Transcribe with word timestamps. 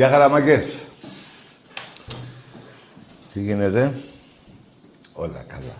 Γεια 0.00 0.08
χαραμαγκές. 0.08 0.86
Τι 3.32 3.42
γίνεται; 3.42 3.94
Όλα 5.12 5.42
καλά. 5.42 5.74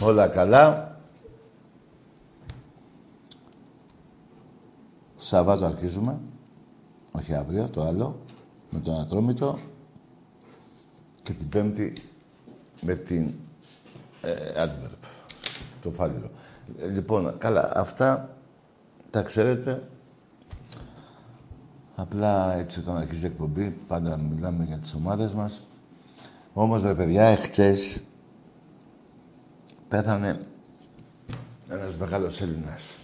Όλα 0.00 0.28
καλά. 0.28 0.96
Σαββάτο 5.16 5.64
αρχίζουμε. 5.66 6.20
Όχι 7.12 7.34
αύριο, 7.34 7.68
το 7.68 7.82
άλλο. 7.82 8.22
Με 8.70 8.80
τον 8.80 9.00
Ατρόμητο. 9.00 9.58
Και 11.22 11.32
την 11.32 11.48
Πέμπτη 11.48 11.92
με 12.80 12.94
την 12.94 13.34
ε, 14.22 14.64
Adverb. 14.64 14.98
Το 15.80 15.92
φάλιρο. 15.92 16.30
Ε, 16.78 16.86
λοιπόν, 16.86 17.38
καλά. 17.38 17.72
Αυτά 17.74 18.36
τα 19.10 19.22
ξέρετε. 19.22 19.88
Απλά 21.98 22.54
έτσι 22.54 22.78
όταν 22.78 22.96
αρχίζει 22.96 23.24
η 23.24 23.28
εκπομπή, 23.28 23.70
πάντα 23.70 24.16
μιλάμε 24.16 24.64
για 24.64 24.78
τις 24.78 24.94
ομάδες 24.94 25.34
μας. 25.34 25.66
Όμως, 26.52 26.82
ρε 26.82 26.94
παιδιά, 26.94 27.24
εχθές 27.24 28.04
πέθανε 29.88 30.46
ένας 31.68 31.96
μεγάλος 31.96 32.40
Έλληνας. 32.40 33.00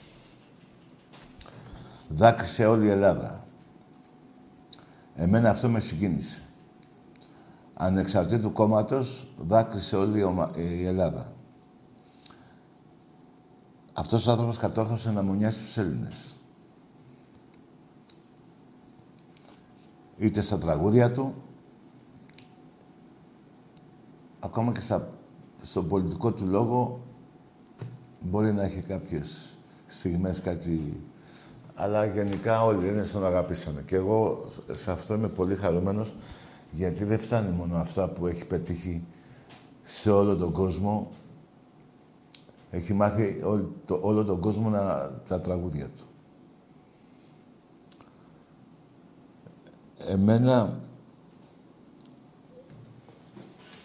Δάκρυσε 2.09 2.67
όλη 2.67 2.87
η 2.87 2.91
Ελλάδα. 2.91 3.45
Εμένα 5.15 5.51
αυτό 5.51 5.69
με 5.69 5.81
συγκίνησε. 5.81 6.43
Ανεξαρτήτου 7.75 8.53
κόμματος, 8.53 9.33
δάκρυσε 9.39 9.97
όλη 9.97 10.19
η, 10.19 10.23
ομα... 10.23 10.51
η 10.57 10.87
Ελλάδα. 10.87 11.33
Αυτός 13.93 14.27
ο 14.27 14.31
άνθρωπος 14.31 14.59
κατόρθωσε 14.59 15.11
να 15.11 15.23
μονιάσει 15.23 15.59
τους 15.59 15.77
Έλληνες. 15.77 16.37
Είτε 20.19 20.41
στα 20.41 20.59
τραγούδια 20.59 21.13
του, 21.13 21.35
ακόμα 24.41 24.73
και 24.73 24.81
στα, 24.81 25.13
στον 25.63 25.89
πολιτικό 25.89 26.33
του 26.33 26.47
λόγο, 26.47 27.01
μπορεί 28.21 28.53
να 28.53 28.63
έχει 28.63 28.81
κάποιες 28.81 29.59
στιγμές 29.87 30.41
κάτι... 30.41 31.03
Αλλά 31.75 32.07
γενικά 32.07 32.65
όλοι 32.65 32.89
είναι 32.89 33.03
τον 33.03 33.27
αγαπήσανε. 33.27 33.83
Και 33.87 33.97
εγώ 33.97 34.45
σε 34.73 34.91
αυτό 34.91 35.15
είμαι 35.15 35.29
πολύ 35.29 35.57
χαρούμενος, 35.57 36.15
γιατί 36.71 37.05
δεν 37.05 37.19
φτάνει 37.19 37.57
μόνο 37.57 37.77
αυτά 37.77 38.09
που 38.09 38.27
έχει 38.27 38.47
πετύχει 38.47 39.05
σε 39.81 40.11
όλο 40.11 40.37
τον 40.37 40.53
κόσμο. 40.53 41.11
Έχει 42.71 42.93
μάθει 42.93 43.41
όλο, 43.45 43.73
το, 43.85 43.99
όλο 44.03 44.25
τον 44.25 44.41
κόσμο 44.41 44.69
να, 44.69 45.13
τα 45.27 45.41
τραγούδια 45.41 45.87
του. 45.87 46.12
Εμένα 50.09 50.81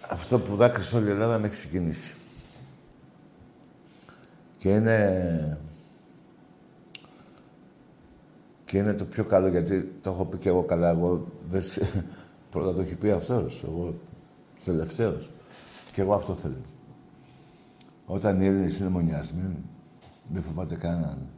αυτό 0.09 0.39
που 0.39 0.55
δάκρυσε 0.55 0.95
όλη 0.95 1.07
η 1.07 1.11
Ελλάδα 1.11 1.39
με 1.39 1.47
έχει 1.47 1.55
συγκινήσει. 1.55 2.15
Και 4.57 4.69
είναι... 4.69 5.59
Και 8.65 8.77
είναι 8.77 8.93
το 8.93 9.05
πιο 9.05 9.23
καλό, 9.23 9.47
γιατί 9.47 9.83
το 10.01 10.09
έχω 10.09 10.25
πει 10.25 10.37
και 10.37 10.49
εγώ 10.49 10.63
καλά. 10.63 10.89
Εγώ 10.89 11.27
δεν... 11.49 11.61
Πρώτα 12.49 12.73
το 12.73 12.81
έχει 12.81 12.95
πει 12.95 13.11
αυτός, 13.11 13.63
εγώ 13.63 13.99
τελευταίος. 14.63 15.31
Και 15.91 16.01
εγώ 16.01 16.13
αυτό 16.13 16.33
θέλω. 16.33 16.61
Όταν 18.05 18.41
οι 18.41 18.45
Έλληνες 18.45 18.79
είναι 18.79 18.89
μονιασμένοι, 18.89 19.63
δεν 20.31 20.43
φοβάται 20.43 20.75
κανέναν. 20.75 21.29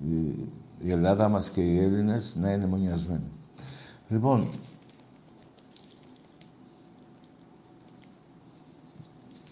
Η, 0.00 0.28
η 0.78 0.90
Ελλάδα 0.90 1.28
μας 1.28 1.50
και 1.50 1.60
οι 1.60 1.78
Έλληνες 1.78 2.36
να 2.36 2.52
είναι 2.52 2.66
μονιασμένοι. 2.66 3.30
Λοιπόν, 4.08 4.50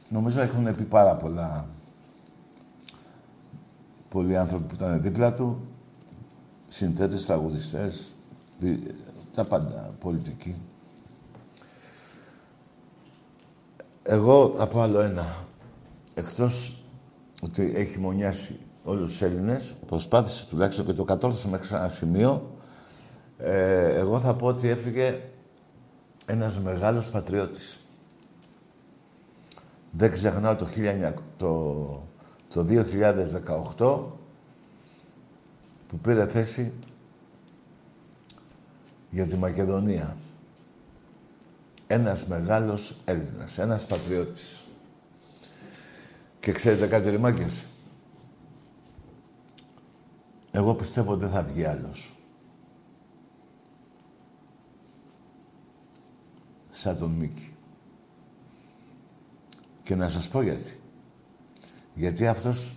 νομίζω 0.09 0.41
έχουν 0.41 0.75
πει 0.77 0.85
πάρα 0.85 1.17
πολλά 1.17 1.69
πολλοί 4.09 4.37
άνθρωποι 4.37 4.65
που 4.65 4.75
ήταν 4.75 5.03
δίπλα 5.03 5.33
του, 5.33 5.67
συνθέτες, 6.69 7.27
τραγουδιστές, 7.27 8.15
τα 9.35 9.45
πάντα, 9.45 9.95
πολιτικοί. 9.99 10.55
Εγώ 14.03 14.55
θα 14.57 14.67
πω 14.67 14.81
άλλο 14.81 15.01
ένα. 15.01 15.45
Εκτός 16.15 16.85
ότι 17.43 17.73
έχει 17.75 17.99
μονιάσει 17.99 18.59
όλους 18.85 19.11
τους 19.11 19.23
Έλληνες, 19.23 19.75
προσπάθησε 19.87 20.47
τουλάχιστον 20.47 20.87
και 20.87 20.93
το 20.93 21.05
κατόρθωσε 21.05 21.49
μέχρι 21.49 21.67
σε 21.67 21.77
ένα 21.77 21.89
σημείο, 21.89 22.56
ε, 23.39 23.95
εγώ 23.95 24.21
θα 24.21 24.35
πω 24.35 24.47
ότι 24.47 24.69
έφυγε 24.69 25.21
ένας 26.27 26.61
μεγάλος 26.61 27.11
πατριώτης. 27.11 27.81
Δεν 29.91 30.13
ξεχνάω 30.13 30.57
το, 30.57 30.69
1900, 30.77 31.13
το, 31.37 32.07
το 32.49 32.67
2018 33.77 34.05
που 35.87 35.99
πήρε 35.99 36.27
θέση 36.27 36.73
για 39.11 39.27
τη 39.27 39.37
Μακεδονία. 39.37 40.17
Ένας 41.87 42.27
μεγάλος 42.27 42.97
Έλληνας, 43.05 43.59
ένας 43.59 43.87
πατριώτης. 43.87 44.67
Και 46.41 46.53
ξέρετε 46.53 46.87
κάτι 46.87 47.11
ρημάκες; 47.11 47.67
Εγώ 50.51 50.75
πιστεύω 50.75 51.13
ότι 51.13 51.25
δεν 51.25 51.33
θα 51.33 51.43
βγει 51.43 51.65
άλλος. 51.65 52.16
Σαν 56.77 56.99
τον 56.99 57.11
Μίκη. 57.11 57.55
Και 59.83 59.95
να 59.95 60.09
σας 60.09 60.29
πω 60.29 60.43
γιατί. 60.43 60.81
Γιατί 61.95 62.27
αυτός 62.27 62.77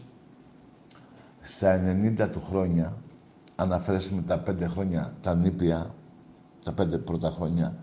στα 1.40 1.82
90 2.20 2.30
του 2.32 2.42
χρόνια, 2.42 2.98
αν 3.56 3.74
αφαιρέσουμε 3.74 4.22
τα 4.22 4.40
πέντε 4.40 4.68
χρόνια, 4.68 5.14
τα 5.22 5.36
νήπια, 5.36 5.96
τα 6.64 6.74
πέντε 6.74 6.98
πρώτα 6.98 7.30
χρόνια, 7.30 7.76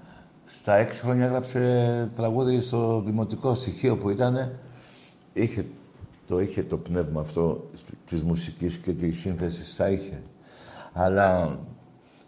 στα 0.44 0.76
έξι 0.76 1.00
χρόνια 1.00 1.24
έγραψε 1.24 2.10
τραγούδι 2.16 2.60
στο 2.60 3.00
δημοτικό 3.00 3.54
στοιχείο 3.54 3.96
που 3.96 4.10
ήταν, 4.10 4.58
είχε, 5.32 5.66
το 6.26 6.40
είχε 6.40 6.62
το 6.62 6.76
πνεύμα 6.76 7.20
αυτό 7.20 7.66
της 8.04 8.22
μουσικής 8.22 8.76
και 8.76 8.92
της 8.92 9.18
σύνθεσης, 9.18 9.74
θα 9.74 9.88
είχε. 9.88 10.22
Αλλά 10.92 11.58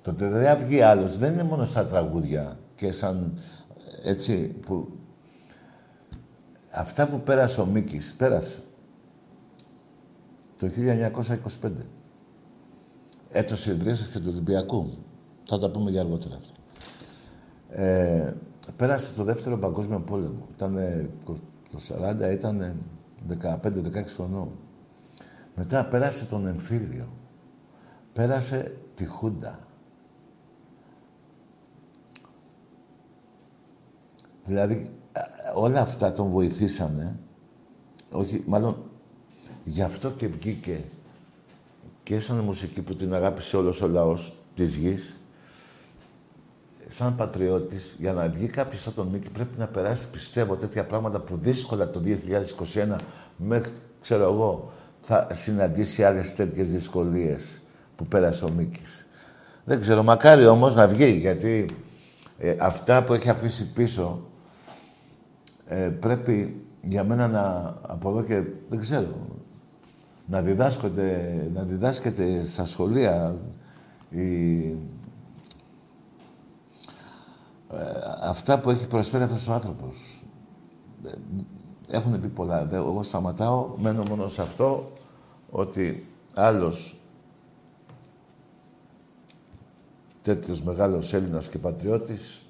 το 0.03 0.11
ότι 0.11 0.25
δεν 0.25 0.59
βγει 0.59 0.81
άλλος 0.81 1.19
δεν 1.19 1.33
είναι 1.33 1.43
μόνο 1.43 1.65
στα 1.65 1.87
τραγούδια 1.87 2.59
και 2.75 2.93
σαν 2.93 3.39
έτσι, 4.03 4.49
που... 4.49 4.89
Αυτά 6.71 7.09
που 7.09 7.21
πέρασε 7.21 7.61
ο 7.61 7.67
Μίκης, 7.67 8.15
πέρασε. 8.15 8.63
Το 10.59 10.69
1925. 11.63 11.71
Έτος 13.31 13.67
ιδρύσεως 13.67 14.09
και 14.09 14.19
του 14.19 14.29
Ολυμπιακού. 14.29 14.91
Θα 15.45 15.59
τα 15.59 15.71
πούμε 15.71 15.91
για 15.91 16.01
αργότερα 16.01 16.37
αυτό. 16.37 16.57
Ε, 17.69 18.35
πέρασε 18.77 19.13
το 19.13 19.25
δεύτερο 19.25 19.59
παγκόσμιο 19.59 20.01
πόλεμο. 20.01 20.47
Ήταν 20.53 20.75
το 21.71 21.79
40, 21.89 22.33
ήταν 22.33 22.83
15-16 23.43 24.05
χρονών. 24.07 24.53
Μετά 25.55 25.87
πέρασε 25.87 26.25
τον 26.25 26.47
εμφύλιο. 26.47 27.07
Πέρασε 28.13 28.77
τη 28.95 29.07
Χούντα. 29.07 29.68
Δηλαδή, 34.49 34.91
όλα 35.55 35.81
αυτά 35.81 36.13
τον 36.13 36.29
βοηθήσανε. 36.29 37.19
Όχι, 38.11 38.43
μάλλον 38.47 38.77
γι' 39.65 39.83
αυτό 39.83 40.11
και 40.11 40.27
βγήκε 40.29 40.85
και 42.03 42.21
σαν 42.21 42.37
μουσική 42.37 42.83
που 42.83 42.95
την 42.97 43.15
αγάπησε 43.15 43.57
όλος 43.57 43.83
ο 43.83 43.89
λαός 43.89 44.35
της 44.55 44.77
γης, 44.77 45.19
σαν 46.89 47.15
πατριώτης, 47.15 47.97
για 47.99 48.13
να 48.13 48.29
βγει 48.29 48.47
κάποιος 48.47 48.83
σαν 48.83 48.95
τον 48.95 49.07
Μίκη 49.07 49.31
πρέπει 49.31 49.59
να 49.59 49.67
περάσει, 49.67 50.09
πιστεύω, 50.09 50.57
τέτοια 50.57 50.85
πράγματα 50.85 51.21
που 51.21 51.37
δύσκολα 51.37 51.91
το 51.91 52.03
2021 52.05 52.97
μέχρι, 53.37 53.73
ξέρω 54.01 54.23
εγώ, 54.23 54.73
θα 55.01 55.29
συναντήσει 55.33 56.05
άλλες 56.05 56.35
τέτοιες 56.35 56.71
δυσκολίες 56.71 57.61
που 57.97 58.07
πέρασε 58.07 58.45
ο 58.45 58.51
Μίκης. 58.51 59.07
Δεν 59.65 59.81
ξέρω, 59.81 60.03
μακάρι 60.03 60.47
όμως 60.47 60.75
να 60.75 60.87
βγει, 60.87 61.11
γιατί 61.11 61.67
ε, 62.39 62.57
αυτά 62.59 63.05
που 63.05 63.13
έχει 63.15 63.29
αφήσει 63.29 63.73
πίσω 63.73 64.28
ε, 65.69 65.89
πρέπει 65.89 66.67
για 66.83 67.05
μένα 67.05 67.29
να 67.29 67.75
από 67.83 68.09
εδώ 68.09 68.23
και 68.23 68.43
δεν 68.69 68.81
ξέρω 68.81 69.39
να 70.27 70.43
διδάσκονται, 70.43 71.51
να 71.55 71.63
διδάσκεται 71.63 72.45
στα 72.45 72.65
σχολεία 72.65 73.37
η, 74.11 74.67
ε, 77.71 77.77
αυτά 78.23 78.61
που 78.61 78.71
έχει 78.71 78.87
προσφέρει 78.87 79.23
αυτός 79.23 79.49
ο 79.49 79.53
άνθρωπος. 79.53 80.25
Ε, 81.05 81.11
έχουν 81.97 82.21
πει 82.21 82.29
πολλά. 82.29 82.69
Εγώ 82.73 83.03
σταματάω, 83.03 83.69
μένω 83.79 84.03
μόνο 84.09 84.29
σε 84.29 84.43
αυτό 84.43 84.93
ότι 85.51 86.07
άλλος 86.35 87.01
τέτοιος 90.21 90.63
μεγάλος 90.63 91.13
Έλληνας 91.13 91.49
και 91.49 91.59
πατριώτης 91.59 92.43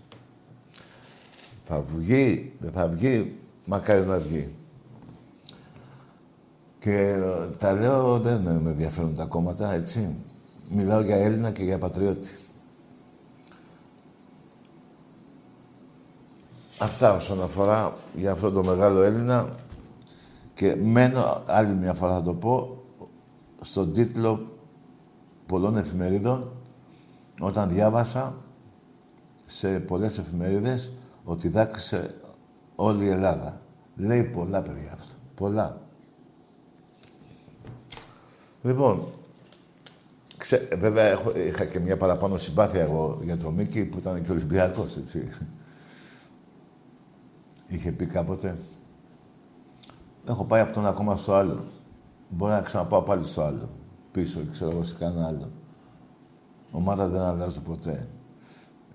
θα 1.69 1.83
βγει, 1.83 2.53
δεν 2.59 2.71
θα 2.71 2.89
βγει, 2.89 3.39
μακάρι 3.65 4.07
να 4.07 4.19
βγει. 4.19 4.55
Και 6.79 6.95
ε, 6.95 7.49
τα 7.59 7.73
λέω, 7.73 8.19
δεν 8.19 8.41
με 8.41 8.51
ενδιαφέρουν 8.51 9.15
τα 9.15 9.25
κόμματα, 9.25 9.73
έτσι. 9.73 10.17
Μιλάω 10.71 11.01
για 11.01 11.17
Έλληνα 11.17 11.51
και 11.51 11.63
για 11.63 11.79
πατριώτη. 11.79 12.39
Αυτά 16.79 17.15
όσον 17.15 17.43
αφορά 17.43 17.97
για 18.15 18.33
αυτό 18.33 18.51
το 18.51 18.63
μεγάλο 18.63 19.03
Έλληνα 19.03 19.55
και 20.55 20.77
μένω, 20.77 21.43
άλλη 21.47 21.75
μια 21.75 21.95
φορά 21.95 22.15
θα 22.15 22.23
το 22.23 22.35
πω, 22.35 22.83
στον 23.61 23.93
τίτλο 23.93 24.59
πολλών 25.47 25.77
εφημερίδων 25.77 26.53
όταν 27.41 27.69
διάβασα 27.69 28.37
σε 29.47 29.81
πολλές 29.81 30.19
εφημερίδες 30.19 30.93
ότι 31.29 31.49
δάκρυσε 31.49 32.15
όλη 32.75 33.05
η 33.05 33.09
Ελλάδα. 33.09 33.61
Λέει 33.97 34.25
πολλά 34.25 34.63
παιδιά 34.63 34.93
αυτό. 34.93 35.15
Πολλά. 35.35 35.81
Λοιπόν, 38.63 39.09
ξε, 40.37 40.69
βέβαια 40.79 41.05
έχω, 41.05 41.33
είχα 41.37 41.65
και 41.65 41.79
μια 41.79 41.97
παραπάνω 41.97 42.37
συμπάθεια 42.37 42.81
εγώ 42.81 43.21
για 43.23 43.37
τον 43.37 43.55
Μίκη 43.55 43.85
που 43.85 43.99
ήταν 43.99 44.23
και 44.23 44.31
Ολυμπιακός, 44.31 44.97
έτσι. 44.97 45.33
Είχε 47.67 47.93
πει 47.93 48.07
κάποτε. 48.07 48.59
Έχω 50.27 50.45
πάει 50.45 50.61
από 50.61 50.73
τον 50.73 50.87
ακόμα 50.87 51.17
στο 51.17 51.35
άλλο. 51.35 51.65
Μπορεί 52.29 52.53
να 52.53 52.61
ξαναπάω 52.61 53.03
πάλι 53.03 53.25
στο 53.25 53.43
άλλο. 53.43 53.71
Πίσω, 54.11 54.41
ξέρω 54.51 54.71
εγώ, 54.71 54.83
σε 54.83 54.97
κανένα 54.99 55.27
άλλο. 55.27 55.53
Ομάδα 56.71 57.09
δεν 57.09 57.21
αλλάζω 57.21 57.61
ποτέ. 57.61 58.09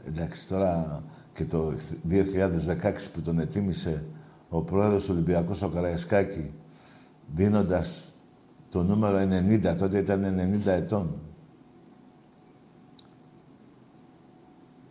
Εντάξει, 0.03 0.47
τώρα 0.47 1.03
και 1.33 1.45
το 1.45 1.73
2016 2.09 2.23
που 3.13 3.21
τον 3.21 3.39
ετοίμησε 3.39 4.05
ο 4.49 4.61
πρόεδρος 4.61 5.03
του 5.03 5.09
Ολυμπιακού 5.13 5.57
ο 5.63 5.67
Καραϊσκάκη 5.67 6.53
δίνοντας 7.33 8.13
το 8.69 8.83
νούμερο 8.83 9.17
90, 9.17 9.75
τότε 9.77 9.97
ήταν 9.97 10.23
90 10.63 10.65
ετών. 10.65 11.17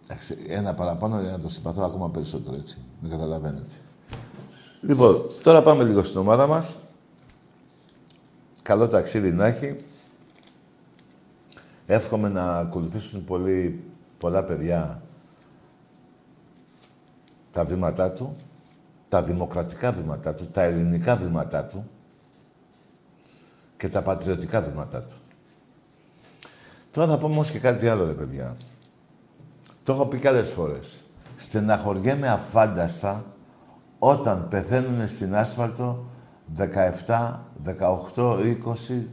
Εντάξει, 0.04 0.36
ένα 0.46 0.74
παραπάνω 0.74 1.20
για 1.20 1.30
να 1.30 1.38
το 1.38 1.48
συμπαθώ 1.48 1.82
ακόμα 1.82 2.10
περισσότερο, 2.10 2.56
έτσι. 2.56 2.78
Δεν 3.00 3.10
καταλαβαίνετε. 3.10 3.70
Λοιπόν, 4.80 5.30
τώρα 5.42 5.62
πάμε 5.62 5.84
λίγο 5.84 6.02
στην 6.02 6.18
ομάδα 6.18 6.46
μας. 6.46 6.78
Καλό 8.62 8.88
ταξίδι 8.88 9.30
να 9.30 9.46
έχει. 9.46 9.76
Εύχομαι 11.86 12.28
να 12.28 12.56
ακολουθήσουν 12.56 13.24
πολύ, 13.24 13.84
πολλά 14.18 14.44
παιδιά 14.44 15.02
τα 17.52 17.64
βήματά 17.64 18.10
του, 18.10 18.36
τα 19.08 19.22
δημοκρατικά 19.22 19.92
βήματά 19.92 20.34
του, 20.34 20.46
τα 20.46 20.62
ελληνικά 20.62 21.16
βήματά 21.16 21.64
του 21.64 21.90
και 23.76 23.88
τα 23.88 24.02
πατριωτικά 24.02 24.60
βήματά 24.60 25.02
του. 25.02 25.14
Τώρα 26.92 27.08
θα 27.08 27.18
πω 27.18 27.26
όμως 27.26 27.50
και 27.50 27.58
κάτι 27.58 27.88
άλλο, 27.88 28.04
ρε 28.04 28.12
παιδιά. 28.12 28.56
Το 29.82 29.92
έχω 29.92 30.06
πει 30.06 30.18
και 30.18 30.28
άλλες 30.28 30.50
φορές. 30.50 31.04
Στεναχωριέμαι 31.36 32.28
αφάνταστα 32.28 33.24
όταν 33.98 34.48
πεθαίνουν 34.48 35.08
στην 35.08 35.34
άσφαλτο 35.34 36.04
17, 37.06 37.38
18, 38.14 38.36
20 38.90 39.04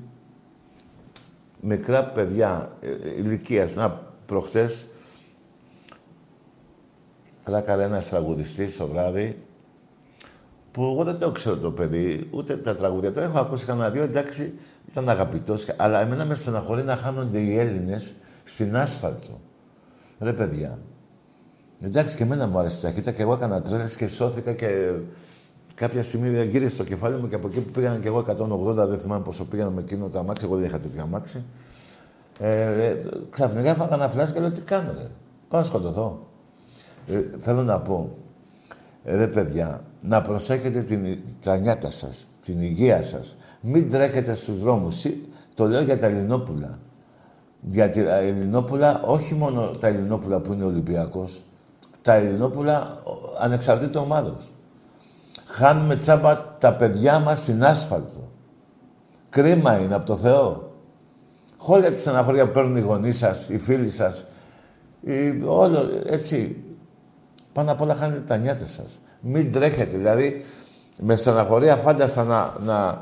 μικρά 1.61 2.03
παιδιά 2.03 2.71
ε, 2.81 2.89
ε, 2.89 3.13
ηλικίας. 3.17 3.75
Να, 3.75 3.89
προχτές 4.25 4.87
Φλάκαρε 7.49 7.83
ένας 7.83 8.09
τραγουδιστής 8.09 8.77
το 8.77 8.87
βράδυ 8.87 9.43
που 10.71 10.83
εγώ 10.83 11.03
δεν 11.03 11.19
το 11.19 11.31
ξέρω 11.31 11.57
το 11.57 11.71
παιδί, 11.71 12.27
ούτε 12.31 12.57
τα 12.57 12.75
τραγούδια. 12.75 13.13
Το 13.13 13.19
έχω 13.19 13.39
ακούσει 13.39 13.65
κανένα 13.65 13.89
δύο, 13.89 14.03
εντάξει, 14.03 14.53
ήταν 14.89 15.09
αγαπητός, 15.09 15.67
αλλά 15.77 15.99
εμένα 15.99 16.25
με 16.25 16.35
στεναχωρεί 16.35 16.83
να 16.83 16.95
χάνονται 16.95 17.39
οι 17.39 17.57
Έλληνες 17.57 18.13
στην 18.43 18.75
άσφαλτο. 18.75 19.39
Ρε 20.19 20.33
παιδιά. 20.33 20.79
Εντάξει, 21.83 22.15
και 22.15 22.23
εμένα 22.23 22.47
μου 22.47 22.59
άρεσε 22.59 22.77
η 22.77 22.81
ταχύτητα 22.81 23.11
και 23.11 23.21
εγώ 23.21 23.33
έκανα 23.33 23.61
τρέλες 23.61 23.95
και 23.95 24.07
σώθηκα 24.07 24.53
και 24.53 24.91
κάποια 25.75 26.03
στιγμή 26.03 26.45
γύρισε 26.45 26.75
στο 26.75 26.83
κεφάλι 26.83 27.17
μου 27.17 27.29
και 27.29 27.35
από 27.35 27.47
εκεί 27.47 27.59
που 27.59 27.71
πήγαν 27.71 28.01
και 28.01 28.07
εγώ 28.07 28.25
180, 28.27 28.87
δεν 28.87 28.99
θυμάμαι 28.99 29.23
πόσο 29.23 29.45
πήγαν 29.45 29.73
με 29.73 29.81
εκείνο 29.81 30.09
το 30.09 30.19
αμάξι, 30.19 30.45
εγώ 30.45 30.55
δεν 30.55 30.65
είχα 30.65 30.79
τέτοια 30.79 31.01
αμάξι. 31.01 31.43
Ε, 32.39 32.85
ε, 32.87 33.05
ξαφνικά 33.29 33.69
έφαγα 33.69 33.95
ένα 33.95 34.09
φλάσ 34.09 34.31
και 34.33 34.39
λέω 34.39 34.51
τι 34.51 34.61
κάνω, 34.61 34.91
ρε. 34.91 35.07
Πάω 35.47 35.61
να 35.61 35.67
σκοτωθώ. 35.67 36.28
Ε, 37.09 37.29
θέλω 37.39 37.63
να 37.63 37.79
πω, 37.79 38.17
ε, 39.03 39.15
ρε 39.15 39.27
παιδιά, 39.27 39.81
να 40.01 40.21
προσέχετε 40.21 40.81
την, 40.81 41.17
τα 41.43 41.57
νιάτα 41.57 41.91
σας, 41.91 42.27
την 42.45 42.61
υγεία 42.61 43.03
σας. 43.03 43.35
Μην 43.61 43.89
τρέχετε 43.89 44.33
στους 44.35 44.59
δρόμους. 44.59 45.05
Το 45.53 45.67
λέω 45.67 45.81
για 45.81 45.99
τα 45.99 46.05
Ελληνόπουλα. 46.05 46.79
Για 47.61 47.91
τα 47.91 48.15
Ελληνόπουλα, 48.15 49.01
όχι 49.05 49.33
μόνο 49.33 49.61
τα 49.61 49.87
Ελληνόπουλα 49.87 50.39
που 50.39 50.53
είναι 50.53 50.63
Ολυμπιακός, 50.63 51.43
τα 52.01 52.13
Ελληνόπουλα 52.13 53.03
ανεξαρτήτως 53.41 54.01
ομάδος. 54.01 54.53
Χάνουμε 55.45 55.95
τσάμπα 55.95 56.57
τα 56.57 56.75
παιδιά 56.75 57.19
μας 57.19 57.39
στην 57.39 57.63
άσφαλτο. 57.63 58.31
Κρίμα 59.29 59.79
είναι 59.79 59.95
από 59.95 60.05
το 60.05 60.15
Θεό. 60.15 60.73
Χώρια 61.57 61.91
της 61.91 62.01
στεναχωρία 62.01 62.45
που 62.45 62.51
παίρνουν 62.51 62.75
οι 62.75 62.81
γονείς 62.81 63.17
σας, 63.17 63.49
οι 63.49 63.57
φίλοι 63.57 63.89
σας, 63.89 64.25
οι, 65.01 65.43
όλο, 65.45 65.79
έτσι, 66.05 66.63
πάνω 67.59 67.71
απ' 67.71 67.81
όλα 67.81 67.95
χάνετε 67.95 68.19
τα 68.19 68.37
νιάτα 68.37 68.67
σας. 68.67 68.99
Μην 69.21 69.51
τρέχετε. 69.51 69.97
Δηλαδή, 69.97 70.41
με 70.99 71.15
στεναχωρία 71.15 71.75
φάντασα 71.77 72.23
να, 72.23 72.53
να, 72.59 73.01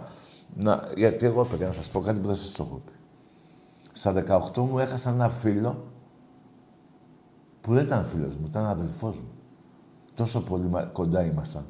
να... 0.56 0.84
Γιατί 0.96 1.26
εγώ, 1.26 1.46
παιδιά, 1.46 1.68
να 1.68 1.74
σας 1.74 1.90
πω 1.90 2.00
κάτι 2.00 2.20
που 2.20 2.28
δεν 2.28 2.36
σας 2.36 2.52
το 2.52 2.64
έχω 2.68 2.82
πει. 2.86 2.92
Στα 3.92 4.14
18 4.54 4.62
μου 4.62 4.80
έχασα 4.80 5.10
ένα 5.10 5.30
φίλο 5.30 5.92
που 7.62 7.74
δεν 7.74 7.86
ήταν 7.86 8.06
φίλος 8.06 8.38
μου, 8.38 8.46
ήταν 8.50 8.66
αδελφός 8.66 9.16
μου. 9.16 9.32
Τόσο 10.14 10.42
πολύ 10.42 10.70
κοντά 10.92 11.26
ήμασταν. 11.26 11.66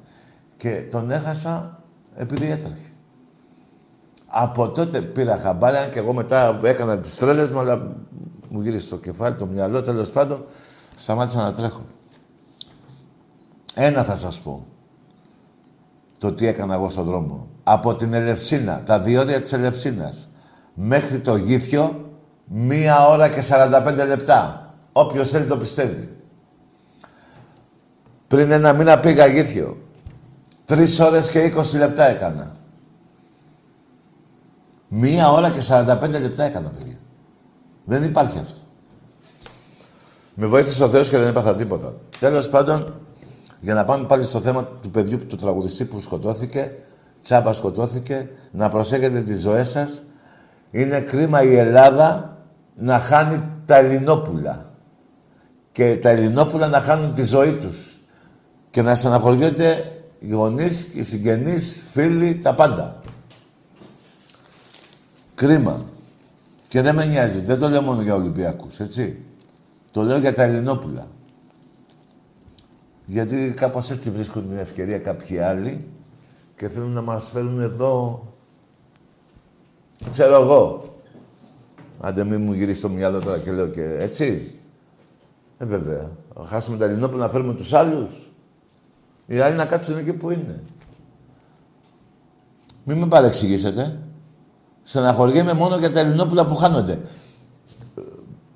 Και 0.57 0.87
τον 0.91 1.11
έχασα 1.11 1.83
επειδή 2.15 2.45
έτρεχε. 2.45 2.91
Από 4.27 4.69
τότε 4.69 5.01
πήρα 5.01 5.37
χαμπάρια 5.37 5.87
και 5.87 5.99
εγώ 5.99 6.13
μετά 6.13 6.59
έκανα 6.63 6.97
τις 6.97 7.15
τρέλες 7.15 7.51
μου, 7.51 7.59
αλλά 7.59 7.95
μου 8.49 8.61
γύρισε 8.61 8.89
το 8.89 8.97
κεφάλι, 8.97 9.35
το 9.35 9.45
μυαλό, 9.45 9.81
τέλος 9.81 10.11
πάντων, 10.11 10.43
σταμάτησα 10.95 11.41
να 11.41 11.53
τρέχω. 11.53 11.81
Ένα 13.79 14.03
θα 14.03 14.15
σας 14.15 14.39
πω. 14.39 14.65
Το 16.17 16.33
τι 16.33 16.47
έκανα 16.47 16.73
εγώ 16.73 16.89
στον 16.89 17.03
δρόμο. 17.05 17.47
Από 17.63 17.95
την 17.95 18.13
Ελευσίνα, 18.13 18.83
τα 18.83 18.99
διόδια 18.99 19.41
της 19.41 19.53
Ελευσίνας, 19.53 20.29
μέχρι 20.73 21.19
το 21.19 21.35
Γύφιο, 21.35 22.11
μία 22.45 23.07
ώρα 23.07 23.29
και 23.29 23.41
45 23.41 24.05
λεπτά. 24.07 24.73
Όποιος 24.91 25.29
θέλει 25.29 25.45
το 25.45 25.57
πιστεύει. 25.57 26.17
Πριν 28.27 28.51
ένα 28.51 28.73
μήνα 28.73 28.99
πήγα 28.99 29.25
Γύφιο. 29.25 29.77
Τρεις 30.65 30.99
ώρες 30.99 31.29
και 31.29 31.43
20 31.43 31.77
λεπτά 31.77 32.07
έκανα. 32.07 32.51
Μία 34.87 35.31
ώρα 35.31 35.49
και 35.49 35.61
45 35.61 36.19
λεπτά 36.21 36.43
έκανα, 36.43 36.69
παιδιά. 36.69 36.95
Δεν 37.85 38.03
υπάρχει 38.03 38.39
αυτό. 38.39 38.59
Με 40.35 40.45
βοήθησε 40.45 40.83
ο 40.83 40.89
Θεός 40.89 41.09
και 41.09 41.17
δεν 41.17 41.27
έπαθα 41.27 41.55
τίποτα. 41.55 41.93
Τέλος 42.19 42.49
πάντων, 42.49 43.01
για 43.59 43.73
να 43.73 43.83
πάμε 43.83 44.05
πάλι 44.05 44.23
στο 44.23 44.41
θέμα 44.41 44.65
του 44.65 44.91
παιδιού, 44.91 45.17
του 45.27 45.35
τραγουδιστή 45.35 45.85
που 45.85 45.99
σκοτώθηκε, 45.99 46.71
τσάμπα 47.21 47.53
σκοτώθηκε, 47.53 48.29
να 48.51 48.69
προσέχετε 48.69 49.21
τις 49.21 49.41
ζωές 49.41 49.69
σας. 49.69 50.01
Είναι 50.71 50.99
κρίμα 50.99 51.43
η 51.43 51.55
Ελλάδα 51.55 52.37
να 52.75 52.99
χάνει 52.99 53.43
τα 53.65 53.75
Ελληνόπουλα. 53.75 54.73
Και 55.71 55.97
τα 55.97 56.09
Ελληνόπουλα 56.09 56.67
να 56.67 56.81
χάνουν 56.81 57.13
τη 57.13 57.23
ζωή 57.23 57.53
τους. 57.53 57.99
Και 58.69 58.81
να 58.81 58.95
στεναχωριούνται 58.95 59.91
οι 60.19 60.31
γονείς, 60.31 60.87
οι 60.93 61.03
συγγενείς, 61.03 61.83
φίλοι, 61.91 62.39
τα 62.43 62.55
πάντα. 62.55 62.99
Κρίμα. 65.35 65.85
Και 66.67 66.81
δεν 66.81 66.95
με 66.95 67.05
νοιάζει. 67.05 67.39
Δεν 67.39 67.59
το 67.59 67.69
λέω 67.69 67.81
μόνο 67.81 68.01
για 68.01 68.15
Ολυμπιακούς, 68.15 68.79
έτσι. 68.79 69.25
Το 69.91 70.01
λέω 70.01 70.17
για 70.17 70.33
τα 70.33 70.43
Ελληνόπουλα. 70.43 71.07
Γιατί 73.09 73.53
κάπως 73.55 73.91
έτσι 73.91 74.09
βρίσκουν 74.09 74.47
την 74.47 74.57
ευκαιρία 74.57 74.99
κάποιοι 74.99 75.39
άλλοι 75.39 75.91
και 76.55 76.67
θέλουν 76.67 76.91
να 76.91 77.01
μας 77.01 77.29
φέρουν 77.29 77.61
εδώ... 77.61 78.23
Ξέρω 80.11 80.41
εγώ. 80.41 80.83
Άντε 81.99 82.23
μην 82.23 82.41
μου 82.41 82.53
γυρίσεις 82.53 82.81
το 82.81 82.89
μυαλό 82.89 83.19
τώρα 83.19 83.37
και 83.37 83.51
λέω 83.51 83.67
και 83.67 83.97
έτσι. 83.99 84.57
Ε, 85.57 85.65
βέβαια. 85.65 86.11
Θα 86.35 86.43
χάσουμε 86.45 86.77
τα 86.77 86.85
Ελληνόπουλα 86.85 87.23
να 87.23 87.29
φέρουμε 87.29 87.53
τους 87.53 87.73
άλλους. 87.73 88.31
Οι 89.25 89.39
άλλοι 89.39 89.55
να 89.55 89.65
κάτσουν 89.65 89.97
εκεί 89.97 90.13
που 90.13 90.31
είναι. 90.31 90.63
Μην 92.83 92.97
με 92.97 93.07
παρεξηγήσετε. 93.07 93.99
Στεναχωριέμαι 94.83 95.53
μόνο 95.53 95.77
για 95.77 95.91
τα 95.91 95.99
Ελληνόπουλα 95.99 96.45
που 96.45 96.55
χάνονται. 96.55 96.99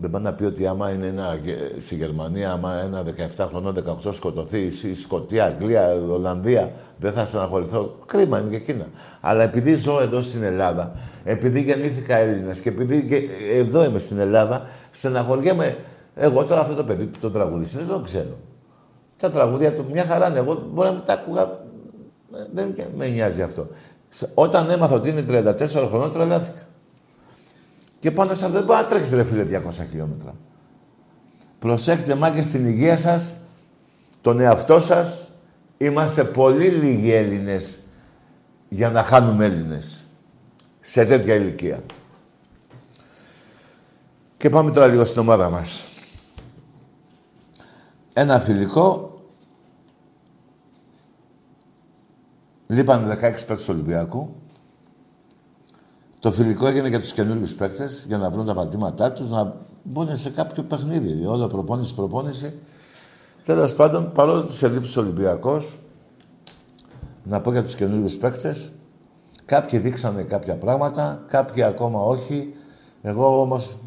Δεν 0.01 0.10
πάει 0.10 0.22
να 0.22 0.34
πει 0.34 0.43
ότι 0.43 0.67
άμα 0.67 0.91
είναι 0.91 1.08
ένα, 1.08 1.39
στη 1.79 1.96
Γερμανία, 1.96 2.51
άμα 2.51 2.74
ένα 2.74 3.03
17 3.38 3.46
χρονών, 3.50 4.00
18 4.03 4.13
σκοτωθεί, 4.13 4.60
η 4.60 4.93
Σκοτία, 4.96 5.46
Αγγλία, 5.46 5.88
Ολλανδία, 6.10 6.72
δεν 6.98 7.13
θα 7.13 7.25
στεναχωρηθώ. 7.25 7.96
Κρίμα 8.05 8.39
είναι 8.39 8.50
και 8.50 8.55
εκείνα. 8.55 8.88
Αλλά 9.22 9.43
επειδή 9.43 9.75
ζω 9.75 10.01
εδώ 10.01 10.22
στην 10.22 10.43
Ελλάδα, 10.43 10.91
επειδή 11.24 11.62
γεννήθηκα 11.62 12.17
Έλληνας 12.17 12.60
και 12.60 12.70
επειδή 12.70 13.29
εδώ 13.53 13.84
είμαι 13.84 14.00
στην 14.00 14.20
Ελλάδα, 14.20 14.62
στεναχωριέμαι. 14.91 15.77
Εγώ 16.15 16.46
τώρα 16.46 16.62
αυτό 16.62 16.75
το 16.75 16.84
παιδί 16.84 17.05
που 17.05 17.20
το 17.20 17.31
τραγουδίσει 17.31 17.77
δεν 17.77 17.88
το 17.88 18.00
ξέρω. 18.00 18.38
Τα 19.17 19.29
τραγούδια 19.29 19.74
του 19.74 19.86
μια 19.91 20.05
χαρά 20.05 20.27
είναι. 20.29 20.39
Εγώ 20.39 20.70
μπορεί 20.74 20.88
να 20.88 20.93
μην 20.93 21.03
τα 21.05 21.13
άκουγα. 21.13 21.41
Ε, 21.41 22.46
δεν 22.51 22.75
με 22.96 23.08
νοιάζει 23.08 23.41
αυτό. 23.41 23.67
Όταν 24.34 24.70
έμαθα 24.70 24.96
ότι 24.96 25.10
είναι 25.10 25.25
34 25.29 25.88
χρονών, 25.88 26.12
τρελάθηκα. 26.12 26.62
Και 28.01 28.12
πάνω 28.12 28.34
σε 28.34 28.46
αυτό 28.46 28.58
δεν 28.58 28.65
μπορεί 28.65 28.81
να 28.81 28.88
τρέξεις 28.88 29.13
ρε 29.13 29.24
φίλε 29.24 29.43
200 29.43 29.86
χιλιόμετρα. 29.89 30.36
Προσέχετε 31.60 32.15
μάγκες 32.15 32.46
στην 32.46 32.65
υγεία 32.65 32.98
σας, 32.98 33.34
τον 34.22 34.39
εαυτό 34.39 34.79
σας. 34.79 35.27
Είμαστε 35.77 36.24
πολύ 36.24 36.67
λίγοι 36.67 37.13
Έλληνες 37.13 37.79
για 38.70 38.89
να 38.89 39.03
χάνουμε 39.03 39.46
Έλληνες 39.46 40.03
σε 40.79 41.05
τέτοια 41.05 41.36
ηλικία. 41.36 41.84
Και 44.38 44.50
πάμε 44.50 44.72
τώρα 44.72 44.88
λίγο 44.88 45.05
στην 45.05 45.22
ομάδα 45.22 45.50
μας. 45.50 45.86
Ένα 48.13 48.39
φιλικό. 48.39 49.13
Λείπανε 52.67 53.13
16 53.13 53.20
παίκτες 53.20 53.65
του 53.65 53.74
Ολυμπιακού. 53.74 54.40
Το 56.21 56.31
φιλικό 56.31 56.67
έγινε 56.67 56.87
για 56.87 56.99
τους 56.99 57.13
καινούριους 57.13 57.55
παίκτες, 57.55 58.03
για 58.07 58.17
να 58.17 58.29
βρουν 58.29 58.45
τα 58.45 58.53
πατήματά 58.53 59.11
τους, 59.11 59.29
να 59.29 59.55
μπουν 59.83 60.17
σε 60.17 60.29
κάποιο 60.29 60.63
παιχνίδι. 60.63 61.25
Όλο 61.25 61.47
προπόνηση, 61.47 61.95
προπόνηση. 61.95 62.59
Τέλος 63.45 63.75
πάντων, 63.75 64.11
παρόλο 64.11 64.43
τους 64.43 64.63
ελλείψεις 64.63 64.97
Ολυμπιακός, 64.97 65.81
να 67.23 67.41
πω 67.41 67.51
για 67.51 67.63
τους 67.63 67.75
καινούριους 67.75 68.15
παίκτες, 68.17 68.71
κάποιοι 69.45 69.79
δείξανε 69.79 70.23
κάποια 70.23 70.57
πράγματα, 70.57 71.23
κάποιοι 71.27 71.63
ακόμα 71.63 71.99
όχι. 71.99 72.53
Εγώ 73.01 73.41
όμως 73.41 73.77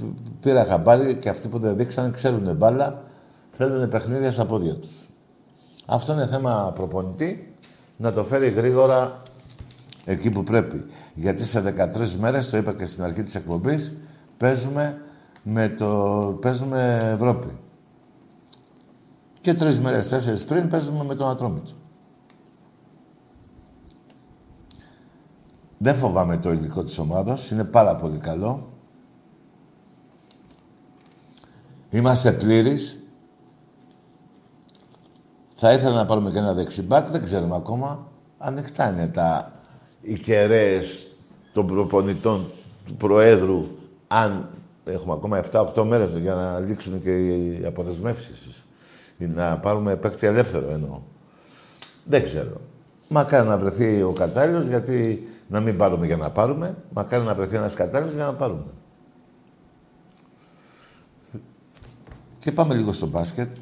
πήρα 0.40 0.64
χαμπάρι 0.64 1.14
και 1.14 1.28
αυτοί 1.28 1.48
που 1.48 1.58
δεν 1.58 1.76
δείξανε 1.76 2.10
ξέρουν 2.10 2.56
μπάλα, 2.56 3.02
θέλουν 3.48 3.88
παιχνίδια 3.88 4.32
στα 4.32 4.46
πόδια 4.46 4.74
τους. 4.74 5.08
Αυτό 5.86 6.12
είναι 6.12 6.26
θέμα 6.26 6.72
προπονητή, 6.74 7.56
να 7.96 8.12
το 8.12 8.24
φέρει 8.24 8.48
γρήγορα 8.48 9.22
εκεί 10.04 10.30
που 10.30 10.42
πρέπει. 10.42 10.86
Γιατί 11.14 11.44
σε 11.44 11.60
13 11.60 12.16
μέρες, 12.18 12.50
το 12.50 12.56
είπα 12.56 12.74
και 12.74 12.86
στην 12.86 13.02
αρχή 13.02 13.22
της 13.22 13.34
εκπομπής, 13.34 13.92
παίζουμε, 14.36 15.00
με 15.42 15.68
το, 15.68 16.38
παίζουμε 16.40 16.98
Ευρώπη. 17.02 17.58
Και 19.40 19.54
τρεις 19.54 19.80
μέρες, 19.80 20.08
τέσσερις 20.08 20.44
πριν, 20.44 20.68
παίζουμε 20.68 21.04
με 21.04 21.14
τον 21.14 21.28
Ατρόμητο. 21.28 21.70
Δεν 25.78 25.94
φοβάμαι 25.94 26.36
το 26.36 26.52
υλικό 26.52 26.84
της 26.84 26.98
ομάδας, 26.98 27.50
είναι 27.50 27.64
πάρα 27.64 27.96
πολύ 27.96 28.16
καλό. 28.16 28.68
Είμαστε 31.90 32.32
πλήρεις. 32.32 32.98
Θα 35.54 35.72
ήθελα 35.72 35.94
να 35.94 36.04
πάρουμε 36.04 36.30
και 36.30 36.38
ένα 36.38 36.52
δεξιμπάκ, 36.52 37.08
δεν 37.08 37.22
ξέρουμε 37.24 37.56
ακόμα. 37.56 38.08
Ανοιχτά 38.38 38.92
είναι 38.92 39.06
τα 39.06 39.53
οι 40.04 40.18
κεραίες 40.18 41.06
των 41.52 41.66
προπονητών 41.66 42.46
του 42.86 42.96
Προέδρου, 42.96 43.66
αν 44.06 44.50
έχουμε 44.84 45.12
ακόμα 45.12 45.44
7-8 45.50 45.84
μέρες 45.84 46.16
για 46.16 46.34
να 46.34 46.58
λήξουν 46.58 47.00
και 47.00 47.26
οι 47.26 47.64
αποδεσμεύσεις. 47.66 48.66
Ή 49.18 49.26
να 49.26 49.58
πάρουμε 49.58 49.96
παίκτη 49.96 50.26
ελεύθερο 50.26 50.70
εννοώ. 50.70 51.00
Δεν 52.04 52.22
ξέρω. 52.22 52.60
Μακάρι 53.08 53.48
να 53.48 53.58
βρεθεί 53.58 54.02
ο 54.02 54.12
κατάλληλος, 54.12 54.66
γιατί 54.66 55.20
να 55.48 55.60
μην 55.60 55.76
πάρουμε 55.76 56.06
για 56.06 56.16
να 56.16 56.30
πάρουμε. 56.30 56.76
Μακάρι 56.90 57.24
να 57.24 57.34
βρεθεί 57.34 57.56
ένας 57.56 57.74
κατάλληλος 57.74 58.14
για 58.14 58.24
να 58.24 58.32
πάρουμε. 58.32 58.72
Και 62.38 62.52
πάμε 62.52 62.74
λίγο 62.74 62.92
στο 62.92 63.06
μπάσκετ, 63.06 63.56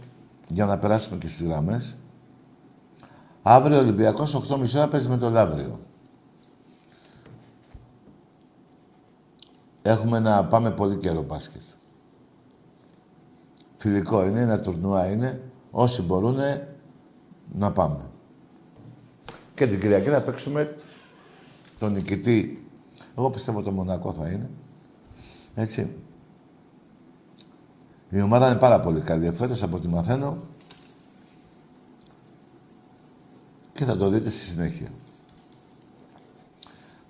για 0.48 0.66
να 0.66 0.78
περάσουμε 0.78 1.18
και 1.18 1.28
στις 1.28 1.46
γραμμές. 1.46 1.96
Αύριο 3.42 3.76
ο 3.76 3.80
Ολυμπιακός 3.80 4.34
8.30 4.34 4.76
ώρα 4.76 4.88
παίζει 4.88 5.08
με 5.08 5.16
το 5.16 5.30
Λαύριο. 5.30 5.80
Έχουμε 9.82 10.18
να 10.18 10.46
πάμε 10.46 10.70
πολύ 10.70 10.96
καιρό 10.96 11.22
μπάσκετ. 11.22 11.62
Φιλικό 13.76 14.24
είναι, 14.24 14.40
ένα 14.40 14.60
τουρνουά 14.60 15.10
είναι. 15.10 15.50
Όσοι 15.70 16.02
μπορούν 16.02 16.38
να 17.52 17.72
πάμε. 17.72 18.10
Και 19.54 19.66
την 19.66 19.80
Κυριακή 19.80 20.08
θα 20.08 20.22
παίξουμε 20.22 20.76
τον 21.78 21.92
νικητή. 21.92 22.66
Εγώ 23.18 23.30
πιστεύω 23.30 23.62
το 23.62 23.72
Μονακό 23.72 24.12
θα 24.12 24.28
είναι. 24.28 24.50
Έτσι. 25.54 25.96
Η 28.08 28.20
ομάδα 28.20 28.50
είναι 28.50 28.58
πάρα 28.58 28.80
πολύ 28.80 29.00
καλή 29.00 29.26
εφέτος 29.26 29.62
από 29.62 29.76
ό,τι 29.76 29.88
μαθαίνω. 29.88 30.38
Και 33.72 33.84
θα 33.84 33.96
το 33.96 34.08
δείτε 34.08 34.30
στη 34.30 34.40
συνέχεια. 34.40 34.88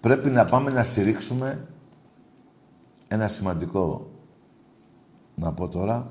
Πρέπει 0.00 0.30
να 0.30 0.44
πάμε 0.44 0.70
να 0.70 0.82
στηρίξουμε 0.82 1.66
ένα 3.12 3.28
σημαντικό 3.28 4.10
να 5.40 5.52
πω 5.52 5.68
τώρα. 5.68 6.10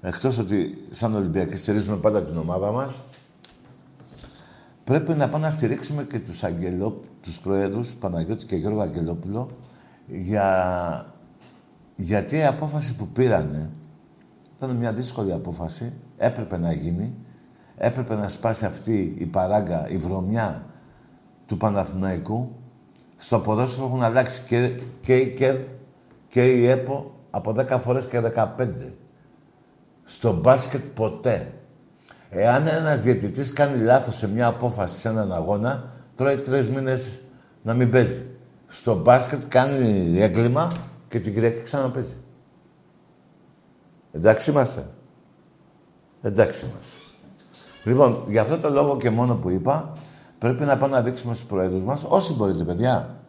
Εκτός 0.00 0.38
ότι 0.38 0.86
σαν 0.90 1.14
Ολυμπιακοί 1.14 1.56
στηρίζουμε 1.56 1.96
πάντα 1.96 2.22
την 2.22 2.36
ομάδα 2.36 2.72
μας, 2.72 3.02
πρέπει 4.84 5.12
να 5.12 5.28
πάμε 5.28 5.44
να 5.44 5.50
στηρίξουμε 5.50 6.04
και 6.04 6.20
τους, 6.20 6.44
Αγγελό, 6.44 7.00
τους 7.22 7.40
Προέδρους, 7.40 7.92
Παναγιώτη 7.92 8.44
και 8.46 8.56
Γιώργο 8.56 8.80
Αγγελόπουλο, 8.80 9.56
για... 10.06 11.14
γιατί 11.96 12.36
η 12.36 12.44
απόφαση 12.44 12.94
που 12.94 13.06
πήρανε 13.06 13.70
ήταν 14.56 14.76
μια 14.76 14.92
δύσκολη 14.92 15.32
απόφαση, 15.32 15.92
έπρεπε 16.16 16.58
να 16.58 16.72
γίνει, 16.72 17.14
έπρεπε 17.76 18.14
να 18.14 18.28
σπάσει 18.28 18.64
αυτή 18.64 19.14
η 19.18 19.26
παράγκα, 19.26 19.88
η 19.88 19.96
βρωμιά 19.96 20.66
του 21.46 21.56
Παναθηναϊκού, 21.56 22.56
στο 23.22 23.40
ποδόσφαιρο 23.40 23.86
έχουν 23.86 24.02
αλλάξει 24.02 24.42
και, 24.46 24.72
και 25.00 25.16
η 25.16 25.32
ΚΕΔ 25.32 25.58
και 26.28 26.50
η 26.50 26.66
ΕΠΟ 26.66 27.14
από 27.30 27.54
10 27.58 27.78
φορές 27.80 28.06
και 28.06 28.20
15. 28.58 28.68
Στο 30.02 30.32
μπάσκετ 30.32 30.84
ποτέ. 30.94 31.52
Εάν 32.28 32.66
ένας 32.66 33.00
διαιτητής 33.00 33.52
κάνει 33.52 33.82
λάθος 33.82 34.16
σε 34.16 34.28
μια 34.28 34.46
απόφαση 34.46 34.98
σε 34.98 35.08
έναν 35.08 35.32
αγώνα, 35.32 35.84
τρώει 36.14 36.36
τρεις 36.36 36.70
μήνες 36.70 37.20
να 37.62 37.74
μην 37.74 37.90
παίζει. 37.90 38.26
Στο 38.66 38.94
μπάσκετ 38.94 39.42
κάνει 39.48 40.20
έγκλημα 40.20 40.72
και 41.08 41.20
την 41.20 41.34
Κυριακή 41.34 41.62
ξαναπέζει. 41.62 42.16
Εντάξει 44.12 44.50
είμαστε. 44.50 44.86
Εντάξει 46.22 46.66
είμαστε. 46.66 46.96
Λοιπόν, 47.84 48.24
για 48.26 48.40
αυτό 48.40 48.58
το 48.58 48.70
λόγο 48.70 48.96
και 48.96 49.10
μόνο 49.10 49.34
που 49.34 49.50
είπα, 49.50 49.92
Πρέπει 50.42 50.64
να 50.64 50.76
πάμε 50.76 50.94
να 50.94 51.02
δείξουμε 51.02 51.34
στους 51.34 51.46
προέδρους 51.46 51.82
μας, 51.82 52.04
όσοι 52.08 52.34
μπορείτε, 52.34 52.64
παιδιά, 52.64 53.24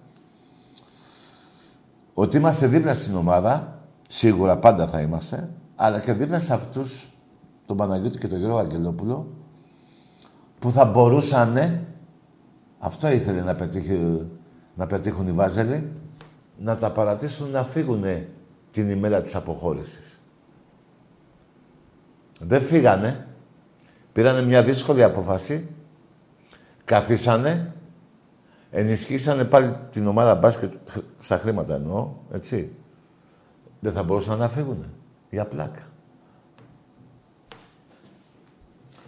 ότι 2.13 2.37
είμαστε 2.37 2.67
δίπλα 2.67 2.93
στην 2.93 3.15
ομάδα, 3.15 3.81
σίγουρα 4.07 4.57
πάντα 4.57 4.87
θα 4.87 5.01
είμαστε, 5.01 5.49
αλλά 5.75 5.99
και 5.99 6.13
δίπλα 6.13 6.39
σε 6.39 6.53
αυτούς, 6.53 7.09
τον 7.65 7.77
Παναγιώτη 7.77 8.17
και 8.17 8.27
τον 8.27 8.37
Γιώργο 8.37 8.57
Αγγελόπουλο, 8.57 9.27
που 10.59 10.71
θα 10.71 10.85
μπορούσαν, 10.85 11.85
αυτό 12.79 13.07
ήθελε 13.11 13.41
να, 13.41 13.55
πετύχει, 13.55 14.29
να 14.75 14.87
πετύχουν 14.87 15.27
οι 15.27 15.31
Βάζελοι, 15.31 15.91
να 16.57 16.77
τα 16.77 16.91
παρατήσουν 16.91 17.49
να 17.49 17.63
φύγουν 17.63 18.03
την 18.71 18.89
ημέρα 18.89 19.21
της 19.21 19.35
αποχώρησης. 19.35 20.19
Δεν 22.39 22.61
φύγανε. 22.61 23.27
Πήρανε 24.11 24.41
μια 24.41 24.63
δύσκολη 24.63 25.03
απόφαση 25.03 25.72
καθίσανε, 26.85 27.73
ενισχύσανε 28.69 29.43
πάλι 29.43 29.75
την 29.91 30.07
ομάδα 30.07 30.35
μπάσκετ 30.35 30.73
στα 31.17 31.37
χρήματα 31.37 31.75
εννοώ, 31.75 32.13
έτσι. 32.31 32.75
Δεν 33.79 33.91
θα 33.91 34.03
μπορούσαν 34.03 34.37
να 34.37 34.49
φύγουν 34.49 34.85
για 35.29 35.47
πλάκα. 35.47 35.81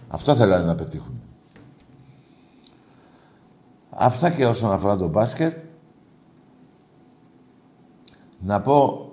Αυτό 0.07 0.35
θέλανε 0.35 0.65
να 0.65 0.75
πετύχουν. 0.75 1.21
Αυτά 3.89 4.29
και 4.29 4.45
όσον 4.45 4.71
αφορά 4.71 4.95
το 4.97 5.07
μπάσκετ. 5.07 5.57
Να 8.39 8.61
πω 8.61 9.09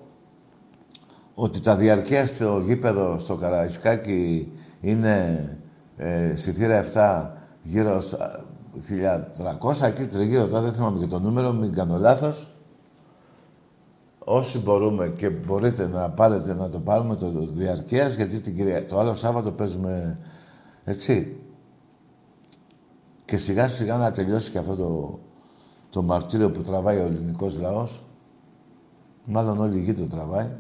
ότι 1.35 1.61
τα 1.61 1.76
διαρκεία 1.76 2.26
στο 2.26 2.62
γήπεδο 2.66 3.19
στο 3.19 3.37
Καραϊσκάκι 3.37 4.52
είναι 4.81 5.47
ε, 5.97 6.37
στη 6.37 6.52
θύρα 6.52 6.85
7 6.95 7.31
γύρω 7.62 8.02
1300 8.75 9.83
εκεί 9.83 10.07
τριγύρω 10.07 10.47
τώρα, 10.47 10.62
δεν 10.62 10.73
θυμάμαι 10.73 10.99
και 10.99 11.07
το 11.07 11.19
νούμερο, 11.19 11.52
μην 11.52 11.73
κάνω 11.73 11.99
λάθος. 11.99 12.56
όσοι 14.19 14.58
μπορούμε 14.58 15.08
και 15.08 15.30
μπορείτε 15.30 15.87
να 15.87 16.11
πάρετε 16.11 16.54
να 16.54 16.71
το 16.71 16.80
πάρουμε 16.80 17.17
το 17.17 17.30
διαρκείας, 17.47 18.15
γιατί 18.15 18.41
την 18.41 18.54
κυρία, 18.54 18.87
το 18.87 18.99
άλλο 18.99 19.15
Σάββατο 19.15 19.52
παίζουμε 19.52 20.19
έτσι. 20.85 21.37
Και 23.25 23.37
σιγά 23.37 23.69
σιγά 23.69 23.97
να 23.97 24.11
τελειώσει 24.11 24.50
και 24.50 24.58
αυτό 24.58 24.76
το, 24.76 25.19
το 25.91 26.02
μαρτύριο 26.02 26.50
που 26.50 26.63
τραβάει 26.63 26.99
ο 26.99 27.04
ελληνικός 27.04 27.58
λαός. 27.58 28.04
Μάλλον 29.25 29.58
όλη 29.58 29.78
η 29.78 29.82
γη 29.82 29.95
το 29.95 30.06
τραβάει. 30.06 30.52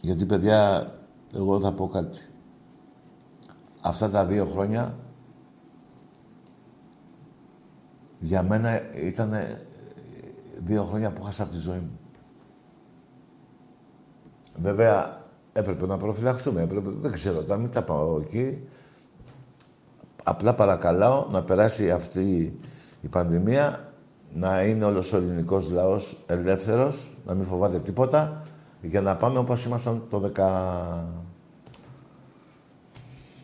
Γιατί, 0.00 0.26
παιδιά, 0.26 0.84
εγώ 1.34 1.60
θα 1.60 1.72
πω 1.72 1.88
κάτι. 1.88 2.18
Αυτά 3.82 4.10
τα 4.10 4.26
δύο 4.26 4.46
χρόνια 4.46 4.98
για 8.24 8.42
μένα 8.42 8.94
ήταν 8.94 9.32
δύο 10.62 10.84
χρόνια 10.84 11.12
που 11.12 11.22
χάσα 11.22 11.42
από 11.42 11.52
τη 11.52 11.58
ζωή 11.58 11.78
μου. 11.78 11.98
Βέβαια, 14.56 15.24
έπρεπε 15.52 15.86
να 15.86 15.96
προφυλαχτούμε. 15.96 16.62
Έπρεπε, 16.62 16.90
δεν 16.90 17.12
ξέρω, 17.12 17.42
τα 17.42 17.56
μην 17.56 17.70
τα 17.70 17.82
πάω 17.82 18.20
εκεί. 18.20 18.64
Απλά 20.24 20.54
παρακαλάω 20.54 21.26
να 21.30 21.42
περάσει 21.42 21.90
αυτή 21.90 22.58
η 23.00 23.08
πανδημία, 23.08 23.92
να 24.32 24.62
είναι 24.62 24.84
όλος 24.84 25.12
ο 25.12 25.16
ελληνικός 25.16 25.70
λαός 25.70 26.24
ελεύθερος, 26.26 27.18
να 27.26 27.34
μην 27.34 27.44
φοβάται 27.44 27.80
τίποτα, 27.80 28.42
για 28.80 29.00
να 29.00 29.16
πάμε 29.16 29.38
όπως 29.38 29.64
ήμασταν 29.64 30.06
το 30.10 30.32
10... 30.36 31.04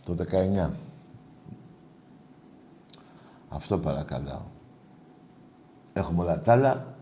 το 0.04 0.16
19. 0.68 0.70
Αυτό 3.48 3.78
παρακαλάω. 3.78 4.58
Έχουμε 5.92 6.22
όλα 6.22 6.40
τα 6.40 6.52
άλλα, 6.52 6.94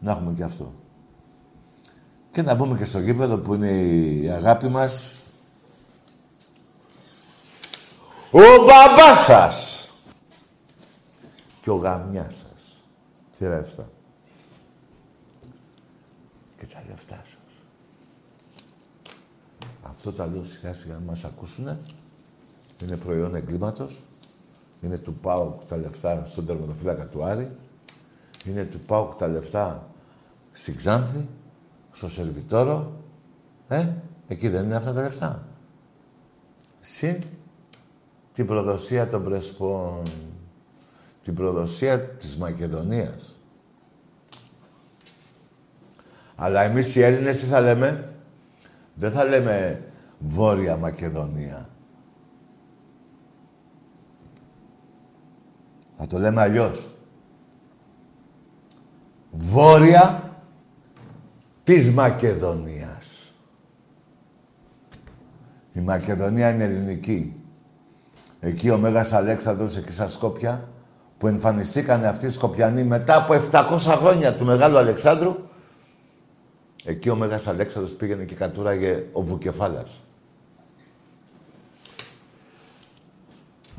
να 0.00 0.10
έχουμε 0.10 0.32
και 0.32 0.42
αυτό. 0.42 0.72
Και 2.30 2.42
να 2.42 2.54
μπούμε 2.54 2.76
και 2.76 2.84
στο 2.84 2.98
γήπεδο 2.98 3.38
που 3.38 3.54
είναι 3.54 3.70
η 3.70 4.30
αγάπη 4.30 4.68
μας. 4.68 5.18
Ο 8.30 8.40
μπαμπάς 8.40 9.24
σας! 9.24 9.88
Και 11.60 11.70
ο 11.70 11.76
γαμιάς 11.76 12.34
σας. 12.34 12.84
Τι 13.38 13.46
ρεύτα. 13.46 13.90
Και 16.58 16.66
τα 16.66 16.82
λεφτά 16.88 17.20
σας. 17.22 17.62
Αυτό 19.82 20.12
τα 20.12 20.26
λέω 20.26 20.44
σιγά 20.44 20.74
σιγά 20.74 20.94
να 20.94 21.00
μας 21.00 21.24
ακούσουνε. 21.24 21.78
Είναι 22.82 22.96
προϊόν 22.96 23.34
εγκλήματος. 23.34 24.04
Είναι 24.80 24.98
του 24.98 25.14
ΠΑΟΚ 25.14 25.64
τα 25.64 25.76
λεφτά 25.76 26.24
στον 26.24 26.46
τερματοφύλακα 26.46 27.06
του 27.08 27.24
Άρη. 27.24 27.56
Είναι 28.46 28.64
του 28.64 28.80
ΠΑΟΚ 28.80 29.14
τα 29.14 29.28
λεφτά 29.28 29.90
στην 30.52 30.76
Ξάνθη, 30.76 31.28
στο 31.90 32.08
Σερβιτόρο. 32.08 32.92
Ε, 33.68 33.88
εκεί 34.28 34.48
δεν 34.48 34.64
είναι 34.64 34.76
αυτά 34.76 34.92
τα 34.92 35.02
λεφτά. 35.02 35.46
Συν 36.80 37.22
την 38.32 38.46
προδοσία 38.46 39.08
των 39.08 39.24
Πρεσπών. 39.24 40.02
Την 41.22 41.34
προδοσία 41.34 42.00
της 42.00 42.36
Μακεδονίας. 42.36 43.40
Αλλά 46.36 46.62
εμείς 46.62 46.94
οι 46.94 47.02
Έλληνες 47.02 47.40
τι 47.40 47.46
θα 47.46 47.60
λέμε; 47.60 48.14
Δεν 48.94 49.10
θα 49.10 49.24
λέμε 49.24 49.84
Βόρεια 50.18 50.76
Μακεδονία. 50.76 51.68
Θα 55.96 56.06
το 56.06 56.18
λέμε 56.18 56.40
αλλιώς. 56.40 56.95
Βόρεια 59.38 60.36
της 61.64 61.92
Μακεδονίας. 61.92 63.34
Η 65.72 65.80
Μακεδονία 65.80 66.54
είναι 66.54 66.64
ελληνική. 66.64 67.42
Εκεί 68.40 68.70
ο 68.70 68.78
Μέγας 68.78 69.12
Αλέξανδρος, 69.12 69.76
εκεί 69.76 69.92
στα 69.92 70.08
Σκόπια, 70.08 70.68
που 71.18 71.26
εμφανιστήκανε 71.26 72.06
αυτοί 72.06 72.26
οι 72.26 72.30
Σκοπιανοί 72.30 72.84
μετά 72.84 73.16
από 73.16 73.34
700 73.52 73.78
χρόνια 73.78 74.36
του 74.36 74.44
Μεγάλου 74.44 74.78
Αλεξάνδρου, 74.78 75.36
εκεί 76.84 77.08
ο 77.08 77.16
Μέγας 77.16 77.46
Αλέξανδρος 77.46 77.94
πήγαινε 77.94 78.24
και 78.24 78.34
κατούραγε 78.34 79.04
ο 79.12 79.22
Βουκεφάλας. 79.22 80.04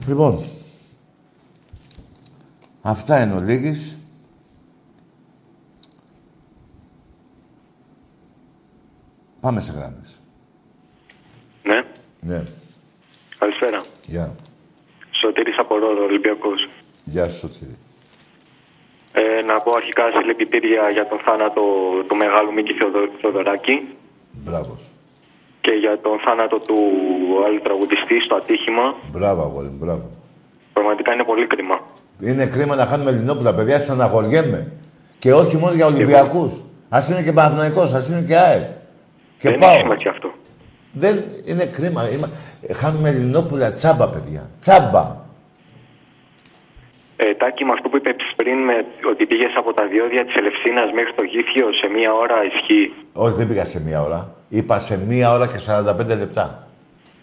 Λοιπόν, 0.07 0.39
αυτά 2.81 3.23
είναι 3.23 3.33
ο 3.33 3.41
Πάμε 9.39 9.59
σε 9.59 9.71
γράμμες. 9.77 10.19
Ναι. 11.63 11.79
Ναι. 12.19 12.43
Καλησπέρα. 13.39 13.83
Γεια. 14.05 14.35
Σωτήρης 15.21 15.57
από 15.57 15.77
Ρόδο, 15.77 16.03
Ολυμπιακός. 16.03 16.69
Γεια 17.03 17.29
σου, 17.29 17.37
Σωτήρη. 17.37 17.77
Ε, 19.11 19.41
να 19.49 19.55
πω 19.61 19.71
αρχικά 19.75 20.03
συλληπιτήρια 20.15 20.89
για 20.89 21.07
τον 21.07 21.19
θάνατο 21.25 21.61
του 22.07 22.15
μεγάλου 22.15 22.53
Μίκη 22.53 22.73
Θεοδο- 22.73 23.09
Θεοδωράκη 23.21 23.75
Μπράβος 24.31 24.79
σου. 24.79 24.91
και 25.61 25.71
για 25.71 25.99
τον 26.01 26.19
θάνατο 26.25 26.57
του 26.59 26.77
άλλου 27.45 27.61
τραγουδιστή 27.61 28.19
στο 28.25 28.35
ατύχημα. 28.35 28.95
Μπράβο, 29.11 29.41
αγόρι 29.41 29.67
μου, 29.67 29.77
μπράβο. 29.77 30.05
Πραγματικά 30.73 31.13
είναι 31.13 31.23
πολύ 31.23 31.47
κρίμα. 31.47 31.77
Είναι 32.21 32.45
κρίμα 32.45 32.75
να 32.75 32.85
χάνουμε 32.85 33.09
Ελληνόπουλα, 33.09 33.53
παιδιά, 33.55 33.79
στεναχωριέμαι. 33.79 34.71
Και 35.19 35.33
όχι 35.33 35.57
μόνο 35.57 35.73
για 35.73 35.85
Ολυμπιακούς. 35.85 36.51
Ας 36.89 37.09
είναι 37.09 37.21
και 37.23 37.31
Παναθηναϊκός, 37.31 37.93
ας 37.93 38.09
είναι 38.09 38.21
και 38.21 38.35
ΑΕΚ. 38.37 38.65
Και 39.37 39.49
Δεν 39.49 39.59
πάω. 39.59 39.69
έχει 39.71 39.79
σημασία 39.81 40.11
αυτό. 40.11 40.31
Δεν 40.91 41.23
είναι 41.45 41.65
κρίμα. 41.65 42.09
Είμα... 42.09 42.29
Χάνουμε 42.75 43.09
Ελληνόπουλα 43.09 43.73
τσάμπα, 43.73 44.09
παιδιά. 44.09 44.49
Τσάμπα. 44.59 45.25
Ε, 47.19 47.33
Τάκη, 47.33 47.63
με 47.65 47.71
αυτό 47.73 47.89
που 47.89 47.97
είπε 47.97 48.15
πριν, 48.35 48.57
με, 48.57 48.73
ότι 49.11 49.25
πήγες 49.25 49.51
από 49.57 49.73
τα 49.73 49.87
διόδια 49.87 50.25
της 50.25 50.35
Ελευσίνας 50.35 50.91
μέχρι 50.91 51.13
το 51.13 51.23
Γήθιο 51.23 51.67
σε 51.73 51.87
μία 51.87 52.13
ώρα, 52.13 52.35
ισχύει. 52.51 52.93
Όχι, 53.13 53.35
δεν 53.35 53.47
πήγα 53.47 53.65
σε 53.65 53.79
μία 53.83 54.01
ώρα. 54.01 54.33
Είπα 54.49 54.79
σε 54.79 54.97
μία 55.07 55.31
ώρα 55.31 55.47
και 55.47 55.59
45 55.67 56.17
λεπτά. 56.17 56.67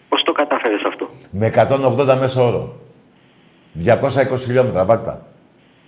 Πώς 0.09 0.23
το 0.23 0.31
κατάφερε 0.31 0.75
αυτό, 0.87 1.09
Με 1.31 1.47
180 1.47 2.17
μέσο 2.19 2.45
όρο. 2.47 2.79
220 3.85 4.37
χιλιόμετρα, 4.45 4.85
βάρτα. 4.85 5.25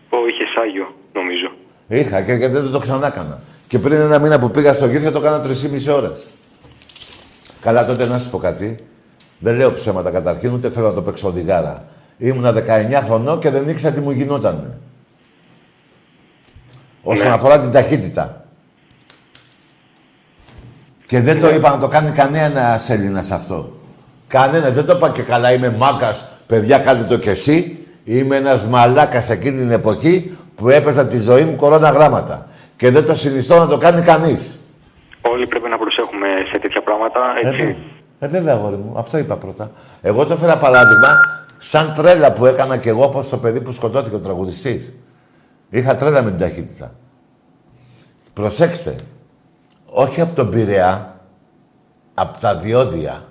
Ω, 0.10 0.18
είχες 0.28 0.56
Άγιο, 0.64 0.88
νομίζω. 1.14 1.52
Είχα 1.88 2.22
και, 2.22 2.38
και 2.38 2.48
δεν 2.48 2.72
το 2.72 2.80
ξανά 2.80 3.08
έκανα. 3.08 3.42
Και 3.68 3.80
πριν 3.80 4.00
ένα 4.00 4.20
μήνα 4.20 4.40
που 4.40 4.52
πήγα 4.52 4.74
στο 4.74 4.86
Γήθιο 4.88 5.12
το 5.12 5.20
έκανα 5.20 5.42
3,5 5.42 5.94
ώρες. 5.96 6.28
Καλά, 7.62 7.86
τότε 7.86 8.08
να 8.08 8.18
σας 8.18 8.28
πω 8.30 8.38
κάτι. 8.38 8.78
Δεν 9.40 9.56
λέω 9.56 9.74
ψέματα 9.74 10.12
καταρχήν, 10.12 10.54
ούτε 10.54 10.70
θέλω 10.70 10.88
να 10.88 10.94
το 10.94 11.02
παίξω 11.02 11.28
οδηγάρα. 11.28 11.88
Ήμουνα 12.18 12.52
19 12.52 13.02
χρονών 13.06 13.40
και 13.40 13.50
δεν 13.50 13.70
ήξερα 13.70 13.94
τι 13.96 14.02
μου 14.02 14.12
γινότανε. 14.12 14.78
Όσον 17.04 17.28
Ναι. 17.28 17.34
αφορά 17.34 17.60
την 17.62 17.72
ταχύτητα. 17.72 18.46
Και 21.08 21.22
δεν 21.22 21.40
το 21.40 21.50
είπα 21.50 21.70
να 21.70 21.78
το 21.80 21.88
κάνει 21.88 22.12
κανένας 22.12 22.90
Έλληνας 22.90 23.32
αυτό. 23.32 23.80
Κανένας, 24.28 24.74
δεν 24.74 24.86
το 24.86 24.94
είπα 24.96 25.10
και 25.10 25.22
καλά. 25.22 25.54
Είμαι 25.54 25.70
μάκας, 25.70 26.28
παιδιά, 26.48 26.78
κάντε 26.80 27.04
το 27.04 27.18
κι 27.18 27.30
εσύ. 27.30 27.86
Είμαι 28.04 28.36
ένας 28.36 28.66
μαλάκας 28.66 29.30
εκείνη 29.30 29.58
την 29.58 29.72
εποχή 29.72 30.38
που 30.56 30.70
έπαιζα 30.70 31.08
τη 31.08 31.18
ζωή 31.18 31.44
μου 31.44 31.56
κορώνα 31.56 31.90
γράμματα. 31.90 32.47
Και 32.78 32.92
δεν 32.92 33.06
το 33.06 33.14
συνιστώ 33.16 33.58
να 33.58 33.68
το 33.68 33.78
κάνει 33.78 34.02
κανείς. 34.02 34.60
Όλοι 35.22 35.48
πρέπει 35.48 35.70
να 35.70 35.78
προσέχουμε 35.78 36.28
σε 36.52 36.60
τέτοια 36.60 36.82
πράγματα, 36.84 37.20
Ε, 37.44 37.48
έτσι. 37.50 37.64
βέ- 37.66 37.76
ε, 38.20 38.28
βέβαια, 38.28 38.54
αγόρι 38.54 38.76
μου. 38.76 38.94
Αυτό 38.98 39.18
είπα 39.18 39.38
πρώτα. 39.38 39.72
Εγώ 40.02 40.26
το 40.26 40.34
έφερα 40.34 40.58
παράδειγμα 40.58 41.08
σαν 41.58 41.94
τρέλα 41.94 42.34
που 42.34 42.46
έκανα 42.46 42.78
κι 42.78 42.90
εγώ 42.90 43.04
όπω 43.06 43.26
το 43.30 43.38
παιδί 43.38 43.62
που 43.62 43.72
σκοτώθηκε 43.72 44.16
ο 44.16 44.20
τραγουδιστής. 44.20 44.94
Είχα 45.70 45.96
τρέλα 45.96 46.24
με 46.24 46.30
την 46.30 46.40
ταχύτητα. 46.40 46.92
Προσέξτε. 48.34 48.96
Όχι 49.92 50.22
από 50.22 50.34
τον 50.36 50.50
Πειραιά, 50.50 51.20
από 52.14 52.40
τα 52.40 52.56
διόδια. 52.56 53.22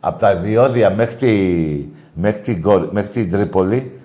Από 0.00 0.18
τα 0.18 0.36
διόδια 0.36 0.90
μέχρι, 0.90 1.14
τη, 1.14 1.86
μέχρι, 2.14 2.40
την, 2.40 2.62
Κόρ- 2.62 2.92
μέχρι 2.92 3.10
την 3.10 3.30
Τρίπολη 3.30 4.00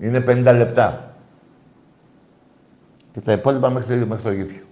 είναι 0.00 0.20
50 0.20 0.52
λεπτά. 0.56 1.09
Και 3.12 3.20
τα 3.20 3.32
υπόλοιπα 3.32 3.70
μέχρι, 3.70 4.06
μέχρι 4.06 4.22
το 4.22 4.32
Γήθιο. 4.32 4.62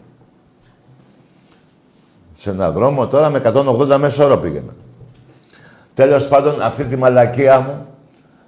Σε 2.32 2.50
έναν 2.50 2.72
δρόμο 2.72 3.06
τώρα 3.06 3.30
με 3.30 3.42
180 3.44 3.96
μέσα 3.98 4.24
ώρα 4.24 4.38
πήγαινα. 4.38 4.72
Τέλος 5.94 6.28
πάντων, 6.28 6.62
αυτή 6.62 6.84
τη 6.84 6.96
μαλακία 6.96 7.60
μου 7.60 7.86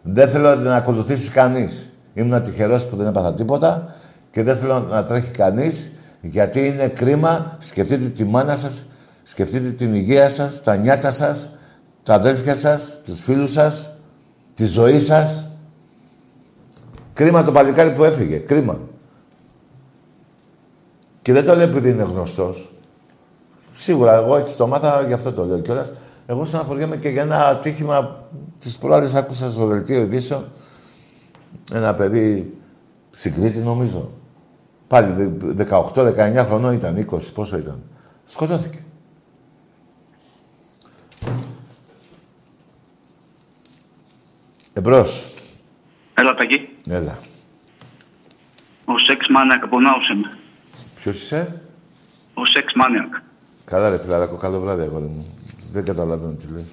δεν 0.02 0.28
θέλω 0.28 0.48
να 0.48 0.56
την 0.56 0.70
ακολουθήσει 0.70 1.30
κανείς. 1.30 1.92
Ήμουν 2.14 2.42
τυχερός 2.42 2.86
που 2.86 2.96
δεν 2.96 3.06
έπαθα 3.06 3.34
τίποτα 3.34 3.94
και 4.30 4.42
δεν 4.42 4.56
θέλω 4.56 4.80
να 4.80 5.04
τρέχει 5.04 5.30
κανείς 5.30 5.90
γιατί 6.20 6.66
είναι 6.66 6.88
κρίμα. 6.88 7.56
Σκεφτείτε 7.58 8.08
τη 8.08 8.24
μάνα 8.24 8.56
σας, 8.56 8.84
σκεφτείτε 9.22 9.70
την 9.70 9.94
υγεία 9.94 10.30
σας, 10.30 10.62
τα 10.62 10.76
νιάτα 10.76 11.12
σας, 11.12 11.50
τα 12.02 12.14
αδέλφια 12.14 12.56
σας, 12.56 12.98
τους 13.04 13.20
φίλους 13.20 13.52
σας, 13.52 13.92
τη 14.54 14.64
ζωή 14.64 14.98
σας. 14.98 15.46
Κρίμα 17.12 17.44
το 17.44 17.52
παλικάρι 17.52 17.92
που 17.92 18.04
έφυγε. 18.04 18.36
Κρίμα. 18.36 18.78
Και 21.22 21.32
δεν 21.32 21.44
το 21.44 21.54
λέω 21.54 21.68
επειδή 21.68 21.90
είναι 21.90 22.02
γνωστός. 22.02 22.72
Σίγουρα, 23.72 24.14
εγώ 24.14 24.36
έτσι 24.36 24.56
το 24.56 24.66
μάθα, 24.66 25.02
γι' 25.02 25.12
αυτό 25.12 25.32
το 25.32 25.44
λέω 25.44 25.60
κιόλας. 25.60 25.92
Εγώ 26.26 26.44
στεναχωριέμαι 26.44 26.96
και 26.96 27.08
για 27.08 27.22
ένα 27.22 27.46
ατύχημα 27.46 28.28
της 28.58 28.78
προάλλη 28.78 29.16
άκουσα 29.16 29.50
στο 29.50 29.66
δελτίο 29.66 30.00
ειδήσεων. 30.00 30.52
Ένα 31.72 31.94
παιδί 31.94 32.56
στην 33.10 33.34
Κρήτη, 33.34 33.58
νομίζω. 33.58 34.10
Πάλι 34.86 35.36
18-19 35.56 36.44
χρονών 36.46 36.74
ήταν, 36.74 36.96
20, 36.96 37.32
πόσο 37.34 37.58
ήταν. 37.58 37.82
Σκοτώθηκε. 38.24 38.84
Εμπρός. 44.72 45.34
Έλα, 46.14 46.34
Τακί. 46.34 46.68
Έλα. 46.88 47.18
Ο 48.84 48.98
Σεξ 48.98 49.28
Μάνιακ 49.28 49.62
από 49.64 49.80
Νάους 49.80 50.06
είμαι. 51.00 51.12
Ποιος 51.12 51.22
είσαι; 51.22 51.62
Ο 52.34 52.46
Σεξ 52.46 52.72
Μάνιακ. 52.74 53.14
Καλά 53.64 53.88
ρε 53.88 53.98
φιλαράκο, 53.98 54.36
καλό 54.36 54.60
βράδυ 54.60 54.82
αγόρι 54.82 55.04
μου. 55.04 55.38
Δεν 55.72 55.84
καταλαβαίνω 55.84 56.32
τι 56.32 56.46
λες. 56.46 56.64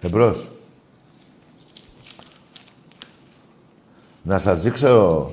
Εμπρός. 0.00 0.50
Να 4.22 4.38
σας 4.38 4.62
δείξω... 4.62 5.30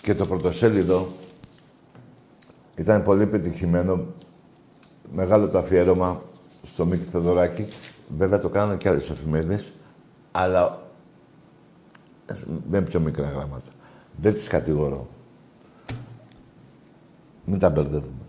Και 0.00 0.14
το 0.14 0.26
πρωτοσέλιδο 0.26 1.12
ήταν 2.76 3.02
πολύ 3.02 3.22
επιτυχημένο. 3.22 4.06
Μεγάλο 5.10 5.48
το 5.48 5.58
αφιέρωμα 5.58 6.22
στο 6.62 6.86
Μίκη 6.86 7.04
Θεοδωράκη. 7.04 7.68
Βέβαια 8.16 8.38
το 8.38 8.48
κάνανε 8.48 8.76
και 8.76 8.88
άλλες 8.88 9.10
εφημερίδες. 9.10 9.72
Αλλά 10.32 10.82
με 12.68 12.82
πιο 12.82 13.00
μικρά 13.00 13.28
γράμματα. 13.28 13.70
Δεν 14.16 14.34
τις 14.34 14.48
κατηγορώ. 14.48 15.08
Μην 17.44 17.58
τα 17.58 17.70
μπερδεύουμε. 17.70 18.22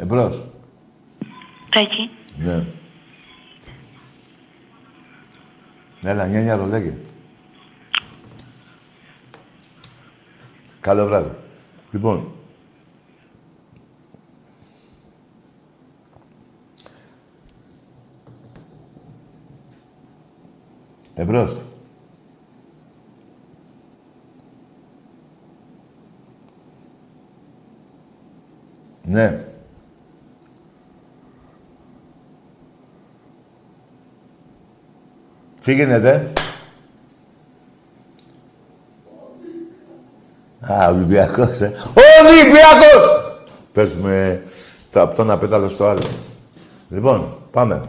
Εμπρός. 0.00 0.48
Τάκη. 1.70 2.10
Ναι. 2.38 2.66
Έλα, 6.02 6.26
νιάνια 6.26 6.56
ρολέγε. 6.56 6.98
Καλό 10.80 11.06
βράδυ. 11.06 11.30
Λοιπόν, 11.90 12.33
Εμπρός. 21.14 21.62
Ναι. 29.02 29.44
Φύγαινε, 35.60 35.98
δε. 35.98 36.20
Α, 40.72 40.88
Ολυμπιακός, 40.88 41.60
ε. 41.60 41.72
Ολυμπιακός! 42.20 43.42
Πες 43.72 43.96
με 43.96 44.42
το, 44.90 45.00
από 45.02 45.14
το 45.14 45.22
ένα 45.22 45.38
πέταλο 45.38 45.68
στο 45.68 45.86
άλλο. 45.86 46.08
Λοιπόν, 46.88 47.36
πάμε. 47.50 47.88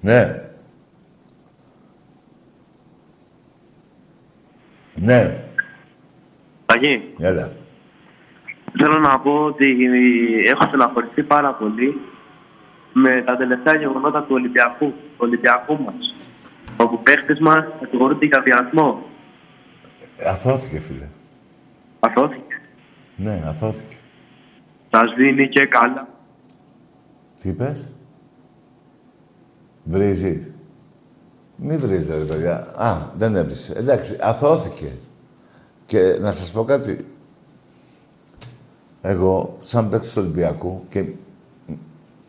Ναι. 0.00 0.45
Ναι. 5.06 5.44
Τακί. 6.66 7.14
Έλα. 7.18 7.52
Θέλω 8.78 8.98
να 8.98 9.20
πω 9.20 9.44
ότι 9.44 9.76
έχω 10.46 10.66
στεναχωρηθεί 10.66 11.22
πάρα 11.22 11.52
πολύ 11.54 12.00
με 12.92 13.22
τα 13.26 13.36
τελευταία 13.36 13.74
γεγονότα 13.74 14.20
του 14.20 14.34
Ολυμπιακού, 14.34 14.86
του 14.86 15.14
Ολυμπιακού 15.16 15.82
μας. 15.82 16.14
Όπου 16.76 17.02
παίχτες 17.02 17.38
μας 17.38 17.64
κατηγορούνται 17.80 18.26
για 18.26 18.40
βιασμό. 18.40 19.02
Αθώθηκε, 20.26 20.80
φίλε. 20.80 21.08
Αθώθηκε. 22.00 22.60
Ναι, 23.16 23.42
αθώθηκε. 23.46 23.96
Σας 24.90 25.14
δίνει 25.16 25.48
και 25.48 25.66
καλά. 25.66 26.08
Τι 27.42 27.48
είπες; 27.48 27.92
Βρίζεις. 29.84 30.55
Μη 31.56 31.76
βρίζετε, 31.76 32.18
ρε 32.18 32.24
παιδιά. 32.24 32.72
Α, 32.76 33.10
δεν 33.16 33.36
έβρισε. 33.36 33.72
Εντάξει, 33.76 34.16
αθώθηκε. 34.20 34.96
Και 35.86 36.18
να 36.20 36.32
σας 36.32 36.52
πω 36.52 36.64
κάτι. 36.64 37.06
Εγώ, 39.02 39.56
σαν 39.60 39.88
παίκτης 39.88 40.12
του 40.12 40.20
Ολυμπιακού 40.22 40.84
και 40.88 41.12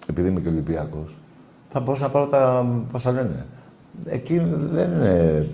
επειδή 0.09 0.27
είμαι 0.29 0.39
και 0.39 0.47
Ολυμπιακός, 0.47 1.21
θα 1.67 1.79
μπορούσα 1.79 2.03
να 2.03 2.09
πάρω 2.09 2.27
τα, 2.27 2.65
πώς 2.91 3.01
θα 3.01 3.11
λένε. 3.11 3.45
Εκεί 4.05 4.39
δεν 4.55 4.91
είναι... 4.91 5.47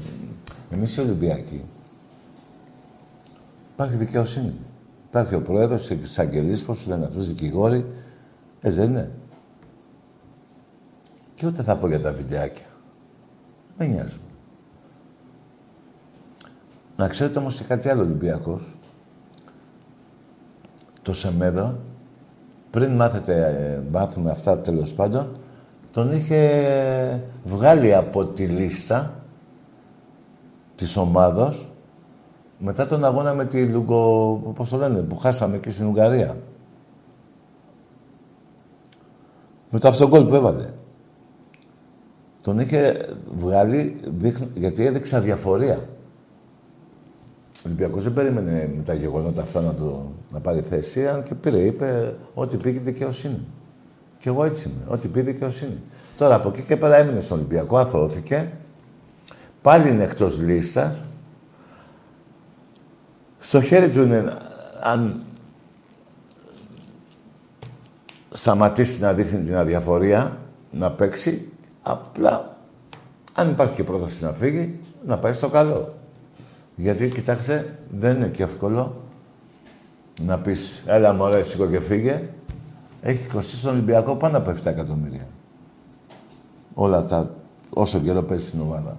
Εμείς 0.70 0.96
οι 0.96 1.02
Ολυμπιακοί. 1.02 1.66
Υπάρχει 3.74 3.96
δικαιοσύνη. 3.96 4.54
Υπάρχει 5.10 5.36
ο 5.36 5.42
πρόεδρος, 5.42 5.90
οι 5.90 6.00
εισαγγελείς, 6.02 6.64
πώς 6.64 6.78
σου 6.78 6.90
λένε 6.90 7.06
αυτούς, 7.06 7.28
δικηγόροι. 7.28 7.86
Ε, 8.62 8.72
δεν 8.72 8.90
είναι. 8.90 9.12
Και 11.36 11.46
ούτε 11.46 11.64
θα 11.64 11.78
πω 11.78 11.88
για 11.88 12.00
τα 12.00 12.14
βιντεάκια. 12.14 12.66
Δεν 13.78 13.90
νοιάζει. 13.90 14.18
Να 16.96 17.08
ξέρετε 17.08 17.40
όμως 17.40 17.56
και 17.56 17.64
κάτι 17.64 17.90
άλλο 17.90 18.02
Ολυμπιακός. 18.02 18.78
Το 21.02 21.14
Σεμέδο, 21.14 21.80
πριν 22.70 22.96
μάθετε, 22.96 23.46
ε, 23.46 23.84
μάθουμε 23.92 24.32
αυτά 24.32 24.60
τέλος 24.60 24.94
πάντων, 24.94 25.38
τον 25.92 26.12
είχε 26.12 27.24
βγάλει 27.44 27.96
από 27.96 28.26
τη 28.26 28.48
λίστα 28.48 29.24
της 30.76 30.98
ομάδος 30.98 31.72
μετά 32.58 32.88
τον 32.88 33.04
αγώνα 33.04 33.34
με 33.34 33.46
τη 33.46 33.66
Λουγκο... 33.66 34.36
πώς 34.56 34.70
το 34.70 34.78
λένε, 34.78 35.02
που 35.02 35.18
χάσαμε 35.18 35.56
εκεί 35.56 35.72
στην 35.72 35.88
Ουγγαρία. 35.88 36.38
Με 39.70 39.80
το 39.80 39.88
αυτογκόλ 39.88 40.26
που 40.26 40.36
έβαλε. 40.36 40.66
Τον 42.44 42.60
είχε 42.60 43.06
βγάλει 43.36 43.96
γιατί 44.54 44.86
έδειξε 44.86 45.16
αδιαφορία. 45.16 45.88
Ο 47.56 47.66
Ολυμπιακός 47.66 48.04
δεν 48.04 48.14
περίμενε 48.14 48.74
με 48.76 48.84
τα 48.84 48.94
γεγονότα 48.94 49.42
αυτά 49.42 49.62
να, 49.62 49.74
το, 49.74 50.12
να 50.32 50.40
πάρει 50.40 50.62
θέση, 50.62 51.08
αν 51.08 51.24
και 51.24 51.36
πήρε, 51.36 51.58
είπε 51.58 52.16
ότι 52.34 52.58
πήγε 52.58 52.80
δικαιοσύνη. 52.80 53.40
Και 54.20 54.30
εγώ 54.30 54.44
έτσι 54.44 54.70
είμαι, 54.70 54.94
ότι 54.94 55.08
πήγε 55.08 55.32
δικαιοσύνη. 55.32 55.80
Τώρα 56.18 56.36
από 56.36 56.50
εκεί 56.50 56.62
και 56.62 56.78
πέρα 56.78 56.98
έμεινε 56.98 57.20
στον 57.20 57.38
Ολυμπιακό, 57.38 57.78
αθώθηκε. 57.78 58.52
Πάλι 59.62 59.90
είναι 59.90 60.04
εκτός 60.04 60.38
λίστας. 60.38 61.06
Στο 63.38 63.62
χέρι 63.62 63.90
του 63.90 64.02
είναι 64.02 64.38
αν 64.82 65.24
σταματήσει 68.30 69.02
να 69.02 69.14
δείχνει 69.14 69.44
την 69.44 69.56
αδιαφορία, 69.56 70.38
να 70.72 70.92
παίξει, 70.92 71.53
απλά 71.84 72.58
αν 73.34 73.50
υπάρχει 73.50 73.74
και 73.74 73.84
πρόταση 73.84 74.24
να 74.24 74.32
φύγει, 74.32 74.80
να 75.06 75.18
πάει 75.18 75.34
στο 75.34 75.50
καλό. 75.50 75.94
Γιατί, 76.76 77.10
κοιτάξτε, 77.10 77.80
δεν 77.90 78.16
είναι 78.16 78.28
και 78.28 78.44
εύκολο 78.44 79.04
να 80.22 80.40
πεις 80.40 80.84
«Έλα 80.86 81.14
μωρέ, 81.14 81.44
σήκω 81.44 81.68
και 81.68 81.80
φύγε». 81.80 82.30
Έχει 83.02 83.28
κοστίσει 83.28 83.58
στον 83.58 83.72
Ολυμπιακό 83.72 84.16
πάνω 84.16 84.38
από 84.38 84.50
7 84.50 84.66
εκατομμύρια. 84.66 85.28
Όλα 86.74 86.98
αυτά, 86.98 87.36
όσο 87.70 88.00
καιρό 88.00 88.24
παίζει 88.24 88.48
στην 88.48 88.62
ομάδα. 88.62 88.98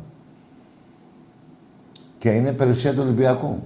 Και 2.18 2.30
είναι 2.30 2.52
περιουσία 2.52 2.94
του 2.94 3.00
Ολυμπιακού. 3.02 3.64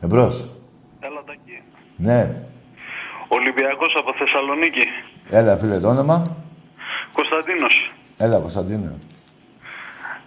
Εμπρός. 0.00 0.50
Έλα, 1.00 1.22
Τακί. 1.26 1.62
Ναι. 1.96 2.44
Ολυμπιακός 3.28 3.94
από 3.98 4.10
Θεσσαλονίκη. 4.18 4.84
Έλα, 5.30 5.56
φίλε, 5.56 5.80
το 5.80 5.88
όνομα. 5.88 6.36
Κωνσταντίνος. 7.12 7.92
Έλα, 8.18 8.38
Κωνσταντίνο. 8.40 8.98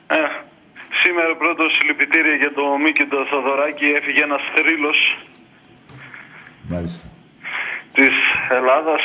Ε, 0.08 0.15
σήμερα 1.04 1.36
πρώτος 1.36 1.76
συλληπιτήρια 1.80 2.36
για 2.36 2.54
το 2.54 2.63
Μίκη 2.84 3.06
το 3.06 3.26
Θοδωράκη 3.30 3.86
έφυγε 3.86 4.21
ένας 4.24 4.41
θρύλος 4.56 5.17
Μάλιστα. 6.62 7.08
της 7.93 8.15
Ελλάδας. 8.50 9.02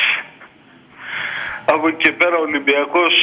Από 1.65 1.87
εκεί 1.87 1.97
και 2.03 2.11
πέρα 2.11 2.37
ο 2.37 2.41
Ολυμπιακός 2.41 3.13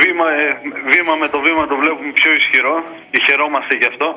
βήμα, 0.00 0.26
ε, 0.32 0.60
βήμα 0.92 1.14
με 1.14 1.28
το 1.28 1.40
βήμα 1.40 1.66
το 1.66 1.76
βλέπουμε 1.76 2.12
πιο 2.12 2.32
ισχυρό 2.32 2.84
και 3.10 3.20
χαιρόμαστε 3.26 3.74
γι' 3.74 3.84
αυτό. 3.92 4.08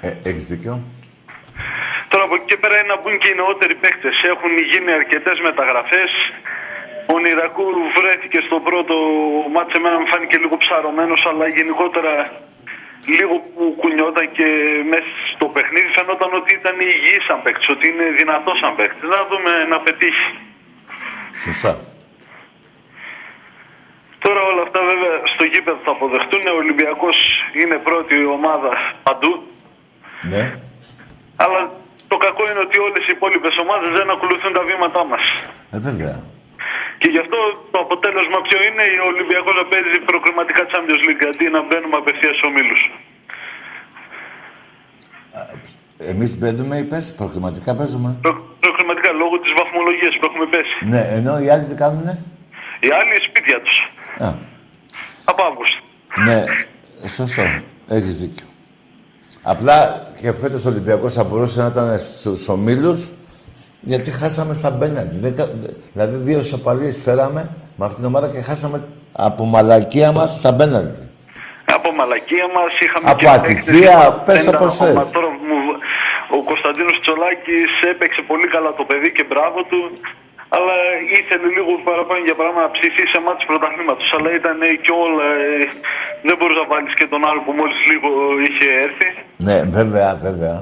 Ε, 0.00 0.12
έχεις 0.28 0.46
δίκιο. 0.46 0.80
Τώρα 2.08 2.24
από 2.24 2.34
εκεί 2.34 2.44
και 2.44 2.56
πέρα 2.56 2.74
είναι 2.78 2.92
να 2.94 2.98
μπουν 3.00 3.18
και 3.18 3.28
οι 3.28 3.34
νεότεροι 3.34 3.74
παίκτες. 3.74 4.16
Έχουν 4.32 4.52
γίνει 4.70 4.90
αρκετές 4.92 5.36
μεταγραφές 5.48 6.10
Ονειρακού 7.14 7.66
βρέθηκε 7.98 8.38
στο 8.46 8.56
πρώτο 8.68 8.94
μάτς, 9.54 9.74
εμένα 9.74 9.98
μου 10.00 10.08
φάνηκε 10.12 10.36
λίγο 10.42 10.56
ψαρωμένος, 10.56 11.26
αλλά 11.30 11.46
γενικότερα 11.48 12.12
λίγο 13.18 13.34
που 13.54 13.64
κουνιόταν 13.80 14.26
και 14.36 14.46
μέσα 14.92 15.10
στο 15.32 15.46
παιχνίδι 15.54 15.88
φαινόταν 15.98 16.30
ότι 16.40 16.50
ήταν 16.60 16.74
υγιής 16.80 17.24
σαν 17.28 17.42
παίκτης, 17.42 17.68
ότι 17.74 17.84
είναι 17.90 18.06
δυνατός 18.20 18.58
σαν 18.62 18.74
παίκτης. 18.76 19.08
Να 19.14 19.20
δούμε 19.30 19.52
να 19.72 19.78
πετύχει. 19.86 20.28
Σωστά. 21.44 21.72
Τώρα 24.18 24.40
όλα 24.50 24.62
αυτά 24.66 24.80
βέβαια 24.90 25.14
στο 25.34 25.44
γήπεδο 25.44 25.78
θα 25.84 25.90
αποδεχτούν. 25.90 26.42
Ο 26.54 26.56
Ολυμπιακός 26.56 27.16
είναι 27.60 27.76
πρώτη 27.88 28.24
ομάδα 28.24 28.70
παντού. 29.02 29.32
Ναι. 30.32 30.42
Αλλά 31.36 31.60
το 32.08 32.16
κακό 32.16 32.42
είναι 32.50 32.62
ότι 32.66 32.78
όλες 32.78 33.02
οι 33.06 33.12
υπόλοιπες 33.18 33.56
ομάδες 33.56 33.90
δεν 33.98 34.10
ακολουθούν 34.10 34.52
τα 34.52 34.62
βήματά 34.62 35.04
μας. 35.04 35.24
Ε, 35.72 35.78
βέβαια. 35.78 36.14
Και 37.00 37.08
γι' 37.14 37.22
αυτό 37.24 37.38
το 37.72 37.78
αποτέλεσμα 37.86 38.38
ποιο 38.46 38.58
είναι 38.68 38.84
ο 39.04 39.06
Ολυμπιακός 39.14 39.54
να 39.60 39.64
παίζει 39.72 39.96
προκριματικά 40.10 40.62
Champions 40.72 41.02
League 41.06 41.24
αντί 41.30 41.46
να 41.56 41.60
μπαίνουμε 41.66 41.96
απευθείας 42.02 42.32
στους 42.36 42.46
ομίλους. 42.50 42.82
Εμείς 46.12 46.38
μπαίνουμε 46.38 46.76
ή 46.76 46.84
πες, 46.84 47.14
προκριματικά 47.14 47.76
παίζουμε. 47.76 48.10
Προ, 48.20 48.32
προκριματικά 48.60 49.10
λόγω 49.12 49.34
της 49.40 49.52
βαθμολογίας 49.58 50.12
που 50.18 50.24
έχουμε 50.28 50.46
πέσει. 50.54 50.74
Ναι, 50.92 51.02
ενώ 51.18 51.32
οι 51.42 51.48
άλλοι 51.50 51.64
τι 51.64 51.74
κάνουνε; 51.74 52.12
Οι 52.80 52.88
άλλοι 52.98 53.14
σπίτια 53.28 53.60
τους. 53.64 53.76
Α, 54.26 54.28
Από 55.24 55.42
Αύγουστο. 55.48 55.78
ναι, 56.26 56.38
σωστό. 57.08 57.42
Έχεις 57.88 58.16
δίκιο. 58.20 58.46
Απλά 59.42 60.02
και 60.20 60.32
φέτος 60.32 60.64
ο 60.64 60.68
Ολυμπιακός 60.68 61.12
θα 61.14 61.24
μπορούσε 61.24 61.60
να 61.60 61.66
ήταν 61.66 61.98
στους 61.98 62.48
ομίλους 62.48 63.10
γιατί 63.90 64.10
χάσαμε 64.20 64.54
στα 64.60 64.70
μπέναντι. 64.76 65.16
Δεκα- 65.26 65.50
δε- 65.62 65.74
Δηλαδή 65.92 66.16
δύο 66.28 66.38
ισοπαλίες 66.46 66.96
φέραμε 67.06 67.42
με 67.78 67.84
αυτήν 67.88 68.00
την 68.02 68.08
ομάδα 68.12 68.28
και 68.32 68.40
χάσαμε 68.48 68.78
από 69.28 69.42
μαλακία 69.54 70.10
μας 70.18 70.30
στα 70.40 70.52
μπέναντι. 70.56 71.02
Από 71.76 71.88
μαλακία 71.98 72.46
μας 72.56 72.72
είχαμε 72.84 73.06
Από 73.10 73.18
και 73.20 73.28
ατυχία, 73.38 73.96
παίκτες 74.00 74.24
πες 74.26 74.46
ένα 74.46 74.58
όπως 74.58 74.72
θες. 74.76 74.88
ακόμα. 74.88 75.04
Τώρα 75.16 75.28
μου- 75.48 75.76
Ο 76.38 76.38
Κωνσταντίνος 76.50 76.96
Τσολάκης 77.02 77.70
έπαιξε 77.92 78.20
πολύ 78.30 78.46
καλά 78.54 78.70
το 78.78 78.84
παιδί 78.88 79.08
και 79.16 79.24
μπράβο 79.30 79.58
του. 79.70 79.80
Αλλά 80.56 80.76
ήθελε 81.18 81.46
λίγο 81.56 81.70
παραπάνω 81.88 82.20
για 82.28 82.36
πράγμα 82.40 82.60
να 82.66 82.70
ψηθεί 82.76 83.02
σε 83.12 83.18
μάτς 83.26 83.42
πρωταθλήματος. 83.50 84.08
Αλλά 84.16 84.28
ήταν 84.40 84.56
ε, 84.68 84.70
και 84.84 84.92
όλα... 85.04 85.26
ε, 85.44 85.64
δεν 86.26 86.34
μπορείς 86.38 86.56
να 86.62 86.66
βάλεις 86.72 86.92
και 86.98 87.06
τον 87.12 87.22
άλλο 87.28 87.40
που 87.46 87.52
μόλις 87.58 87.78
λίγο 87.90 88.10
είχε 88.46 88.66
έρθει. 88.86 89.08
Ναι, 89.46 89.56
βέβαια, 89.78 90.08
βέβαια. 90.26 90.56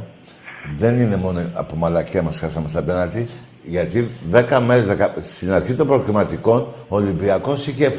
Δεν 0.72 1.00
είναι 1.00 1.16
μόνο 1.16 1.40
από 1.53 1.77
μαλακία 1.77 2.22
μας 2.22 2.40
χάσαμε 2.40 2.68
στα 2.68 2.83
πέναλτι, 2.83 3.29
γιατί 3.62 4.11
10 4.33 4.42
μέρες, 4.66 4.87
10... 4.90 4.92
στην 5.20 5.53
αρχή 5.53 5.74
των 5.74 5.87
προκριματικών, 5.87 6.61
ο 6.88 6.96
Ολυμπιακός 6.96 7.66
είχε 7.66 7.92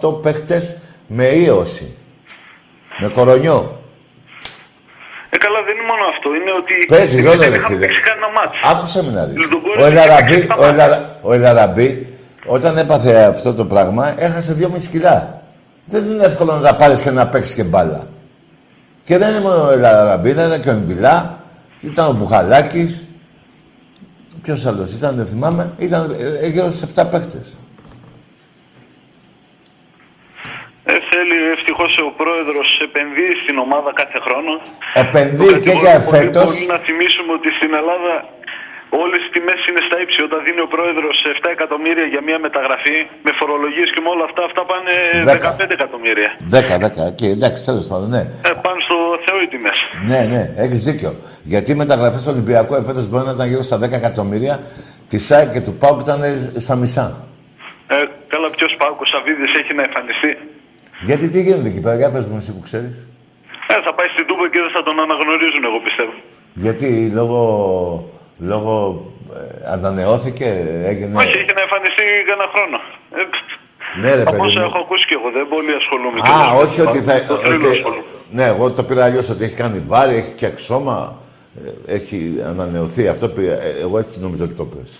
7-8 0.00 0.22
παίχτες 0.22 0.76
με 1.06 1.24
ίωση. 1.26 1.96
Με 2.98 3.08
κορονιό. 3.08 3.80
Ε, 5.30 5.36
καλά, 5.38 5.62
δεν 5.62 5.74
είναι 5.76 5.86
μόνο 5.86 6.04
αυτό. 6.14 6.28
Είναι 6.34 6.52
ότι 6.58 6.72
Παίζει 6.88 7.16
εμείς 7.16 7.26
ρόλο, 7.26 7.38
δεν 7.40 7.50
ρε 7.50 7.56
είχαμε 7.56 7.74
φίλε. 7.74 7.86
παίξει 7.86 8.00
κανένα 8.02 8.28
μάτς. 8.36 8.56
Άκουσε 8.64 9.02
με 9.04 9.10
να 9.10 9.24
δεις. 9.26 9.36
Λουδογκόρης 9.36 9.82
Ο 9.82 9.86
είχε 9.86 9.92
Ελαραμπή, 9.92 10.26
παίξει 10.30 10.42
στα 10.44 10.54
ο, 10.54 10.60
μάτια. 10.60 10.72
Ελαρα... 10.84 11.18
ο 11.22 11.32
Ελαραμπή, 11.32 12.06
όταν 12.46 12.78
έπαθε 12.78 13.24
αυτό 13.24 13.54
το 13.54 13.64
πράγμα, 13.64 14.14
έχασε 14.22 14.56
2,5 14.60 14.66
κιλά. 14.90 15.42
Δεν 15.84 16.04
είναι 16.04 16.24
εύκολο 16.24 16.52
να 16.52 16.60
τα 16.60 16.76
πάρεις 16.76 17.00
και 17.00 17.10
να 17.10 17.26
παίξεις 17.28 17.54
και 17.54 17.64
μπάλα. 17.64 18.06
Και 19.04 19.18
δεν 19.18 19.30
είναι 19.30 19.40
μόνο 19.40 19.66
ο 19.66 19.70
Ελαραμπή, 19.70 20.30
ήταν 20.30 20.60
και 20.60 20.68
ο 20.68 20.72
Εμβιλά, 20.72 21.41
ήταν 21.82 22.08
ο 22.08 22.12
Μπουχαλάκης. 22.12 23.06
Ποιος 24.42 24.66
άλλος 24.66 24.92
ήταν, 24.94 25.16
δεν 25.16 25.26
θυμάμαι. 25.26 25.74
Ήταν 25.78 26.16
ε, 26.42 26.46
γύρω 26.48 26.70
στους 26.70 26.90
7 26.94 27.04
παίχτες. 27.10 27.58
Ε, 30.84 30.92
θέλει 31.10 31.36
ευτυχώς 31.56 31.98
ο 31.98 32.10
πρόεδρος 32.20 32.68
επενδύει 32.86 33.34
στην 33.42 33.58
ομάδα 33.58 33.90
κάθε 34.00 34.18
χρόνο. 34.26 34.52
Επενδύει 35.04 35.46
Το 35.46 35.52
και 35.52 35.58
κατηγορώ 35.58 35.90
για 35.90 36.00
πολύ, 36.08 36.18
φέτος. 36.22 36.44
πολύ 36.44 36.66
να 36.74 36.78
θυμίσουμε 36.86 37.32
ότι 37.38 37.48
στην 37.58 37.70
Ελλάδα 37.80 38.12
όλες 39.00 39.20
οι 39.24 39.30
τιμές 39.34 39.60
είναι 39.68 39.82
στα 39.88 39.96
ύψη. 40.04 40.18
Όταν 40.28 40.38
δίνει 40.46 40.60
ο 40.66 40.68
πρόεδρος 40.74 41.16
7 41.34 41.48
εκατομμύρια 41.56 42.06
για 42.12 42.22
μια 42.28 42.38
μεταγραφή 42.46 42.98
με 43.26 43.32
φορολογίες 43.40 43.88
και 43.94 44.00
με 44.04 44.08
όλα 44.14 44.24
αυτά, 44.28 44.42
αυτά 44.48 44.62
πάνε 44.70 44.94
Δέκα. 45.30 45.50
15 45.56 45.78
εκατομμύρια. 45.78 46.30
10, 46.50 46.76
10. 46.86 47.14
Και 47.18 47.26
εντάξει, 47.36 47.60
τέλος 47.68 47.86
πάντων, 47.90 48.08
ναι. 48.14 48.22
Ε, 48.48 48.50
πάνε 48.64 48.80
στο 48.86 48.96
Θεό 49.24 49.36
οι 49.42 49.48
τιμές. 49.52 49.78
Ναι, 50.10 50.20
ναι, 50.32 50.42
έχεις 50.64 50.80
δίκιο. 50.88 51.12
Γιατί 51.52 51.68
οι 51.72 51.78
μεταγραφές 51.82 52.20
του 52.24 52.30
Ολυμπιακού 52.34 52.74
εφέτος 52.80 53.04
μπορεί 53.08 53.24
να 53.30 53.34
ήταν 53.36 53.46
γύρω 53.50 53.64
στα 53.70 53.76
10 53.84 53.92
εκατομμύρια. 54.02 54.54
Τη 55.10 55.18
ΣΑΕ 55.26 55.46
και 55.52 55.60
του 55.66 55.74
ΠΑΟΚ 55.80 55.98
ήταν 56.06 56.20
στα 56.66 56.74
μισά. 56.80 57.06
Ε, 57.94 57.96
καλά, 58.32 58.48
ποιος 58.56 58.72
Πάκος 58.78 59.08
Σαββίδης 59.12 59.52
έχει 59.60 59.72
να 59.78 59.82
εμφανιστεί; 59.88 60.32
Γιατί 61.08 61.24
τι 61.28 61.38
γίνεται 61.42 61.68
εκεί 61.72 61.80
πέρα, 61.80 61.96
για 61.96 62.10
πες 62.12 62.26
μου 62.28 62.36
εσύ 62.40 62.50
που 62.56 62.62
ξέρεις. 62.68 62.96
Ε, 63.72 63.74
θα 63.86 63.92
πάει 63.96 64.08
στην 64.14 64.24
Τούμπα 64.28 64.44
και 64.52 64.60
δεν 64.64 64.72
θα 64.76 64.82
τον 64.86 64.96
αναγνωρίζουν, 65.04 65.62
εγώ 65.70 65.78
πιστεύω. 65.86 66.14
Γιατί 66.64 66.88
λόγω, 67.20 67.40
λόγω 68.38 69.06
ε, 69.34 69.72
ανανεώθηκε, 69.72 70.44
έγινε... 70.90 71.18
Όχι, 71.18 71.36
έχει 71.38 71.52
να 71.54 71.60
εμφανιστεί 71.66 72.02
για 72.26 72.34
ένα 72.38 72.48
χρόνο. 72.54 72.78
Ε, 73.18 73.22
Ναι, 74.02 74.14
ρε 74.14 74.22
από 74.22 74.30
παιδί 74.30 74.46
όσα 74.46 74.60
μου. 74.60 74.64
έχω 74.68 74.78
ακούσει 74.78 75.04
και 75.06 75.14
εγώ, 75.20 75.28
δεν 75.36 75.46
πολύ 75.54 75.72
ασχολούμαι. 75.80 76.18
Α, 76.20 76.22
κιόλας 76.22 76.52
με 76.52 76.60
όχι 76.64 76.76
το 76.82 76.88
ότι 76.90 77.00
θα... 77.08 77.14
Το 77.26 77.34
θρύλο 77.34 77.68
ότι- 77.68 77.76
ασχολούμαι. 77.78 78.04
ναι, 78.36 78.44
εγώ 78.52 78.72
το 78.72 78.82
πήρα 78.84 79.04
αλλιώς 79.04 79.28
ότι 79.28 79.44
έχει 79.44 79.56
κάνει 79.62 79.78
βάρη, 79.92 80.14
έχει 80.14 80.32
και 80.40 80.46
αξώμα, 80.46 80.96
ε, 81.88 81.94
έχει 81.96 82.18
ανανεωθεί. 82.50 83.08
Αυτό 83.08 83.28
πήρα, 83.28 83.52
ε, 83.62 83.70
εγώ 83.84 83.98
έτσι 83.98 84.20
νομίζω 84.20 84.44
ότι 84.44 84.54
το 84.54 84.64
πες. 84.64 84.90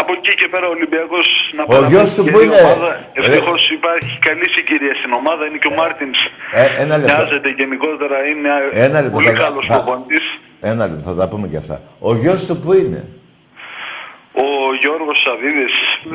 Από 0.00 0.12
εκεί 0.18 0.32
και 0.40 0.48
πέρα 0.52 0.66
ο 0.70 0.72
Ολυμπιακός 0.78 1.26
να 1.56 1.62
Ο 1.62 1.66
παραμείνει 1.66 1.90
γιος 1.92 2.08
του 2.14 2.22
και 2.24 2.30
που 2.32 2.38
η 2.40 2.42
είναι- 2.46 2.60
ομάδα. 2.64 2.90
Ρε- 3.14 3.26
Ευτυχώς 3.26 3.60
υπάρχει 3.78 4.12
καλή 4.28 4.46
συγκυρία 4.54 4.94
στην 5.00 5.12
ομάδα. 5.20 5.42
Είναι 5.46 5.58
και 5.62 5.70
ο 5.72 5.74
Μάρτινς. 5.80 6.18
Ε, 6.60 6.64
ένα 6.82 6.94
λεπτό. 6.98 7.12
Μοιάζεται 7.16 7.48
γενικότερα. 7.60 8.16
Είναι 8.30 8.48
Ένα 8.86 8.98
λεπτό. 9.04 9.16
πολύ 9.16 9.30
θα- 9.30 9.40
καλός 9.44 9.64
θα- 9.70 9.74
προπονητή. 9.82 10.18
Ένα 10.60 10.86
λεπτό, 10.86 11.02
θα 11.02 11.14
τα 11.14 11.28
πούμε 11.28 11.48
και 11.48 11.56
αυτά. 11.56 11.80
Ο 11.98 12.14
γιος 12.16 12.46
του 12.46 12.56
που 12.56 12.72
είναι; 12.72 13.08
Ο 14.34 14.46
Γιώργος 14.80 15.20
Σαββίδη. 15.24 15.66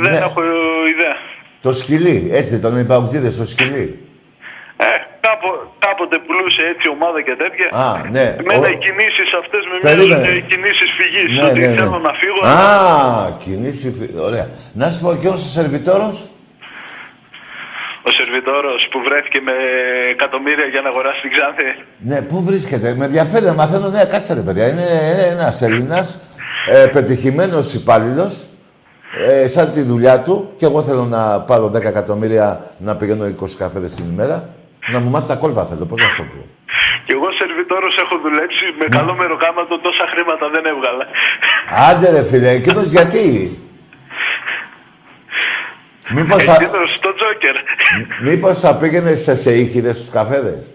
Δεν 0.04 0.12
Ναι. 0.12 0.18
έχω 0.18 0.42
ιδέα. 0.94 1.16
Το 1.62 1.74
σκυλί, 1.74 2.30
έτσι, 2.32 2.60
τον 2.60 2.80
υπαουτίδες, 2.80 3.38
το 3.38 3.46
σκυλί. 3.46 4.00
Ε, 4.78 4.86
κάπο, 5.26 5.42
κάποτε 5.80 6.18
πουλούσε 6.26 6.62
έτσι 6.74 6.88
ομάδα 6.90 7.22
και 7.22 7.36
τέτοια. 7.42 7.68
Α, 7.86 8.10
ναι. 8.12 8.36
Εμένα 8.40 8.68
Ο- 8.68 8.72
οι 8.72 8.78
κινήσεις 8.86 9.30
αυτές 9.42 9.62
με 9.72 9.78
Περίμενε. 9.88 10.22
μοιάζουν 10.22 10.48
κινήσεις 10.48 10.90
φυγής. 10.98 11.30
Ναι, 11.42 11.48
ότι 11.50 11.60
ναι, 11.60 11.68
ναι. 11.68 11.76
θέλω 11.76 12.00
να 12.00 12.14
φύγω. 12.22 12.40
Α, 12.46 13.32
κινήσεις. 13.44 13.98
φι- 14.00 14.20
Ωραία. 14.20 14.48
Να 14.74 14.90
σου 14.90 15.02
πω 15.02 15.16
και 15.22 15.28
ο 15.28 15.38
σερβιτόρος; 15.38 16.18
Ο 18.08 18.12
Σερβιτόρο 18.12 18.72
που 18.92 19.00
βρέθηκε 19.08 19.40
με 19.48 19.52
εκατομμύρια 20.16 20.66
για 20.74 20.82
να 20.82 20.90
αγοράσει 20.90 21.22
την 21.22 21.32
Ξάνθη. 21.36 21.70
Ναι, 22.10 22.22
πού 22.22 22.44
βρίσκεται. 22.44 22.96
Με 22.98 23.06
ενδιαφέρει 23.06 23.46
να 23.46 23.54
μαθαίνω. 23.54 23.90
Ναι, 23.90 24.06
κάτσε 24.06 24.34
ρε 24.34 24.42
παιδιά. 24.42 24.66
Είναι 24.70 24.86
ένας 25.32 25.62
Έλληνας 25.62 26.20
ε, 26.68 26.88
πετυχημένος 26.88 27.74
υπάλληλος. 27.74 28.34
Ε, 29.28 29.48
σαν 29.48 29.72
τη 29.72 29.82
δουλειά 29.82 30.22
του 30.22 30.54
και 30.58 30.66
εγώ 30.66 30.84
θέλω 30.84 31.04
να 31.06 31.42
πάρω 31.42 31.66
10 31.66 31.84
εκατομμύρια 31.84 32.48
να 32.78 32.96
πηγαίνω 32.96 33.26
20 33.26 33.50
καφέδες 33.58 33.96
την 33.96 34.06
ημέρα. 34.12 34.50
Να 34.92 35.00
μου 35.00 35.10
μάθει 35.10 35.28
τα 35.28 35.36
κόλπα 35.36 35.66
θέλω. 35.66 35.86
Πώς 35.86 36.02
να 36.02 36.08
σου 36.08 36.16
το 36.18 36.24
πω. 36.36 36.46
Και 37.06 37.14
εγώ 37.18 37.28
Σερβιτόρος 37.40 37.96
έχω 38.04 38.16
δουλέψει 38.26 38.66
με 38.80 38.86
Ναι. 38.90 38.98
καλό 38.98 39.14
μεροκάματο, 39.16 39.80
τόσα 39.80 40.06
χρήματα 40.14 40.46
δεν 40.56 40.64
έβγαλα. 40.74 41.06
Άντε 41.90 42.10
ρε 42.16 42.24
φίλε, 42.24 42.50
εκείνος 42.50 42.88
γιατί; 42.96 43.26
Μήπως 46.10 46.44
θα, 46.44 46.54
Εκείνο 46.54 46.86
στο 46.98 47.10
Τζόκερ. 47.16 47.56
μήπως 48.32 48.60
θα 48.60 48.76
πήγαινε 48.76 49.14
σε 49.16 49.36
σεΐχιδες 49.36 49.96
στους 49.96 50.10
καφέδες; 50.10 50.66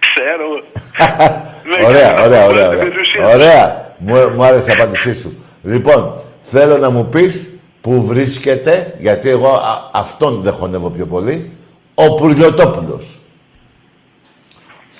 Ξέρω. 0.00 0.46
Ναι, 1.78 1.86
ωραία, 1.86 2.08
κάνω 2.12 2.24
ωραία, 2.24 2.40
αυτό 2.40 2.50
ωραία. 2.52 2.66
στην 2.66 2.78
Ωραία. 2.78 2.84
περιουσία. 2.88 3.26
ωραία. 3.28 3.94
Μου, 3.98 4.32
μου 4.34 4.44
άρεσε 4.44 4.70
η 4.70 4.74
απάντησή 4.74 5.14
σου. 5.20 5.44
Λοιπόν, 5.62 6.20
θέλω 6.42 6.76
να 6.76 6.90
μου 6.90 7.08
πεις 7.08 7.48
που 7.80 8.04
βρίσκεται, 8.06 8.94
γιατί 8.98 9.28
εγώ 9.28 9.48
α- 9.48 9.90
αυτόν 9.92 10.40
δεν 10.42 10.52
χωνεύω 10.52 10.90
πιο 10.90 11.06
πολύ, 11.06 11.50
ο 11.94 12.14
Πουρλιωτόπουλος. 12.14 13.20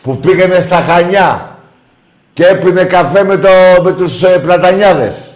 Που 0.02 0.18
πήγαινε 0.18 0.60
στα 0.60 0.76
Χανιά 0.76 1.58
και 2.32 2.46
έπινε 2.46 2.84
καφέ 2.84 3.24
με, 3.24 3.36
το, 3.36 3.48
με 3.82 3.92
τους 3.92 4.22
ε, 4.22 4.38
πλατανιάδες. 4.38 5.30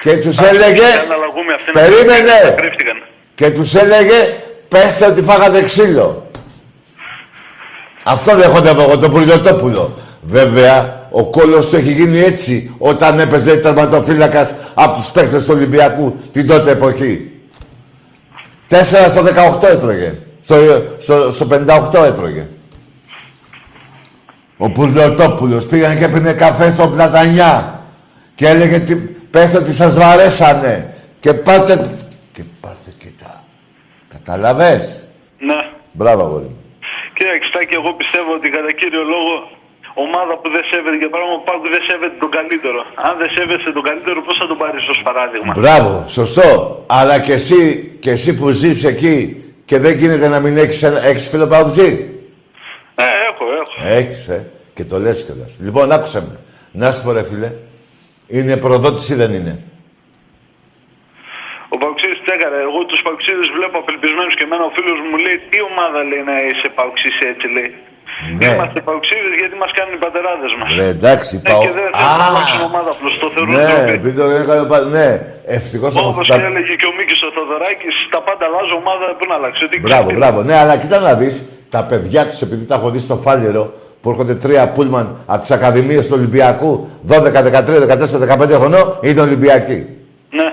Και 0.00 0.16
τους 0.16 0.38
έλεγε... 0.38 0.86
Αναλαγούμε 1.04 1.52
αυτήν 1.54 1.72
Περίμενε! 1.72 2.38
Τα 2.42 2.50
κρύφτηκαν. 2.50 3.02
Και 3.34 3.50
τους 3.50 3.74
έλεγε, 3.74 4.34
πέστε 4.68 5.06
ότι 5.06 5.22
φάγατε 5.22 5.62
ξύλο. 5.62 6.30
Αυτό 8.04 8.36
δεν 8.36 8.48
χωνεύω 8.48 8.82
εγώ, 8.82 8.98
τον 8.98 9.10
Πουρλιωτόπουλο. 9.10 9.98
Βέβαια, 10.22 11.06
ο 11.10 11.24
κόλλος 11.30 11.68
του 11.68 11.76
έχει 11.76 11.92
γίνει 11.92 12.20
έτσι 12.20 12.74
όταν 12.78 13.18
έπαιζε 13.18 13.56
τερματοφύλακας 13.56 14.54
από 14.74 14.94
τους 14.94 15.06
παίκτες 15.06 15.44
του 15.44 15.52
Ολυμπιακού 15.56 16.16
την 16.32 16.46
τότε 16.46 16.70
εποχή. 16.70 17.30
4 18.70 18.74
στο 19.08 19.22
18 19.62 19.68
έτρωγε. 19.68 20.18
Στο, 20.40 20.56
στο, 20.98 21.30
στο 21.30 21.46
58 21.50 22.04
έτρωγε. 22.04 22.48
Ο 24.56 24.70
Πουρλιωτόπουλος 24.70 25.66
πήγαν 25.66 25.98
και 25.98 26.04
έπαιρνε 26.04 26.32
καφέ 26.32 26.70
στο 26.70 26.88
Πλατανιά 26.88 27.80
και 28.34 28.46
έλεγε 28.46 28.78
τι, 28.78 28.96
πες 29.30 29.54
ότι 29.54 29.72
σας 29.72 29.98
βαρέσανε. 29.98 30.94
Και 31.18 31.34
πάρτε... 31.34 31.74
Και 32.32 32.42
πάρτε 32.60 32.90
και 32.98 33.10
τα... 33.22 33.44
Καταλαβες; 34.14 35.06
Ναι. 35.38 35.60
Μπράβο, 35.92 36.22
αγόρι 36.22 36.44
μου. 36.44 36.56
Κύριε 37.14 37.32
Αξιτάκη, 37.38 37.74
εγώ 37.74 37.90
πιστεύω 38.00 38.30
ότι 38.38 38.48
κατά 38.56 38.72
κύριο 38.80 39.02
λόγο 39.14 39.32
ομάδα 40.06 40.32
που 40.40 40.48
δεν 40.54 40.64
σέβεται 40.70 40.96
για 41.02 41.10
παράδειγμα 41.12 41.36
ο 41.40 41.44
Πάουκ 41.48 41.62
δεν 41.74 41.82
σέβεται 41.88 42.16
τον 42.24 42.30
καλύτερο. 42.38 42.78
Αν 43.06 43.12
δεν 43.20 43.30
σέβεσαι 43.36 43.70
τον 43.76 43.84
καλύτερο, 43.88 44.18
πώς 44.26 44.34
θα 44.40 44.46
τον 44.50 44.58
πάρεις 44.62 44.82
ως 44.94 45.00
παράδειγμα; 45.06 45.50
Μπράβο, 45.60 45.94
σωστό. 46.18 46.48
Αλλά 46.98 47.16
και 47.26 47.32
εσύ, 47.40 47.60
και 48.02 48.10
εσύ 48.16 48.30
που 48.38 48.46
ζεις 48.60 48.78
εκεί 48.92 49.16
και 49.68 49.76
δεν 49.84 49.92
γίνεται 50.00 50.28
να 50.28 50.38
μην 50.44 50.54
έχεις, 50.64 50.82
ένα- 50.82 51.02
έχεις 51.10 51.28
φίλο 51.28 51.46
παουτζή. 51.46 51.88
Ε, 52.94 53.04
έχω, 53.28 53.44
έχω. 53.60 53.76
Έχεις, 53.98 54.28
ε. 54.28 54.38
Και 54.74 54.84
το 54.84 54.98
λες 54.98 55.18
κιόλας. 55.24 55.52
Λοιπόν, 55.60 55.92
άκουσε 55.92 56.20
με. 56.20 56.36
Να 56.72 56.92
σου 56.92 57.02
πω, 57.04 57.12
ρε 57.12 57.24
φίλε. 57.24 57.52
Είναι 58.36 58.54
προδότης 58.64 59.08
ή 59.12 59.14
δεν 59.22 59.30
είναι; 59.38 59.54
Ο 61.74 61.76
Παουξίδης 61.82 62.18
τι 62.24 62.30
έκανε; 62.36 62.56
Εγώ 62.68 62.78
τους 62.90 63.00
Παουξίδες 63.06 63.46
βλέπω 63.56 63.76
απελπισμένους 63.82 64.34
και 64.38 64.44
εμένα 64.48 64.62
ο 64.68 64.72
φίλος 64.76 64.98
μου 65.08 65.16
λέει 65.24 65.36
τι 65.50 65.58
ομάδα 65.70 65.98
λέει 66.10 66.22
να 66.30 66.34
είσαι 66.46 66.66
Παουξή 66.78 67.10
έτσι 67.32 67.46
λέει. 67.56 67.70
Ναι. 68.38 68.46
Είμαστε 68.54 68.78
Παουξίδες 68.88 69.32
γιατί 69.40 69.54
μας 69.62 69.70
κάνουν 69.78 69.92
οι 69.98 70.00
πατεράδες 70.06 70.52
μας. 70.60 70.68
Ρε, 70.80 70.86
εντάξει, 70.96 71.32
Ναι, 71.36 71.42
πάω. 71.50 71.60
και 71.64 71.72
δεν 71.78 71.88
θέλουν 71.98 72.18
να 72.22 72.26
αλλάξουν 72.30 72.60
ομάδα 72.70 72.90
απλώς. 72.96 73.12
Το 73.22 73.26
θεωρούν 73.34 73.54
ναι, 73.58 73.64
ντροπή. 73.68 73.92
επειδή 73.98 74.14
το 74.20 74.24
έκανε 74.42 74.62
πα- 74.72 74.86
Ναι, 74.96 75.08
ευτυχώς 75.56 75.92
από 75.98 76.08
Όπω 76.12 76.20
αυτά. 76.24 76.34
και 76.38 76.46
έλεγε 76.50 76.74
και 76.80 76.86
ο 76.90 76.92
Μίκης 76.98 77.20
ο 77.26 77.28
Θοδωράκης, 77.36 77.94
τα 78.14 78.20
πάντα 78.26 78.42
αλλάζουν 78.48 78.76
ομάδα 78.84 79.06
που 79.18 79.24
να 79.30 79.34
αλλάξει. 79.38 79.60
Ότι 79.66 79.76
Μπράβο, 79.86 80.02
ξέρει- 80.06 80.18
μπράβο. 80.20 80.38
Ναι, 80.48 80.56
αλλά 80.62 80.74
κοίτα 80.82 80.98
να 81.08 81.12
δεις, 81.20 81.34
τα 81.74 81.80
παιδιά 81.90 82.22
τους, 82.28 82.40
επειδή 82.46 82.64
τα 82.70 82.74
έχω 82.78 82.88
δει 82.94 83.00
στο 83.06 83.16
Φάλιρο, 83.24 83.64
που 84.00 84.10
έρχονται 84.10 84.34
τρία 84.34 84.68
πούλμαν 84.68 85.16
από 85.26 85.40
τις 85.40 85.50
Ακαδημίες 85.50 86.06
του 86.06 86.14
Ολυμπιακού, 86.16 86.88
12, 87.08 87.42
13, 87.42 87.86
14, 87.86 88.18
15 88.18 88.50
χρονών, 88.58 88.98
είναι 89.02 89.20
Ολυμπιακοί. 89.20 89.86
Ναι. 90.32 90.44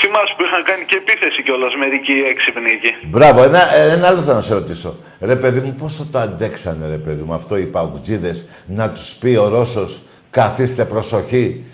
Θυμάσαι 0.00 0.34
που 0.36 0.44
είχαν 0.44 0.62
κάνει 0.64 0.84
και 0.84 0.96
επίθεση 0.96 1.42
κιόλας 1.42 1.74
μερικοί 1.78 2.12
έξυπνοι 2.12 2.70
εκεί. 2.70 3.06
Μπράβο, 3.06 3.42
ένα, 3.42 3.58
ε, 3.74 3.92
ένα 3.92 4.06
άλλο 4.06 4.16
θέλω 4.16 4.34
να 4.34 4.40
σε 4.40 4.54
ρωτήσω. 4.54 4.96
Ρε 5.20 5.36
παιδί 5.36 5.60
μου, 5.60 5.74
πόσο 5.80 6.06
το 6.12 6.18
αντέξανε, 6.18 6.86
ρε 6.86 6.96
παιδί 6.98 7.22
μου, 7.22 7.34
αυτό 7.34 7.56
οι 7.56 7.66
παουτζίδες, 7.66 8.46
να 8.66 8.90
τους 8.90 9.12
πει 9.12 9.36
ο 9.36 9.48
Ρώσος, 9.48 10.02
καθίστε 10.30 10.84
προσοχή, 10.84 11.64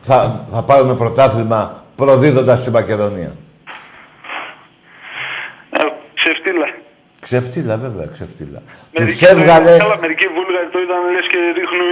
θα, 0.00 0.46
θα 0.52 0.62
πάρουμε 0.62 0.94
πρωτάθλημα 0.94 1.84
προδίδοντας 1.94 2.64
τη 2.64 2.70
Μακεδονία. 2.70 3.36
Ε, 5.70 5.78
ξεφτύλα. 6.14 6.66
Ξεφτύλα, 7.20 7.76
βέβαια, 7.76 8.06
ξεφτύλα. 8.12 8.62
Μερικοί 8.98 9.18
Τους 9.18 9.18
το 9.18 9.26
είδαν- 9.26 9.40
έβγαλε, 9.40 9.76
Καλά, 9.78 9.96
μερικοί 10.00 10.26
Βούλγαροι 10.84 10.90
το 10.90 10.92
είδαν 10.92 11.12
λες 11.14 11.26
και 11.32 11.38
ρίχνουν 11.58 11.90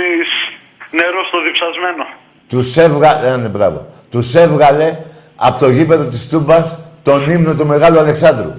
νερό 0.91 1.25
στο 1.25 1.43
διψασμένο. 1.43 2.05
τους 2.49 2.77
έβγαλε, 2.77 3.27
ε, 3.29 3.37
ναι, 3.37 3.49
μπράβο, 3.49 3.87
τους 4.11 4.35
έβγαλε 4.35 4.97
από 5.37 5.59
το 5.59 5.71
γήπεδο 5.71 6.05
της 6.05 6.29
Τούμπας 6.29 6.79
τον 7.03 7.31
ύμνο 7.31 7.55
του 7.55 7.67
Μεγάλου 7.67 7.99
Αλεξάνδρου. 7.99 8.53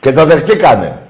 Και 0.00 0.12
το 0.12 0.24
δεχτήκανε. 0.24 1.06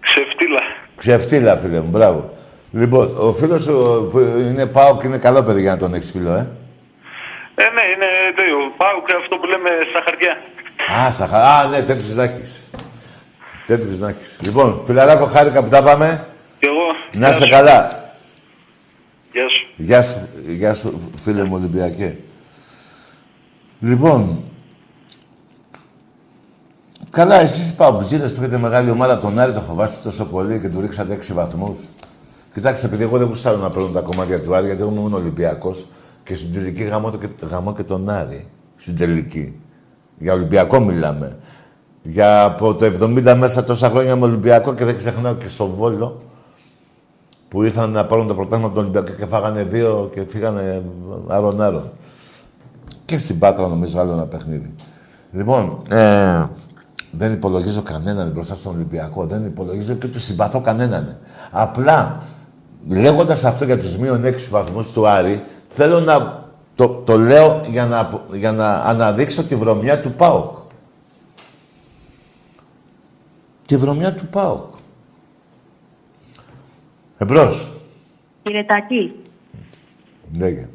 Ξεφτύλα. 0.00 0.60
Ξεφτύλα, 0.96 1.56
φίλε 1.56 1.80
μου, 1.80 1.90
μπράβο. 1.90 2.32
Λοιπόν, 2.72 3.16
ο 3.18 3.32
φίλος 3.32 3.62
σου 3.62 4.08
που 4.10 4.18
είναι 4.18 4.66
πάω 4.66 4.98
και 5.00 5.06
είναι 5.06 5.18
καλό 5.18 5.42
παιδί 5.42 5.60
για 5.60 5.70
να 5.70 5.78
τον 5.78 5.94
έχεις 5.94 6.10
φίλο, 6.10 6.30
ε. 6.30 6.50
Ε, 7.54 7.62
ναι, 7.62 7.82
είναι 7.94 8.08
τέτοιο. 8.36 8.56
Πάω 8.76 9.02
και 9.06 9.14
αυτό 9.20 9.36
που 9.36 9.46
λέμε 9.46 9.70
στα 9.90 10.02
χαρτιά. 10.04 10.32
Α, 11.06 11.10
στα 11.10 11.26
χα... 11.26 11.38
Α, 11.38 11.68
ναι, 11.68 11.80
τέτοιους 11.82 12.14
να 13.68 13.74
έχεις. 13.74 13.84
Τέτοιους 13.84 13.98
να 13.98 14.08
έχεις. 14.08 14.40
Λοιπόν, 14.42 14.82
φιλαράκο, 14.84 15.24
χάρηκα 15.24 15.62
που 15.62 15.68
τα 15.68 15.82
πάμε. 15.82 16.26
Και 16.58 16.66
εγώ. 16.66 16.86
Να 17.12 17.18
γεια 17.18 17.28
είσαι 17.28 17.44
σου. 17.44 17.50
καλά. 17.50 18.04
Γεια 19.32 19.48
σου. 19.48 19.66
Γεια 19.76 20.02
σου, 20.02 20.28
γεια 20.46 20.74
σου, 20.74 21.10
φίλε 21.14 21.44
μου 21.44 21.54
Ολυμπιακέ. 21.54 22.16
Λοιπόν, 23.80 24.44
καλά, 27.10 27.40
εσείς 27.40 27.70
οι 27.70 27.76
παγκουζίδες 27.76 28.34
που 28.34 28.40
έχετε 28.40 28.58
μεγάλη 28.58 28.90
ομάδα, 28.90 29.18
τον 29.18 29.38
Άρη 29.38 29.52
το 29.52 29.60
φοβάστε 29.60 30.00
τόσο 30.02 30.24
πολύ 30.24 30.60
και 30.60 30.68
του 30.68 30.80
ρίξατε 30.80 31.14
6 31.14 31.34
βαθμούς. 31.34 31.78
Κοιτάξτε, 32.52 32.86
επειδή 32.86 33.02
εγώ 33.02 33.18
δεν 33.18 33.26
γουστάρω 33.26 33.56
να 33.56 33.70
παίρνω 33.70 33.88
τα 33.88 34.00
κομμάτια 34.00 34.42
του 34.42 34.54
Άρη, 34.54 34.66
γιατί 34.66 34.82
εγώ 34.82 34.90
ήμουν 34.90 35.12
Ολυμπιακός 35.14 35.88
και 36.22 36.34
στην 36.34 36.52
τελική 36.52 36.82
γαμώ, 36.82 37.10
το 37.10 37.18
και, 37.18 37.28
γαμώ 37.40 37.72
και 37.74 37.82
τον 37.82 38.08
Άρη. 38.08 38.50
Στην 38.74 38.96
τελική. 38.96 39.60
Για 40.18 40.32
Ολυμπιακό 40.32 40.80
μιλάμε. 40.80 41.36
Για 42.06 42.44
από 42.44 42.74
το 42.74 42.86
70 42.86 43.34
μέσα 43.38 43.64
τόσα 43.64 43.88
χρόνια 43.88 44.16
με 44.16 44.24
Ολυμπιακό 44.24 44.74
και 44.74 44.84
δεν 44.84 44.96
ξεχνάω 44.96 45.34
και 45.34 45.48
στο 45.48 45.66
Βόλο 45.66 46.20
που 47.48 47.62
ήρθαν 47.62 47.90
να 47.90 48.04
πάρουν 48.04 48.26
το 48.26 48.34
πρωτάθλημα 48.34 48.66
από 48.66 48.74
τον 48.74 48.84
Ολυμπιακό 48.84 49.12
και 49.18 49.26
φάγανε 49.26 49.62
δύο 49.62 50.10
και 50.14 50.24
φύγανε 50.26 50.82
άρον-άρον. 51.26 51.92
Και 53.04 53.18
στην 53.18 53.38
Πάτρα 53.38 53.68
νομίζω 53.68 54.00
άλλο 54.00 54.12
ένα 54.12 54.26
παιχνίδι. 54.26 54.74
Λοιπόν, 55.32 55.82
ε, 55.88 56.44
δεν 57.10 57.32
υπολογίζω 57.32 57.82
κανέναν 57.82 58.30
μπροστά 58.30 58.54
στον 58.54 58.74
Ολυμπιακό. 58.74 59.26
Δεν 59.26 59.44
υπολογίζω 59.44 59.94
και 59.94 60.06
του 60.06 60.20
συμπαθώ 60.20 60.60
κανέναν. 60.60 61.18
Απλά, 61.50 62.22
λέγοντας 62.88 63.44
αυτό 63.44 63.64
για 63.64 63.78
τους 63.78 63.96
μείον 63.96 64.24
έξι 64.24 64.48
βαθμούς 64.50 64.90
του 64.90 65.08
Άρη, 65.08 65.42
θέλω 65.68 66.00
να 66.00 66.42
το, 66.74 66.88
το 66.88 67.16
λέω 67.16 67.60
για 67.70 67.86
να, 67.86 68.08
για 68.32 68.52
να 68.52 68.74
αναδείξω 68.74 69.44
τη 69.44 69.56
βρωμιά 69.56 70.00
του 70.00 70.12
ΠΑΟΚ. 70.12 70.56
Τη 73.66 73.76
βρωμιά 73.76 74.14
του 74.14 74.26
ΠΑΟΚ. 74.26 74.70
Εμπρός. 77.18 77.70
Κύριε 78.42 78.64
Τάκη, 78.64 79.14
Λέγε. 80.38 80.68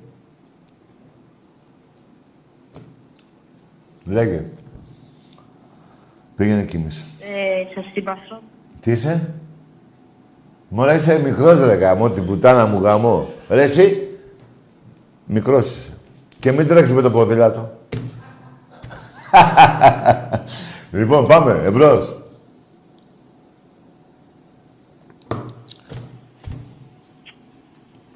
Λέγε. 4.06 4.46
Πήγαινε 6.36 6.64
κοιμήσου. 6.64 7.06
ε, 7.22 7.74
σας 7.76 7.86
συμπαθώ. 7.94 8.42
Τι 8.80 8.92
είσαι; 8.92 9.34
Μωρά 10.70 10.94
είσαι 10.96 11.22
μικρός 11.22 11.60
ρε 11.60 11.74
γαμό, 11.74 12.10
την 12.10 12.26
πουτάνα 12.26 12.66
μου 12.66 12.80
γαμό. 12.82 13.30
Ρε 13.50 13.64
εσύ, 13.64 14.08
μικρός 15.26 15.66
είσαι. 15.76 15.94
Και 16.40 16.52
μην 16.52 16.68
τρέξεις 16.68 16.94
με 16.96 17.02
το 17.02 17.12
ποδήλατο. 17.12 17.70
λοιπόν, 20.92 21.28
πάμε, 21.28 21.62
εμπρός. 21.66 22.19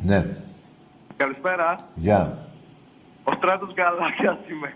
Ναι, 0.06 0.26
Καλησπέρα. 1.18 1.78
γεια. 1.96 2.38
Ο 3.24 3.32
Στράτος 3.38 3.74
Γαλάκιας 3.78 4.38
είμαι. 4.50 4.74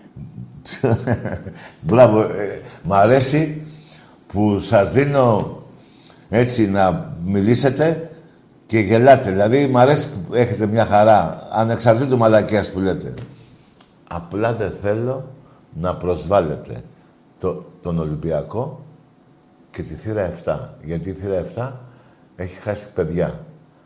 Μπράβο. 1.86 2.20
Ε, 2.20 2.60
μ' 2.82 2.92
αρέσει 2.92 3.66
που 4.26 4.58
σας 4.58 4.92
δίνω 4.92 5.56
έτσι 6.28 6.70
να 6.70 7.14
μιλήσετε 7.24 8.10
και 8.66 8.78
γελάτε. 8.78 9.30
Δηλαδή, 9.30 9.66
μ' 9.66 9.76
αρέσει 9.78 10.08
που 10.10 10.34
έχετε 10.34 10.66
μια 10.66 10.84
χαρά, 10.86 11.48
ανεξαρτήτου 11.52 12.16
μαλακίας 12.16 12.72
που 12.72 12.78
λέτε. 12.78 13.14
Απλά 14.10 14.54
δεν 14.54 14.70
θέλω 14.72 15.28
να 15.74 15.96
προσβάλλετε 15.96 16.80
το, 17.38 17.64
τον 17.82 17.98
Ολυμπιακό 17.98 18.84
και 19.70 19.82
τη 19.82 19.94
θύρα 19.94 20.30
7. 20.44 20.58
Γιατί 20.82 21.08
η 21.08 21.12
θύρα 21.12 21.42
7 21.56 21.72
έχει 22.36 22.54
χάσει 22.54 22.92
παιδιά. 22.92 23.40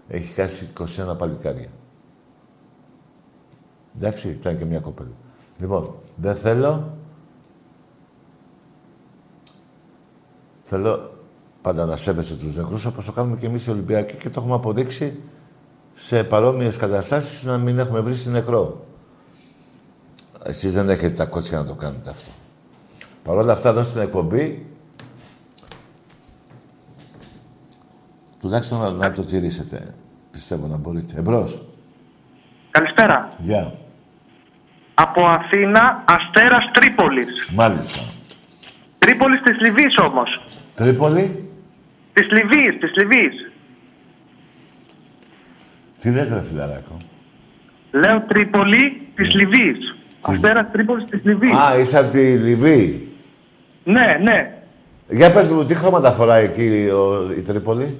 Έχει 0.08 0.32
χάσει 0.34 0.68
21 0.78 1.18
παλικάρια. 1.18 1.68
Εντάξει, 3.96 4.28
ήταν 4.28 4.58
και 4.58 4.64
μια 4.64 4.80
κοπέλα. 4.80 5.14
Λοιπόν, 5.58 5.94
δεν 6.16 6.36
θέλω... 6.36 6.96
Θέλω 10.62 11.18
πάντα 11.62 11.84
να 11.84 11.96
σέβεσαι 11.96 12.36
τους 12.36 12.56
νεκρούς, 12.56 12.84
όπως 12.84 13.04
το 13.04 13.12
κάνουμε 13.12 13.36
και 13.36 13.46
εμείς 13.46 13.66
οι 13.66 13.70
Ολυμπιακοί 13.70 14.16
και 14.16 14.30
το 14.30 14.40
έχουμε 14.40 14.54
αποδείξει 14.54 15.20
σε 15.92 16.24
παρόμοιες 16.24 16.76
καταστάσεις 16.76 17.44
να 17.44 17.58
μην 17.58 17.78
έχουμε 17.78 18.00
βρει 18.00 18.14
νεκρό. 18.26 18.86
Εσείς 20.44 20.74
δεν 20.74 20.88
έχετε 20.88 21.14
τα 21.14 21.26
κότσια 21.26 21.58
να 21.58 21.64
το 21.64 21.74
κάνετε 21.74 22.10
αυτό. 22.10 22.30
Παρ' 23.22 23.36
όλα 23.36 23.52
αυτά, 23.52 23.68
εδώ 23.68 23.82
στην 23.82 24.00
εκπομπή, 24.00 24.71
τουλάχιστον 28.42 28.78
να, 28.78 28.90
να 28.90 29.12
το 29.12 29.24
τηρήσετε. 29.24 29.94
Πιστεύω 30.30 30.66
να 30.66 30.76
μπορείτε. 30.76 31.18
Εμπρός. 31.18 31.62
Καλησπέρα. 32.70 33.26
Γεια. 33.38 33.74
Από 34.94 35.26
Αθήνα, 35.26 36.02
Αστέρας 36.04 36.64
Τρίπολης. 36.72 37.48
Μάλιστα. 37.54 38.00
Τρίπολης 38.98 39.40
της 39.42 39.60
Λιβύης 39.60 39.94
όμως. 39.98 40.44
Τρίπολη; 40.74 41.50
Της 42.12 42.30
Λιβύης, 42.30 42.78
της 42.80 42.92
Λιβύης. 42.96 43.50
Τι 46.00 46.10
λες 46.10 46.28
ρε 46.32 46.42
φιλαράκο; 46.42 46.96
Λέω 47.90 48.20
Τρίπολη 48.20 49.08
της 49.14 49.34
Λιβύης. 49.34 49.94
Αστέρας 50.20 50.66
Τρίπολης 50.72 51.04
της 51.10 51.20
Λιβύης. 51.24 51.52
Α, 51.52 51.78
είσαι 51.78 51.98
από 51.98 52.10
τη 52.10 52.36
Λιβύη. 52.36 53.08
Ναι, 53.84 54.18
ναι. 54.22 54.52
Για 55.08 55.32
πες 55.32 55.48
μου, 55.48 55.64
τι 55.64 55.74
χρώματα 55.74 56.12
φοράει 56.12 56.44
εκεί 56.44 56.88
ο, 56.88 57.32
η 57.36 57.40
Τρίπολη; 57.40 57.98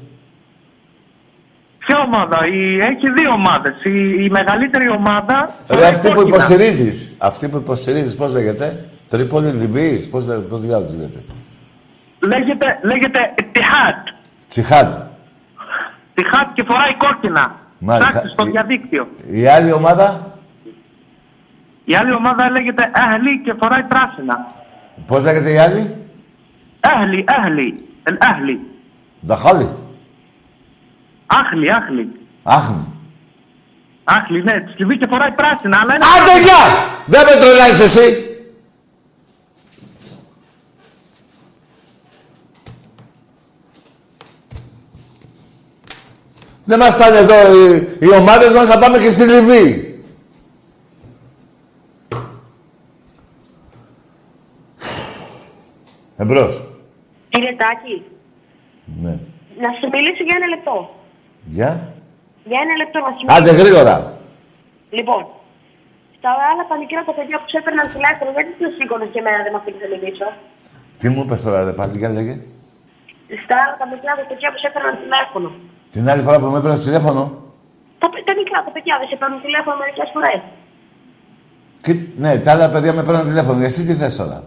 Ποια 1.86 1.98
ομάδα, 1.98 2.46
η... 2.46 2.78
έχει 2.80 3.10
δύο 3.18 3.30
ομάδες. 3.32 3.74
Η... 3.84 4.24
η 4.24 4.28
μεγαλύτερη 4.30 4.88
ομάδα. 4.88 5.54
Ρε, 5.68 5.86
αυτή 5.86 6.08
που 6.08 6.14
κόκκινα. 6.14 6.36
υποστηρίζεις. 6.36 7.14
Αυτή 7.18 7.48
που 7.48 7.56
υποστηρίζεις, 7.56 8.16
πώς 8.16 8.32
λέγεται; 8.32 8.84
Τρίπολη 9.08 9.50
Λιβύης, 9.50 10.08
πώς 10.08 10.26
λέγεται, 10.26 10.46
πώς 10.46 10.60
διάλογο 10.60 10.92
λέγεται; 10.96 11.20
Λέγεται, 12.20 12.78
λέγεται 12.82 13.34
Tihad. 13.54 14.12
Τσιχάντ. 14.48 14.92
Tihad 16.14 16.46
και 16.54 16.62
φοράει 16.66 16.94
κόκκινα. 16.96 17.56
Μάλιστα. 17.78 18.08
Ψάξτε 18.10 18.28
στο 18.28 18.46
Η- 18.46 18.50
διαδίκτυο. 18.50 19.08
Η 19.30 19.46
άλλη 19.46 19.72
ομάδα, 19.72 20.36
Η 21.84 21.94
άλλη 21.94 22.12
ομάδα 22.12 22.50
λέγεται 22.50 22.90
Ahli 22.94 23.40
και 23.44 23.54
φοράει 23.60 23.82
πράσινα. 23.82 24.46
πώς 25.06 25.24
λέγεται 25.24 25.50
η 25.52 25.58
άλλη; 25.58 25.96
Ahli, 26.80 27.24
Ahli. 27.24 27.68
El 28.08 28.12
Ahli. 28.12 28.56
Δαχάλη. 29.20 29.68
Άχλι, 31.40 31.72
Άχλι. 31.72 32.08
Άχνη. 32.42 32.86
Άχλι, 34.04 34.42
ναι, 34.42 34.60
τη 34.60 34.72
Λιβύη 34.76 34.98
και 34.98 35.06
φοράει 35.10 35.30
πράσινα, 35.30 35.78
αλλά 35.82 35.94
είναι. 35.94 36.04
Άντε 36.16 36.40
γεια! 36.44 36.62
Δεν 37.06 37.22
με 37.24 37.40
τρολάζεις 37.40 37.80
εσύ. 37.80 38.26
Δεν 46.64 46.78
μας 46.78 46.94
φτάνει 46.94 47.16
εδώ 47.16 47.34
οι, 47.34 47.88
οι 48.00 48.08
ομάδες 48.20 48.52
μας, 48.52 48.68
θα 48.68 48.78
πάμε 48.78 48.98
και 48.98 49.10
στη 49.10 49.22
Λιβύη. 49.24 50.02
Εμπρός. 56.16 56.64
Κύριε 57.28 57.56
Τάκη, 57.56 58.02
Ναι. 59.02 59.10
να 59.64 59.68
σου 59.78 59.88
μιλήσω 59.92 60.22
για 60.24 60.36
ένα 60.36 60.46
λεπτό. 60.46 61.01
Γεια. 61.45 61.70
Για 62.51 62.59
ένα 62.64 62.74
λεπτό 62.82 62.99
να 63.05 63.11
σου 63.14 63.20
μιλήσω. 63.24 63.36
Άντε 63.38 63.53
γρήγορα. 63.61 63.97
Λοιπόν, 64.99 65.22
στα 66.18 66.30
άλλα 66.51 66.62
τα 66.70 66.76
μικρά 66.82 67.01
τα 67.09 67.12
παιδιά 67.16 67.36
που 67.40 67.49
σε 67.53 67.57
έπαιρναν 67.62 67.86
τουλάχιστον, 67.93 68.26
γιατί 68.36 68.51
τους 68.61 68.72
σήκωνες 68.78 69.09
και 69.12 69.20
εμένα 69.22 69.38
δεν 69.45 69.53
με 69.55 69.59
αφήνει 69.61 69.78
να 69.84 69.88
μιλήσω; 69.95 70.26
Τι 71.01 71.07
μου 71.12 71.20
είπες 71.24 71.40
τώρα 71.45 71.59
ρε 71.68 71.74
πάλι, 71.80 71.95
για 72.03 72.11
λέγε. 72.16 72.34
Στα 73.45 73.55
άλλα 73.62 73.74
τα 73.82 73.86
μικρά 73.93 74.12
τα 74.20 74.24
παιδιά 74.28 74.49
που 74.53 74.59
σε 74.62 74.66
έπαιρναν 74.70 74.95
τηλέφωνο. 75.03 75.49
Την 75.95 76.05
άλλη 76.11 76.22
φορά 76.26 76.36
που 76.40 76.49
με 76.53 76.59
έπαιρνες 76.61 76.82
τηλέφωνο. 76.88 77.22
Τα, 78.01 78.07
παι- 78.11 78.24
τα 78.28 78.34
μικρά 78.40 78.59
τα 78.66 78.70
παιδιά 78.74 78.95
δεν 79.01 79.09
σε 79.12 79.16
παίρνουν 79.20 79.40
τηλέφωνο 79.47 79.76
μερικές 79.82 80.09
φορές. 80.14 80.40
Και, 81.84 81.93
ναι, 82.22 82.30
τα 82.45 82.51
άλλα 82.55 82.66
παιδιά 82.72 82.93
με 82.99 83.03
παίρνουν 83.07 83.26
τηλέφωνο. 83.32 83.59
Εσύ 83.68 83.80
τι 83.86 83.95
θες 84.01 84.14
τώρα; 84.20 84.38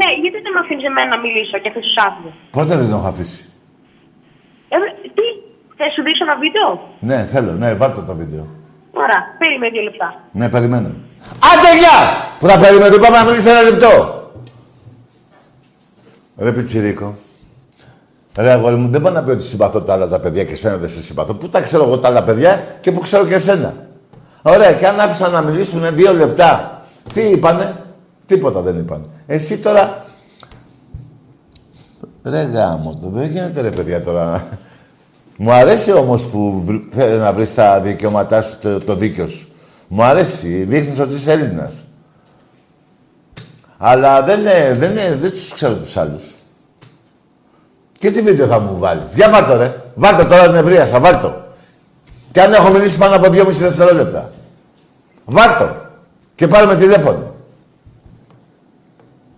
Ναι, 0.00 0.08
γιατί 0.22 0.38
δεν 0.44 0.52
με 0.56 0.60
αφήνεις 0.64 0.84
εμένα 0.90 1.08
να 1.14 1.18
μιλήσω 1.24 1.56
και 1.62 1.68
αυτού 1.70 1.80
τους 1.86 1.96
άφηνε. 2.06 2.32
Πότε 2.56 2.72
δεν 2.80 2.86
τον 2.90 2.98
έχω 2.98 3.08
αφήσει; 3.14 3.40
Ε, 4.74 4.76
τι, 5.16 5.26
θα 5.78 5.84
σου 5.94 6.02
δείξω 6.06 6.24
ένα 6.28 6.36
βίντεο; 6.44 6.68
Ναι, 7.08 7.18
θέλω, 7.32 7.52
ναι, 7.52 7.74
βάλτε 7.74 8.02
το 8.02 8.14
βίντεο. 8.14 8.44
Ωραία, 8.92 9.20
περίμενε 9.38 9.72
δύο 9.72 9.82
λεπτά. 9.82 10.08
Ναι, 10.32 10.48
περιμένω. 10.48 10.88
Άντε 11.50 11.70
γεια! 11.80 11.98
Που 12.38 12.46
θα 12.46 12.58
περιμένω, 12.58 12.96
πάμε 13.04 13.16
να 13.16 13.24
μιλήσει 13.24 13.48
ένα 13.48 13.62
λεπτό. 13.62 13.90
Ρε 16.36 16.52
Πιτσιρίκο. 16.52 17.14
Ρε 18.36 18.50
αγόρι 18.50 18.76
μου, 18.76 18.90
δεν 18.90 19.02
πάω 19.02 19.12
να 19.12 19.22
πει 19.22 19.30
ότι 19.30 19.42
συμπαθώ 19.42 19.82
τα 19.82 19.92
άλλα 19.92 20.08
τα 20.08 20.20
παιδιά 20.20 20.44
και 20.44 20.52
εσένα 20.52 20.76
δεν 20.76 20.88
σε 20.88 21.02
συμπαθώ. 21.02 21.34
Πού 21.34 21.48
τα 21.48 21.60
ξέρω 21.60 21.84
εγώ 21.84 21.98
τα 21.98 22.08
άλλα 22.08 22.22
παιδιά 22.22 22.64
και 22.80 22.92
πού 22.92 23.00
ξέρω 23.00 23.26
και 23.26 23.34
εσένα. 23.34 23.74
Ωραία, 24.42 24.72
και 24.72 24.86
αν 24.86 25.00
άφησα 25.00 25.28
να 25.28 25.40
μιλήσουν 25.40 25.94
δύο 25.94 26.12
λεπτά, 26.12 26.80
τι 27.12 27.20
είπανε, 27.20 27.76
τίποτα 28.26 28.60
δεν 28.60 28.78
είπαν. 28.78 29.04
Εσύ 29.26 29.58
τώρα. 29.58 30.04
Ρε 32.24 32.42
γάμο, 32.42 32.98
το 33.02 33.08
δεν 33.08 33.30
γίνεται 33.30 33.60
ρε 33.60 33.68
παιδιά 33.68 34.02
τώρα. 34.02 34.48
Μου 35.38 35.52
αρέσει 35.52 35.92
όμως 35.92 36.26
που 36.26 36.62
βρ- 36.64 36.94
θέλει 36.94 37.18
να 37.18 37.32
βρεις 37.32 37.54
τα 37.54 37.80
δικαιώματά 37.80 38.42
σου, 38.42 38.58
το, 38.58 38.78
το 38.78 38.94
δίκιο 38.94 39.26
σου. 39.28 39.48
Μου 39.88 40.02
αρέσει, 40.04 40.64
δείχνεις 40.64 40.98
ότι 40.98 41.14
είσαι 41.14 41.32
Έλληνας. 41.32 41.86
Αλλά 43.78 44.22
δεν, 44.22 44.40
είναι, 44.40 44.74
δεν, 44.78 44.90
είναι, 44.90 45.16
δεν 45.20 45.30
τους 45.30 45.52
ξέρω 45.52 45.74
τους 45.74 45.96
άλλους. 45.96 46.22
Και 47.98 48.10
τι 48.10 48.22
βίντεο 48.22 48.46
θα 48.46 48.60
μου 48.60 48.78
βάλεις; 48.78 49.14
Για 49.14 49.30
βάλ' 49.30 49.46
το 49.46 49.56
ρε. 49.56 49.80
Βάλ' 49.94 50.16
το 50.16 50.26
τώρα 50.26 50.46
την 50.46 50.54
ευρίασα, 50.54 51.00
βάλ' 51.00 51.20
το. 51.20 51.40
Και 52.32 52.40
αν 52.40 52.52
έχω 52.52 52.72
μιλήσει 52.72 52.98
πάνω 52.98 53.14
από 53.16 53.26
2,5 53.26 53.46
δευτερόλεπτα. 53.46 54.30
Βάλ' 55.24 55.58
το. 55.58 55.76
Και 56.34 56.48
πάρε 56.48 56.66
με 56.66 56.76
τηλέφωνο. 56.76 57.34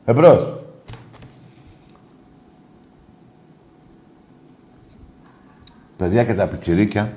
Εμπρός. 0.05 0.54
Παιδιά 6.05 6.25
και 6.25 6.35
τα 6.35 6.49
πιτσιρίκια 6.49 7.13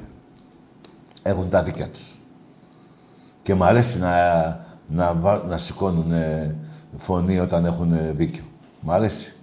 έχουν 1.23 1.49
τα 1.49 1.63
δίκια 1.63 1.89
τους. 1.89 2.19
Και 3.41 3.53
μου 3.53 3.63
αρέσει 3.63 3.99
να, 3.99 4.11
να, 4.87 5.13
βα- 5.13 5.43
να 5.43 5.57
σηκώνουν 5.57 6.11
ε, 6.11 6.55
φωνή 6.97 7.39
όταν 7.39 7.65
έχουν 7.65 7.93
ε, 7.93 8.11
δίκιο. 8.15 8.43
Μ' 8.79 8.91
αρέσει. 8.91 9.35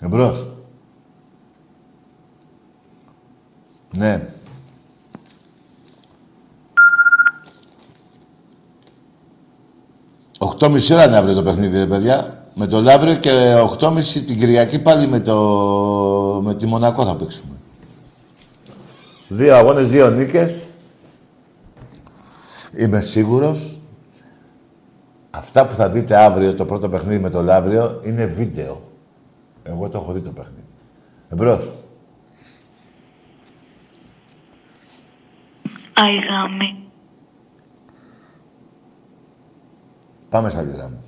Εμπρός. 0.00 0.48
Ναι. 3.92 4.28
Οκτώ 10.38 10.66
ώρα 10.92 11.04
είναι 11.06 11.16
αύριο 11.16 11.34
το 11.34 11.42
παιχνίδι, 11.42 11.78
ρε 11.78 11.86
παιδιά. 11.86 12.46
Με 12.54 12.66
το 12.66 12.80
Λαύριο 12.80 13.14
και 13.14 13.54
8.30 13.78 14.02
την 14.04 14.38
Κυριακή 14.38 14.78
πάλι 14.78 15.06
με, 15.08 15.20
το... 15.20 16.40
με 16.44 16.54
τη 16.54 16.66
Μονακό 16.66 17.04
θα 17.04 17.16
παίξουμε. 17.16 17.53
Δύο 19.34 19.56
αγώνες, 19.56 19.90
δύο 19.90 20.10
νίκες. 20.10 20.66
Είμαι 22.76 23.00
σίγουρος. 23.00 23.78
Αυτά 25.30 25.66
που 25.66 25.74
θα 25.74 25.88
δείτε 25.90 26.16
αύριο, 26.16 26.54
το 26.54 26.64
πρώτο 26.64 26.88
παιχνίδι 26.88 27.22
με 27.22 27.30
το 27.30 27.42
Λαύριο, 27.42 28.00
είναι 28.04 28.26
βίντεο. 28.26 28.92
Εγώ 29.62 29.88
το 29.88 29.98
έχω 29.98 30.12
δει 30.12 30.20
το 30.20 30.30
παιχνίδι. 30.30 30.66
Εμπρός. 31.28 31.74
Άι 35.92 36.16
γάμι. 36.16 36.88
Πάμε 40.28 40.48
στα 40.48 40.62
λίρα 40.62 40.88
μου. 40.88 41.04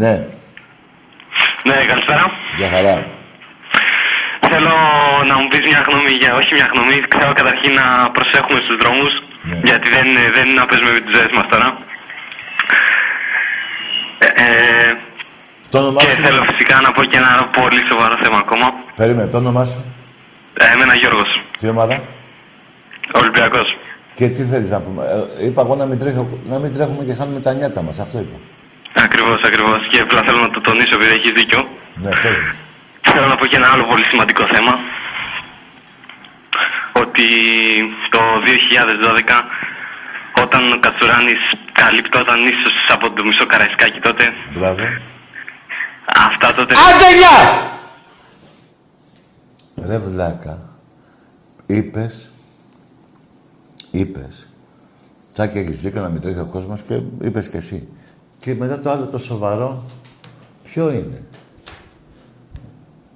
Ναι, 0.00 0.12
Ναι, 1.68 1.76
καλησπέρα. 1.90 2.24
για 2.60 2.68
χαρά. 2.74 2.96
Θέλω 4.50 4.74
να 5.30 5.34
μου 5.38 5.48
πεις 5.50 5.62
μια 5.70 5.80
γνώμη, 5.88 6.10
για, 6.20 6.30
όχι 6.40 6.50
μια 6.58 6.68
γνώμη, 6.72 6.94
θέλω 7.14 7.32
καταρχήν 7.40 7.72
να 7.80 7.86
προσέχουμε 8.16 8.60
στους 8.64 8.76
δρόμους, 8.82 9.12
Ναι. 9.42 9.60
γιατί 9.68 9.86
δεν, 9.94 10.04
είναι- 10.10 10.30
δεν 10.34 10.44
είναι 10.46 10.60
να 10.62 10.66
παίζουμε 10.68 10.92
με 10.96 11.00
τις 11.04 11.12
ζωές 11.16 11.30
μας 11.36 11.46
τώρα. 11.52 11.68
Ε, 14.26 14.28
ε, 14.44 14.90
Το 15.70 15.78
όνομά 15.82 16.00
και 16.02 16.06
σου; 16.10 16.22
θέλω 16.26 16.42
φυσικά 16.50 16.76
να 16.80 16.90
πω 16.92 17.02
και 17.10 17.18
ένα 17.22 17.32
πολύ 17.58 17.80
σοβαρό 17.90 18.14
θέμα 18.22 18.38
ακόμα. 18.44 18.66
Περίμενε, 19.00 19.28
το 19.32 19.36
όνομά 19.36 19.64
σου; 19.64 19.80
Ε, 20.60 20.72
εμένα 20.74 20.94
Γιώργος, 21.00 21.30
Τι 21.58 21.68
ομάδα; 21.68 21.96
Ολυμπιακός. 23.20 23.76
Και 24.14 24.28
τι 24.28 24.42
θέλεις 24.50 24.70
να 24.70 24.80
πούμε; 24.80 25.02
Ε, 25.40 25.46
είπα 25.46 25.60
εγώ 25.64 25.74
να 25.74 25.86
μην, 25.86 25.98
τρέχω, 25.98 26.22
να 26.52 26.58
μην 26.58 26.74
τρέχουμε 26.74 27.04
και 27.04 27.14
χάνουμε 27.14 27.40
τα 27.40 27.52
νιάτα 27.52 27.82
μας. 27.82 27.98
Αυτό 27.98 28.18
είπα. 28.18 28.36
Ακριβώς, 29.04 29.40
ακριβώς. 29.42 29.80
Και 29.90 30.00
απλά 30.00 30.22
θέλω 30.22 30.40
να 30.40 30.50
το 30.50 30.60
τονίσω 30.60 30.94
επειδή 30.94 31.14
έχεις 31.14 31.32
δίκιο. 31.32 31.68
Ναι, 31.94 32.10
πες 32.22 32.36
μου. 32.40 32.54
Θέλω 33.12 33.26
να 33.26 33.36
πω 33.36 33.46
και 33.46 33.56
ένα 33.56 33.68
άλλο 33.72 33.84
πολύ 33.84 34.04
σημαντικό 34.04 34.46
θέμα. 34.54 34.74
Ότι 36.92 37.26
το 38.10 38.20
2012 38.44 39.44
όταν 40.42 40.72
ο 40.72 40.78
Κατσουράνης 40.80 41.40
καλυπτόταν 41.72 42.46
ίσως 42.46 42.74
από 42.88 43.10
το 43.10 43.24
μισό 43.24 43.46
Καραϊσκάκι 43.46 44.00
τότε 44.00 44.32
Μπράβο. 44.54 44.82
αυτά 46.28 46.54
τότε... 46.54 46.74
Άντε, 46.74 47.16
γεια! 47.18 47.36
Ρε 49.86 49.98
βλάκα, 49.98 50.58
είπες, 51.66 52.32
είπες, 53.90 54.48
τσάκι 55.32 55.58
έχεις 55.58 55.80
δίκιο 55.80 56.00
να 56.00 56.08
μην 56.08 56.20
τρέχει 56.20 56.38
ο 56.38 56.46
κόσμος 56.46 56.82
και 56.82 57.00
είπες 57.22 57.48
και 57.48 57.56
εσύ. 57.56 57.88
Και 58.38 58.54
μετά 58.54 58.78
το 58.78 58.90
άλλο 58.90 59.06
το 59.06 59.18
σοβαρό, 59.18 59.82
ποιο 60.62 60.90
είναι; 60.90 61.22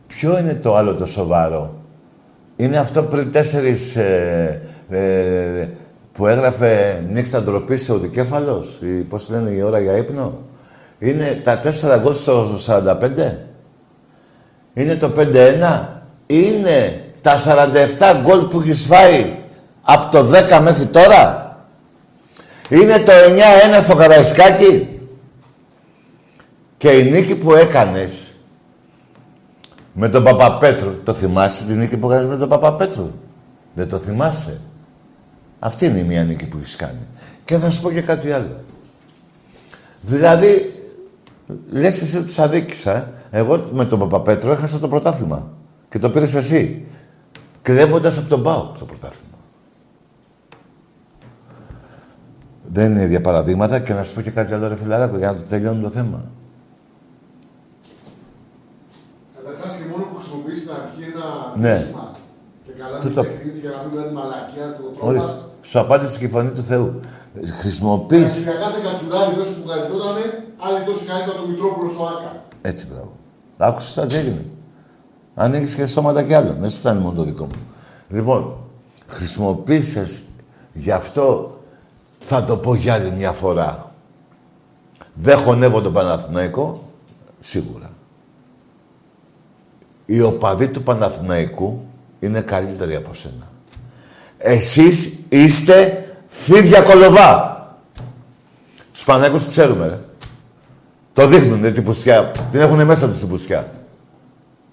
Ποιο 0.06 0.38
είναι 0.38 0.54
το 0.54 0.76
άλλο 0.76 0.94
το 0.94 1.06
σοβαρό; 1.06 1.74
Είναι 2.56 2.78
αυτό 2.78 3.02
πριν 3.02 3.32
τέσσερις 3.32 3.96
ε, 3.96 4.62
ε, 4.88 5.68
που 6.12 6.26
έγραφε 6.26 7.04
νύχτα 7.08 7.42
ντροπή 7.42 7.76
σε 7.76 7.92
οδικέφαλος, 7.92 8.78
ή 8.82 9.02
πώς 9.02 9.28
λένε 9.28 9.50
η 9.50 9.62
ώρα 9.62 9.78
για 9.78 9.96
ύπνο. 9.96 10.38
Είναι 10.98 11.40
τα 11.44 11.58
τέσσερα 11.58 11.96
γκολ 11.96 12.14
στο 12.14 12.58
45. 12.66 13.38
Είναι 14.74 14.96
το 14.96 15.12
5-1. 15.16 15.86
Είναι 16.26 17.04
τα 17.20 17.36
47 17.38 18.20
γκολ 18.22 18.40
που 18.40 18.60
έχεις 18.60 18.84
φάει 18.84 19.36
από 19.82 20.10
το 20.10 20.30
10 20.56 20.60
μέχρι 20.62 20.86
τώρα. 20.86 21.56
Είναι 22.68 22.98
το 22.98 23.12
9-1 23.78 23.82
στο 23.82 23.94
Καραϊσκάκι. 23.94 24.91
Και 26.82 26.90
η 26.90 27.10
νίκη 27.10 27.36
που 27.36 27.54
έκανες 27.54 28.30
με 29.92 30.08
τον 30.08 30.22
Παπαπέτρου, 30.22 31.02
το 31.02 31.14
θυμάσαι 31.14 31.64
την 31.64 31.78
νίκη 31.78 31.98
που 31.98 32.10
έκανες 32.10 32.26
με 32.26 32.36
τον 32.36 32.48
Παπαπέτρου. 32.48 33.10
Δεν 33.74 33.88
το 33.88 33.98
θυμάσαι; 33.98 34.60
Αυτή 35.58 35.86
είναι 35.86 35.98
η 35.98 36.02
μία 36.02 36.24
νίκη 36.24 36.46
που 36.48 36.56
έχεις 36.56 36.76
κάνει. 36.76 36.98
Και 37.44 37.58
θα 37.58 37.70
σου 37.70 37.82
πω 37.82 37.90
και 37.90 38.00
κάτι 38.00 38.32
άλλο. 38.32 38.60
Δηλαδή, 40.00 40.74
λες 41.70 42.00
εσύ 42.00 42.16
ότι 42.16 42.26
τους 42.26 42.38
αδίκησα. 42.38 43.12
Εγώ 43.30 43.68
με 43.72 43.84
τον 43.84 43.98
Παπαπέτρο 43.98 44.52
έχασα 44.52 44.78
το 44.78 44.88
πρωτάθλημα. 44.88 45.52
Και 45.88 45.98
το 45.98 46.10
πήρες 46.10 46.34
εσύ. 46.34 46.86
Κλέβοντας 47.62 48.18
από 48.18 48.28
τον 48.28 48.42
Πάο 48.42 48.72
το 48.78 48.84
πρωτάθλημα. 48.84 49.38
Δεν 52.62 52.90
είναι 52.90 53.02
ίδια 53.02 53.20
παραδείγματα 53.20 53.78
και 53.78 53.92
να 53.92 54.02
σου 54.02 54.14
πω 54.14 54.20
και 54.20 54.30
κάτι 54.30 54.54
άλλο 54.54 54.68
ρε 54.68 54.76
φιλαράκο 54.76 55.16
για 55.16 55.32
να 55.32 55.36
το 55.36 55.42
τελειώνουμε 55.42 55.82
το 55.82 55.90
θέμα. 55.90 56.30
Καταρχάς 59.44 59.74
και 59.76 59.84
μόνο 59.90 60.04
που 60.04 60.14
χρησιμοποιείς 60.14 60.58
στην 60.58 60.72
αρχή 60.82 61.02
ένα 61.14 61.51
Ναι. 61.62 61.76
τύχημα 61.78 62.10
και 62.66 62.72
καλά 62.80 62.98
Τι 62.98 63.06
μην 63.06 63.14
το- 63.16 63.22
παιχνίδι 63.22 63.58
για 63.64 63.70
να 63.76 63.78
μην 63.88 63.92
μένει 63.98 64.12
μαλακία 64.18 64.66
του 64.76 64.84
ο 65.00 65.06
Ορίστε. 65.06 65.28
τρόπας. 65.28 65.44
Σου 65.68 65.78
απάντησε 65.84 66.18
και 66.18 66.24
η 66.24 66.28
φωνή 66.28 66.50
του 66.50 66.62
Θεού. 66.62 67.00
Χρησιμοποιείς... 67.60 68.36
Για 68.38 68.52
κάθε 68.52 68.78
κατσουράρι 68.84 69.36
μέσα 69.36 69.52
που 69.60 69.68
καριτότανε, 69.68 70.24
άλλοι 70.66 70.84
τόσοι 70.86 71.04
καλύτερα 71.04 71.36
το 71.40 71.46
Μητρόπουλο 71.48 71.88
στο 71.94 72.02
Άκα. 72.04 72.30
Έτσι, 72.62 72.86
μπράβο. 72.90 73.12
Άκουσες 73.56 73.94
τώρα 73.94 74.06
τι 74.08 74.14
έγινε. 74.14 74.44
Ανοίγεις 75.34 75.74
και 75.74 75.86
στόματα 75.86 76.22
κι 76.22 76.34
άλλο. 76.34 76.52
Δεν 76.60 76.70
σου 76.70 76.78
φτάνει 76.78 77.00
μόνο 77.00 77.14
το 77.16 77.22
δικό 77.22 77.44
μου. 77.44 77.60
Λοιπόν, 78.08 78.56
χρησιμοποίησες 79.06 80.22
γι' 80.72 80.90
αυτό 80.90 81.56
θα 82.18 82.44
το 82.44 82.56
πω 82.56 82.74
για 82.74 82.94
άλλη 82.94 83.10
μια 83.10 83.32
φορά. 83.32 83.92
Δεν 85.14 85.36
χωνεύω 85.38 85.80
τον 85.80 85.92
Παναθηναϊκό, 85.92 86.90
σίγουρα. 87.38 87.90
Οι 90.06 90.20
οπαδοί 90.20 90.68
του 90.68 90.82
Παναθηναϊκού 90.82 91.84
είναι 92.20 92.40
καλύτεροι 92.40 92.94
από 92.94 93.14
σένα. 93.14 93.50
Εσείς 94.38 95.12
είστε 95.28 96.04
φίδια 96.26 96.82
κολοβά. 96.82 97.50
Τους 98.92 99.04
Παναθηναϊκούς 99.04 99.44
τους 99.44 99.50
ξέρουμε, 99.50 99.86
ρε. 99.86 99.98
Το 101.12 101.26
δείχνουν 101.26 101.72
την 101.72 101.84
πουστιά. 101.84 102.30
Την 102.50 102.60
έχουν 102.60 102.84
μέσα 102.84 103.08
τους 103.08 103.18
την 103.18 103.28
πουστιά. 103.28 103.72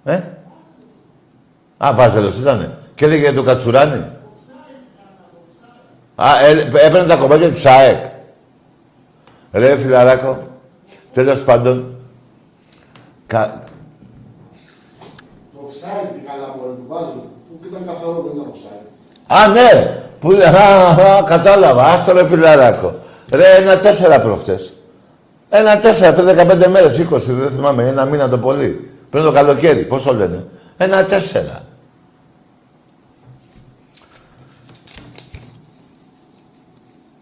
Ε; 0.03 0.21
Α, 1.77 1.93
Βάζελος 1.95 2.39
ήτανε. 2.39 2.77
Και 2.95 3.05
έλεγε 3.05 3.21
για 3.21 3.33
τον 3.33 3.45
Κατσουράνη. 3.45 4.05
Α, 6.15 6.39
ε, 6.39 6.51
έπαιρνε 6.85 7.07
τα 7.07 7.15
κομμάτια 7.15 7.51
της 7.51 7.65
ΑΕΚ. 7.65 8.05
Ρε 9.51 9.77
φιλαράκο, 9.77 10.47
τέλος 11.13 11.43
πάντων, 11.43 11.95
κα... 13.27 13.63
Το 15.53 15.59
offside 15.67 16.09
τι 16.13 16.19
καλά 16.19 16.55
μπορεί 16.57 16.75
του 16.75 16.85
βάζουν, 16.87 17.23
που 18.13 18.25
ήταν 18.25 18.25
καθαρό 18.25 18.25
δεν 18.25 18.33
ήταν 18.35 18.51
offside. 18.51 18.87
Α, 19.27 19.47
ναι! 19.47 19.97
Που... 20.19 20.31
Α, 20.31 21.17
α, 21.17 21.23
κατάλαβα. 21.23 21.85
Άστο 21.85 22.13
ρε 22.13 22.27
φιλαράκο. 22.27 22.95
Ρε, 23.31 23.55
ένα 23.55 23.79
τέσσερα 23.79 24.19
προχτές. 24.19 24.73
Ένα 25.49 25.79
τέσσερα, 25.79 26.13
πριν 26.13 26.27
15 26.27 26.67
μέρες, 26.67 27.07
20, 27.11 27.17
δεν 27.19 27.51
θυμάμαι, 27.51 27.83
ένα 27.83 28.05
μήνα 28.05 28.29
το 28.29 28.37
πολύ. 28.37 28.91
Πριν 29.09 29.23
το 29.23 29.31
καλοκαίρι, 29.31 29.83
πώς 29.83 30.03
το 30.03 30.13
λένε. 30.13 30.45
Ένα 30.77 31.05
τέσσερα. 31.05 31.63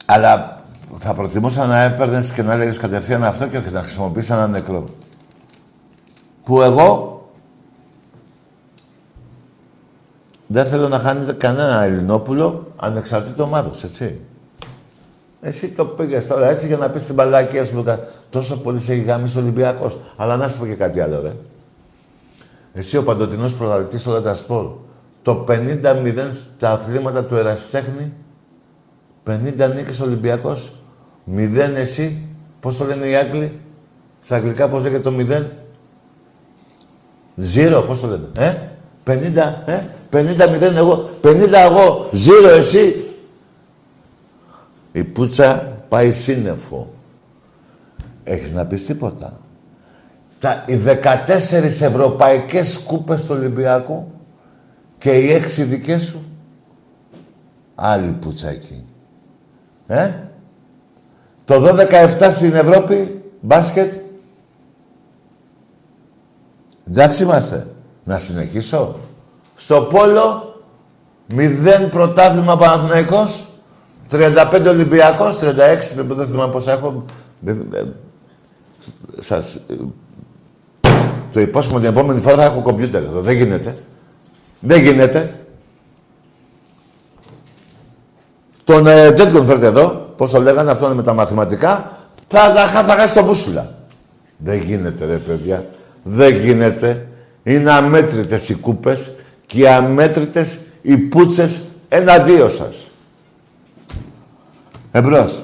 Αλλά 0.05 0.61
θα 0.99 1.13
προτιμούσα 1.13 1.65
να 1.65 1.81
έπαιρνες 1.81 2.31
και 2.31 2.41
να 2.41 2.53
έλεγες 2.53 2.77
κατευθείαν 2.77 3.23
αυτό 3.23 3.47
και 3.47 3.57
όχι 3.57 3.69
να 3.69 3.79
χρησιμοποιήσει 3.79 4.33
ένα 4.33 4.47
νεκρό. 4.47 4.85
Που 6.43 6.61
εγώ 6.61 7.16
δεν 10.47 10.65
θέλω 10.65 10.87
να 10.87 10.99
χάνετε 10.99 11.33
κανένα 11.33 11.83
Ελληνόπουλο 11.83 12.71
ανεξαρτήτω 12.75 13.43
ομάδος, 13.43 13.83
έτσι. 13.83 14.21
Εσύ 15.41 15.69
το 15.69 15.85
πήγες 15.85 16.27
τώρα 16.27 16.49
έτσι 16.49 16.67
για 16.67 16.77
να 16.77 16.89
πεις 16.89 17.05
την 17.05 17.15
μπαλάκια 17.15 17.65
σου, 17.65 17.75
Λουκα. 17.75 18.07
Τόσο 18.29 18.57
πολύ 18.57 18.79
σε 18.79 18.91
έχει 18.91 19.01
γάμισει 19.01 19.37
ο 19.37 19.41
Ολυμπιακός. 19.41 19.99
Αλλά 20.17 20.35
να 20.35 20.47
σου 20.47 20.57
πω 20.57 20.65
και 20.65 20.75
κάτι 20.75 20.99
άλλο, 20.99 21.21
ρε. 21.21 21.31
Εσύ 22.73 22.97
ο 22.97 23.03
παντοτινός 23.03 23.53
πρωταθλητής 23.53 24.07
όλα 24.07 24.21
τα 24.21 24.33
σπορ. 24.33 24.71
Το 25.21 25.45
50-0 25.47 26.31
στα 26.31 26.71
αθλήματα 26.71 27.23
του 27.23 27.35
ερασιτέχνη 27.35 28.13
50 29.27 29.75
νίκες 29.75 29.99
Ολυμπιακός, 29.99 30.71
0 31.25 31.75
εσύ, 31.75 32.21
πώς 32.59 32.77
το 32.77 32.85
λένε 32.85 33.05
οι 33.05 33.15
Άγγλοι, 33.15 33.59
στα 34.19 34.35
αγγλικά 34.35 34.69
πώς 34.69 34.83
λέγεται 34.83 35.01
το 35.01 35.15
0, 35.17 35.45
Zero, 37.55 37.83
πώς 37.87 37.99
το 37.99 38.07
λένε, 38.07 38.27
ε, 38.37 38.53
50, 39.03 39.63
ε, 39.65 39.83
50 40.09 40.47
0 40.47 40.61
εγώ, 40.61 41.09
50 41.21 41.53
εγώ, 41.53 42.09
zero 42.13 42.57
εσύ. 42.57 43.05
Η 44.91 45.03
πουτσα 45.03 45.77
πάει 45.89 46.11
σύννεφο. 46.11 46.93
Έχεις 48.23 48.51
να 48.51 48.65
πεις 48.65 48.85
τίποτα. 48.85 49.39
Τα, 50.39 50.63
οι 50.67 50.75
14 50.75 51.81
ευρωπαϊκές 51.81 52.77
κούπες 52.77 53.21
του 53.21 53.35
Ολυμπιακού 53.37 54.11
και 54.97 55.11
οι 55.11 55.41
6 55.57 55.65
δικές 55.65 56.03
σου, 56.03 56.25
άλλη 57.75 58.11
πουτσα 58.11 58.49
εκεί. 58.49 58.85
Ε; 59.87 60.11
Το 61.45 61.55
12-17 61.89 62.27
στην 62.31 62.53
Ευρώπη, 62.53 63.23
μπάσκετ. 63.41 63.93
Εντάξει 66.87 67.23
είμαστε. 67.23 67.67
Να 68.03 68.17
συνεχίσω. 68.17 68.99
Στο 69.59 69.81
πόλο, 69.81 70.55
0 71.35 71.87
πρωτάθλημα 71.89 72.57
Παναθηναϊκός, 72.57 73.47
35 74.11 74.67
Ολυμπιακός, 74.67 75.37
36, 75.37 76.05
δεν 76.07 76.27
θυμάμαι 76.27 76.51
πόσα 76.51 76.71
έχω. 76.71 77.03
Δεν- 77.39 77.67
ε, 77.73 77.83
Σας... 79.19 79.55
ε, 79.55 79.73
Το 81.33 81.39
υπόσχομαι 81.39 81.79
την 81.79 81.89
επόμενη 81.89 82.21
φορά 82.21 82.35
θα 82.35 82.43
έχω 82.43 82.61
κομπιούτερ 82.61 83.03
εδώ. 83.03 83.21
Δεν 83.21 83.35
γίνεται. 83.35 83.77
Δεν 84.59 84.81
γίνεται. 84.81 85.33
Τον 88.63 88.87
ε, 88.87 89.11
τέτοιον 89.11 89.45
φέρτε 89.45 89.65
εδώ, 89.65 90.13
πώς 90.17 90.31
το 90.31 90.41
λέγανε, 90.41 90.71
αυτό 90.71 90.85
είναι 90.85 90.95
με 90.95 91.03
τα 91.03 91.13
μαθηματικά, 91.13 91.97
θα, 92.27 92.53
θα, 92.53 92.65
θα, 92.67 92.83
θα 92.83 92.93
χάσει 92.95 93.13
τον 93.13 93.23
μπούσουλα. 93.23 93.75
Δεν 94.37 94.61
γίνεται 94.61 95.05
ρε 95.05 95.17
παιδιά. 95.17 95.65
Δεν 96.03 96.35
γίνεται. 96.39 97.07
Είναι 97.43 97.71
αμέτρητες 97.71 98.49
οι 98.49 98.53
κούπες 98.53 99.11
και 99.47 99.57
οι 99.57 99.67
αμέτρητες 99.67 100.59
οι 100.81 100.97
πούτσες 100.97 101.67
εναντίον 101.89 102.51
σας. 102.51 102.91
Εμπρός. 104.91 105.43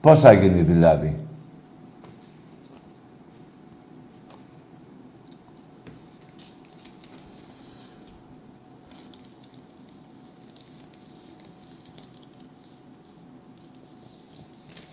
Πώς 0.00 0.20
θα 0.20 0.32
γίνει 0.32 0.62
δηλαδή; 0.62 1.22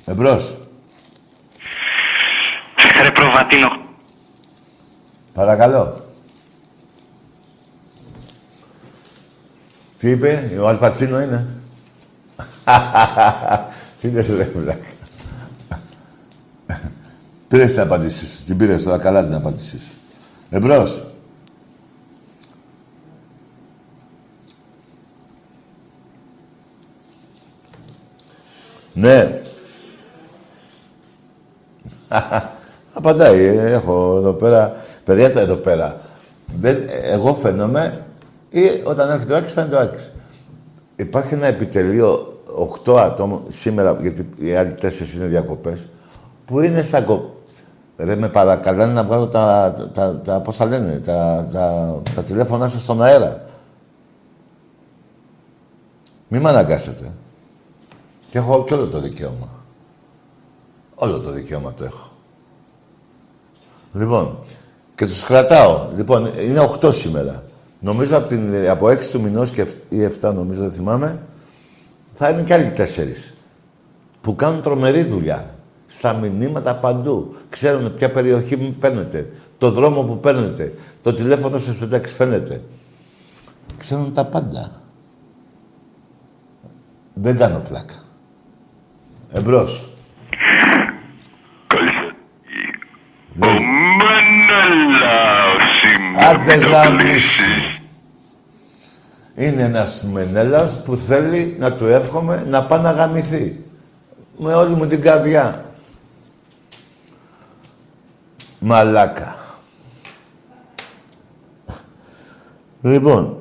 Εμπρός. 0.06 0.58
Ρε 3.02 3.12
προβατίνο. 3.12 3.68
Παρακαλώ. 5.34 6.05
Τι 10.00 10.10
είπε, 10.10 10.58
ο 10.62 10.68
Αλπατσίνο 10.68 11.22
είναι. 11.22 11.46
Τι 14.00 14.10
λες 14.10 14.28
ρε 14.28 14.44
βλάκα. 14.44 14.88
Πήρες 17.48 17.72
την 17.72 17.82
απάντησή 17.82 18.26
σου. 18.28 18.44
Την 18.44 18.58
πήρες 18.58 18.84
τώρα 18.84 18.98
καλά 18.98 19.24
την 19.24 19.34
απάντησή 19.34 19.80
σου. 19.80 19.94
Εμπρός. 20.50 21.08
Ναι. 28.94 29.40
Απαντάει. 32.94 33.44
ε, 33.46 33.72
Έχω 33.72 34.16
εδώ 34.18 34.34
πέρα. 34.34 34.76
Παιδιά 35.04 35.32
τα 35.32 35.40
εδώ 35.40 35.56
πέρα. 35.56 36.02
Δεν, 36.58 36.78
εγώ 36.90 37.34
φαίνομαι 37.34 38.05
ή 38.56 38.82
όταν 38.84 39.10
έρχεται 39.10 39.34
ο 39.34 39.36
Άκης 39.36 39.52
φαίνεται 39.52 39.76
ο 39.76 39.80
Άκης. 39.80 40.12
Υπάρχει 40.96 41.34
ένα 41.34 41.48
επιτελείο 41.48 42.42
8 42.86 42.96
ατόμων 42.98 43.44
σήμερα, 43.50 43.98
γιατί 44.02 44.30
οι 44.36 44.56
άλλοι 44.56 44.74
τέσσερις 44.74 45.14
είναι 45.14 45.26
διακοπές, 45.26 45.88
που 46.46 46.62
είναι 46.62 46.82
στα 46.82 47.02
κο... 47.02 47.36
Ρε 47.98 48.16
με 48.16 48.30
παρακαλάνε 48.30 48.94
να 48.94 49.04
βγάλω 49.04 49.28
τα, 49.28 49.74
τα, 49.74 49.90
τα, 49.92 50.20
τα 50.20 50.42
πώς 50.42 50.56
θα 50.56 50.66
λένε, 50.66 51.00
τα, 51.00 51.48
τα, 51.52 52.02
τα 52.16 52.24
τηλέφωνά 52.24 52.68
σας 52.68 52.82
στον 52.82 53.04
αέρα. 53.04 53.46
Μη 56.28 56.40
με 56.40 56.50
αναγκάσετε. 56.50 57.12
Και 58.30 58.38
έχω 58.38 58.64
και 58.64 58.74
όλο 58.74 58.88
το 58.88 59.00
δικαίωμα. 59.00 59.50
Όλο 60.96 61.20
το 61.20 61.32
δικαίωμα 61.32 61.74
το 61.74 61.84
έχω. 61.84 62.10
Λοιπόν, 63.94 64.38
και 64.96 65.06
τους 65.06 65.24
κρατάω. 65.24 65.88
Λοιπόν, 65.96 66.26
είναι 66.26 66.70
8 66.82 66.94
σήμερα. 66.94 67.45
Νομίζω 67.86 68.18
από, 68.18 68.28
την, 68.28 68.70
από 68.70 68.88
6 68.88 69.06
του 69.12 69.22
μηνός 69.22 69.52
και, 69.52 69.62
εφ- 69.62 69.92
ή 69.92 70.08
7 70.22 70.34
νομίζω, 70.34 70.62
δεν 70.62 70.72
θυμάμαι, 70.72 71.20
θα 72.14 72.30
είναι 72.30 72.44
και 72.44 72.54
άλλοι 72.54 72.74
4. 72.78 72.82
Που 74.22 74.36
κάνουν 74.36 74.62
τρομερή 74.62 75.04
δουλειά. 75.04 75.56
Στα 75.88 76.14
μηνύματα 76.14 76.76
παντού. 76.76 77.36
Ξέρουν 77.50 77.96
ποια 77.96 78.12
περιοχή 78.12 78.56
μου 78.56 78.76
παίρνετε. 78.80 79.30
Το 79.58 79.72
δρόμο 79.72 80.04
που 80.04 80.20
παίρνετε. 80.20 80.74
Το 81.02 81.14
τηλέφωνο 81.14 81.58
σε 81.58 81.70
εσωτέξ 81.70 82.12
φαίνεται. 82.12 82.62
Ξέρουν 83.78 84.14
τα 84.14 84.26
πάντα. 84.26 84.82
Δεν 87.14 87.38
κάνω 87.38 87.60
πλάκα. 87.68 87.96
Εμπρός. 89.32 89.90
Ο 93.40 93.48
Μενέλαος 93.98 95.82
είμαι. 95.84 96.26
Άντε 96.26 96.56
Μην 96.56 96.62
το 96.66 96.70
γάμισε. 96.70 97.75
Κλείσεις. 99.36 99.52
Είναι 99.52 99.64
ένας 99.64 100.04
μενέλας 100.04 100.84
που 100.84 100.96
θέλει 100.96 101.56
να 101.60 101.74
του 101.74 101.86
εύχομαι 101.86 102.46
να 102.48 102.66
πάει 102.66 102.82
να 102.82 102.92
γαμηθεί. 102.92 103.64
Με 104.38 104.54
όλη 104.54 104.76
μου 104.76 104.86
την 104.88 105.02
καρδιά. 105.02 105.66
Μαλάκα. 108.60 109.36
Λοιπόν, 112.82 113.38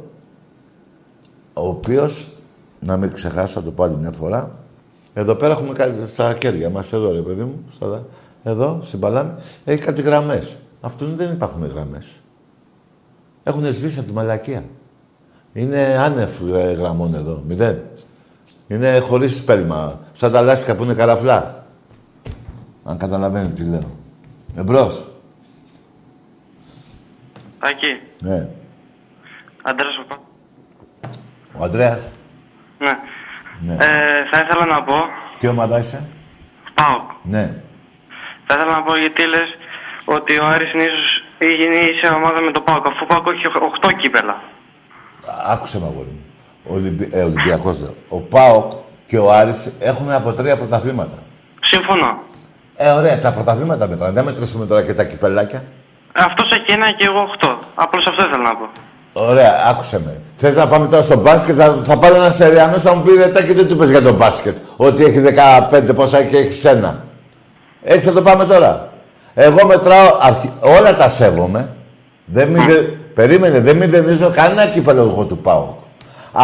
ο 1.53 1.68
οποίος, 1.68 2.32
να 2.80 2.97
μην 2.97 3.12
ξεχάσω, 3.12 3.53
θα 3.53 3.62
το 3.62 3.70
πω 3.70 3.82
άλλη 3.82 3.97
μια 3.97 4.12
φορά, 4.12 4.59
εδώ 5.14 5.34
πέρα 5.34 5.53
έχουμε 5.53 5.72
κάτι 5.72 6.07
στα 6.07 6.36
χέρια 6.42 6.70
μας, 6.70 6.92
εδώ 6.92 7.12
ρε 7.12 7.20
παιδί 7.20 7.42
μου, 7.42 7.64
στα, 7.70 8.07
εδώ, 8.42 8.80
στην 8.82 9.01
παλάμη, 9.01 9.32
έχει 9.64 9.82
κάτι 9.82 10.03
γραμμές. 10.03 10.57
Αυτόν 10.80 11.16
δεν 11.16 11.32
υπάρχουν 11.32 11.66
γραμμές. 11.66 12.20
Έχουν 13.42 13.64
σβήσει 13.64 13.99
από 13.99 14.09
τη 14.09 14.14
μαλακία. 14.14 14.64
Είναι 15.55 15.96
άνευ 15.98 16.55
ε, 16.55 16.72
γραμμών 16.72 17.14
εδώ. 17.14 17.40
Μηδέν. 17.46 17.82
Είναι 18.68 18.98
χωρίς 18.98 19.36
σπέλμα. 19.36 20.00
Σαν 20.12 20.32
τα 20.32 20.40
λάστιχα 20.40 20.76
που 20.76 20.82
είναι 20.82 20.94
καραφλά. 20.94 21.64
Αν 22.84 22.98
καταλαβαίνετε 22.98 23.52
τι 23.52 23.68
λέω. 23.70 23.98
Εμπρός. 24.57 25.09
Τάκη, 27.61 28.00
Ναι. 28.20 28.48
Αντρέας 29.62 29.96
ο 29.98 30.05
Πα- 30.09 30.20
Ο 31.59 31.64
Ανδρέας. 31.64 32.11
Ναι. 32.78 32.96
Ναι. 33.61 33.72
Ε, 33.74 33.78
θα 34.30 34.40
ήθελα 34.40 34.66
να 34.66 34.82
πω, 34.82 34.94
Τι 35.38 35.46
ομάδα 35.48 35.78
είσαι; 35.78 36.09
πάω. 36.74 37.00
Ναι. 37.22 37.62
Θα 38.46 38.55
ήθελα 38.55 38.72
να 38.76 38.82
πω 38.82 38.96
γιατί 38.96 39.26
λες 39.26 39.48
ότι 40.05 40.38
ο 40.38 40.46
Άρης 40.46 40.72
είναι 40.72 40.82
ίσως 40.82 41.24
ή 41.38 41.46
γίνει 41.46 41.76
σε 42.02 42.07
ομάδα 42.14 42.40
με 42.40 42.52
το 42.52 42.61
ΠΑΟΚ, 42.61 42.86
αφού 42.86 42.96
ο 43.02 43.07
ΠΑΟΚ 43.07 43.26
έχει 43.32 43.46
8 43.82 43.92
κύπελα. 44.00 44.42
Άκουσε 45.47 45.79
με 45.79 45.87
αγόρι 45.87 46.09
μου. 46.12 46.22
Ο 46.66 46.75
Ολυμπι... 46.75 47.09
ε, 47.12 47.22
Ολυμπιακός 47.22 47.81
λέω. 47.81 47.95
Ο 48.09 48.20
ΠΑΟΚ 48.20 48.70
και 49.07 49.18
ο 49.18 49.33
Άρης 49.33 49.70
έχουν 49.79 50.11
από 50.12 50.33
τρία 50.33 50.57
πρωταθλήματα. 50.57 51.18
Συμφωνώ. 51.61 52.18
Ε, 52.77 52.91
ωραία, 52.91 53.20
τα 53.20 53.33
πρωταθλήματα 53.33 53.89
μετράνε. 53.89 54.12
Δεν 54.12 54.25
μετρήσουμε 54.25 54.66
τώρα 54.66 54.83
και 54.83 54.95
τα 54.95 55.05
κυπελάκια. 55.05 55.64
Αυτός 56.12 56.51
έχει 56.53 56.72
ένα 56.72 56.93
και 56.93 57.05
εγώ 57.05 57.27
8. 57.41 57.57
Απλώς 57.75 58.07
αυτό 58.07 58.25
ήθελα 58.25 58.43
να 58.43 58.57
πω. 58.57 58.68
Ωραία, 59.12 59.53
άκουσε 59.70 60.01
με. 60.05 60.20
Θες 60.37 60.57
να 60.57 60.68
πάμε 60.68 60.87
τώρα 60.87 61.03
στο 61.03 61.16
μπάσκετ, 61.20 61.55
θα, 61.59 61.81
θα 61.85 61.99
πάρω 61.99 62.14
ένα 62.14 62.31
σεριανό, 62.31 62.72
θα 62.72 62.95
μου 62.95 63.03
πει 63.03 63.11
ρε 63.14 63.43
και 63.43 63.53
δεν 63.55 63.68
του 63.68 63.77
πες 63.77 63.91
για 63.91 64.03
το 64.03 64.12
μπάσκετ. 64.14 64.57
Ότι 64.77 65.05
έχει 65.05 65.22
15 65.70 65.95
πόσα 65.95 66.22
και 66.22 66.37
έχει 66.37 66.66
ένα. 66.66 67.05
Έτσι 67.83 68.09
θα 68.09 68.12
το 68.12 68.22
πάμε 68.22 68.45
τώρα. 68.45 68.93
Εγώ 69.35 69.66
μετράω, 69.66 70.18
αρχι... 70.20 70.53
όλα 70.61 70.97
τα 70.97 71.09
σέβομαι. 71.09 71.75
Δεν 72.25 72.49
μηδε... 72.49 72.99
Περίμενε, 73.14 73.60
δεν 73.60 73.76
μηδενίζω 73.76 74.30
κανένα 74.30 74.66
κύπελο 74.66 75.00
εγώ 75.02 75.24
του 75.24 75.38
ΠΑΟΚ. 75.38 75.78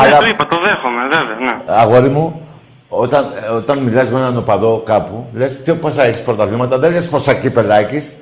Ναι, 0.05 0.17
το 0.19 0.27
είπα, 0.27 0.47
το 0.47 0.57
δέχομαι, 0.61 1.03
βέβαια, 1.11 1.51
ναι. 1.53 1.63
Αγόρι 1.67 2.09
μου, 2.09 2.41
όταν, 2.89 3.25
ε, 3.49 3.51
όταν 3.51 3.79
μιλάς 3.79 4.11
με 4.11 4.19
έναν 4.19 4.37
οπαδό 4.37 4.83
κάπου, 4.87 5.27
λες 5.33 5.63
τι 5.63 5.75
πόσα 5.75 6.03
έχεις 6.05 6.23
πρωταθλήματα, 6.23 6.79
δεν 6.79 6.93
λες 6.93 7.09
πόσα 7.09 7.35
κύπελα 7.35 7.79
έχεις. 7.79 8.13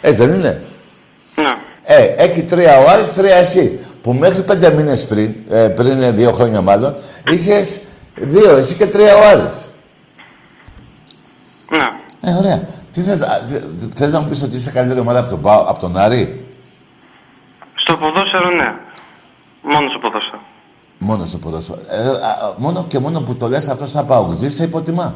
Έτσι 0.00 0.24
δεν 0.26 0.34
είναι. 0.38 0.62
Ναι. 1.36 1.54
Ε, 1.82 2.02
έχει 2.04 2.42
τρία 2.42 2.78
ο 2.78 2.88
Άρης, 2.90 3.14
τρία 3.14 3.36
εσύ. 3.36 3.78
Που 4.02 4.12
μέχρι 4.12 4.42
πέντε 4.42 4.70
μήνες 4.70 5.06
πριν, 5.06 5.34
ε, 5.50 5.68
πριν 5.68 6.02
ε, 6.02 6.10
δύο 6.10 6.32
χρόνια 6.32 6.60
μάλλον, 6.60 6.96
είχες 7.30 7.80
δύο 8.16 8.56
εσύ 8.56 8.74
και 8.74 8.86
τρία 8.86 9.14
ο 9.16 9.20
Άρης. 9.32 9.58
Ναι. 11.70 11.90
Ε, 12.30 12.34
ωραία. 12.38 12.62
Τι 12.92 13.02
θες, 13.02 13.20
α, 13.22 13.40
θε- 13.48 13.62
θες 13.94 14.12
να 14.12 14.20
μου 14.20 14.28
πεις 14.28 14.42
ότι 14.42 14.56
είσαι 14.56 14.70
καλύτερη 14.70 15.00
ομάδα 15.00 15.18
από 15.18 15.30
τον, 15.30 15.40
Πάο- 15.40 15.64
από 15.68 15.80
τον 15.80 15.96
Άρη; 15.96 16.41
Στο 18.02 18.10
ποδόσφαιρο, 18.10 18.48
ναι. 18.50 18.74
Μόνο 19.74 19.88
στο 19.90 19.98
ποδόσφαιρο. 19.98 20.40
Μόνο 20.98 21.24
στο 21.26 21.38
ποδόσφαιρο. 21.38 21.78
Ε, 21.88 22.08
α, 22.08 22.46
α, 22.46 22.54
μόνο 22.56 22.84
και 22.88 22.98
μόνο 22.98 23.20
που 23.20 23.34
το 23.36 23.48
λες 23.48 23.68
αυτό 23.68 23.84
σαν 23.86 24.06
παοκτζής, 24.06 24.54
σε 24.54 24.64
υποτιμά. 24.64 25.14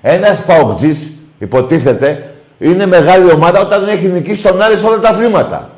Ένας 0.00 0.44
παοκτζής, 0.44 1.12
υποτίθεται, 1.38 2.34
είναι 2.58 2.86
μεγάλη 2.86 3.30
ομάδα 3.30 3.60
όταν 3.60 3.88
έχει 3.88 4.06
νικήσει 4.06 4.42
τον 4.42 4.62
Άρη 4.62 4.76
σε 4.76 4.86
όλα 4.86 4.98
τα 4.98 5.08
αθλήματα. 5.08 5.70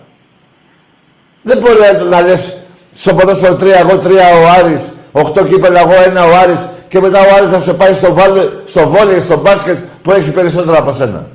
Δεν 1.42 1.58
μπορεί 1.58 1.74
να- 1.78 2.04
να 2.04 2.20
λες 2.20 2.56
στο 2.94 3.14
ποδόσφαιρο 3.14 3.54
τρία 3.56 3.76
εγώ, 3.78 3.98
τρία 3.98 4.26
ο 4.28 4.48
Άρης, 4.58 4.92
οχτώ 5.12 5.44
κύπελα 5.44 5.80
εγώ, 5.80 6.02
ένα 6.06 6.24
ο 6.24 6.36
Άρης 6.42 6.66
και 6.88 7.00
μετά 7.00 7.20
ο 7.20 7.34
Άρης 7.36 7.48
θα 7.50 7.58
σε 7.58 7.74
πάει 7.74 7.92
στο, 7.94 8.14
βάλε, 8.14 8.40
στο 8.64 8.88
βόλεϊ, 8.88 9.20
στο 9.20 9.40
μπάσκετ 9.40 9.78
που 10.02 10.12
έχει 10.12 10.30
περισσότερα 10.30 10.78
από 10.78 10.92
σένα. 10.92 11.26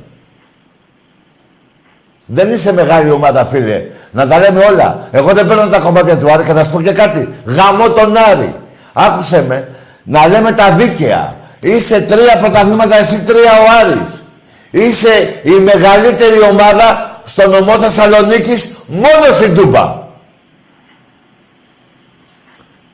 Δεν 2.25 2.51
είσαι 2.53 2.73
μεγάλη 2.73 3.09
ομάδα, 3.09 3.45
φίλε. 3.45 3.85
Να 4.11 4.27
τα 4.27 4.39
λέμε 4.39 4.59
όλα. 4.59 5.07
Εγώ 5.11 5.33
δεν 5.33 5.47
παίρνω 5.47 5.67
τα 5.67 5.79
κομμάτια 5.79 6.17
του 6.17 6.31
Άρη 6.31 6.43
και 6.43 6.53
θα 6.53 6.63
σου 6.63 6.71
πω 6.71 6.81
και 6.81 6.91
κάτι. 6.91 7.33
Γαμώ 7.45 7.89
τον 7.89 8.17
Άρη. 8.17 8.55
Άκουσε 8.93 9.43
με. 9.47 9.69
Να 10.03 10.27
λέμε 10.27 10.51
τα 10.51 10.71
δίκαια. 10.71 11.35
Είσαι 11.59 12.01
τρία 12.01 12.37
πρωταθλήματα, 12.37 12.97
εσύ 12.97 13.21
τρία 13.21 13.51
ο 13.51 13.65
Άρης. 13.81 14.23
Είσαι 14.71 15.39
η 15.43 15.51
μεγαλύτερη 15.51 16.41
ομάδα 16.51 17.19
στο 17.23 17.49
νομό 17.49 17.71
Θεσσαλονίκης 17.71 18.75
μόνο 18.87 19.31
στην 19.33 19.55
Τούμπα. 19.55 20.05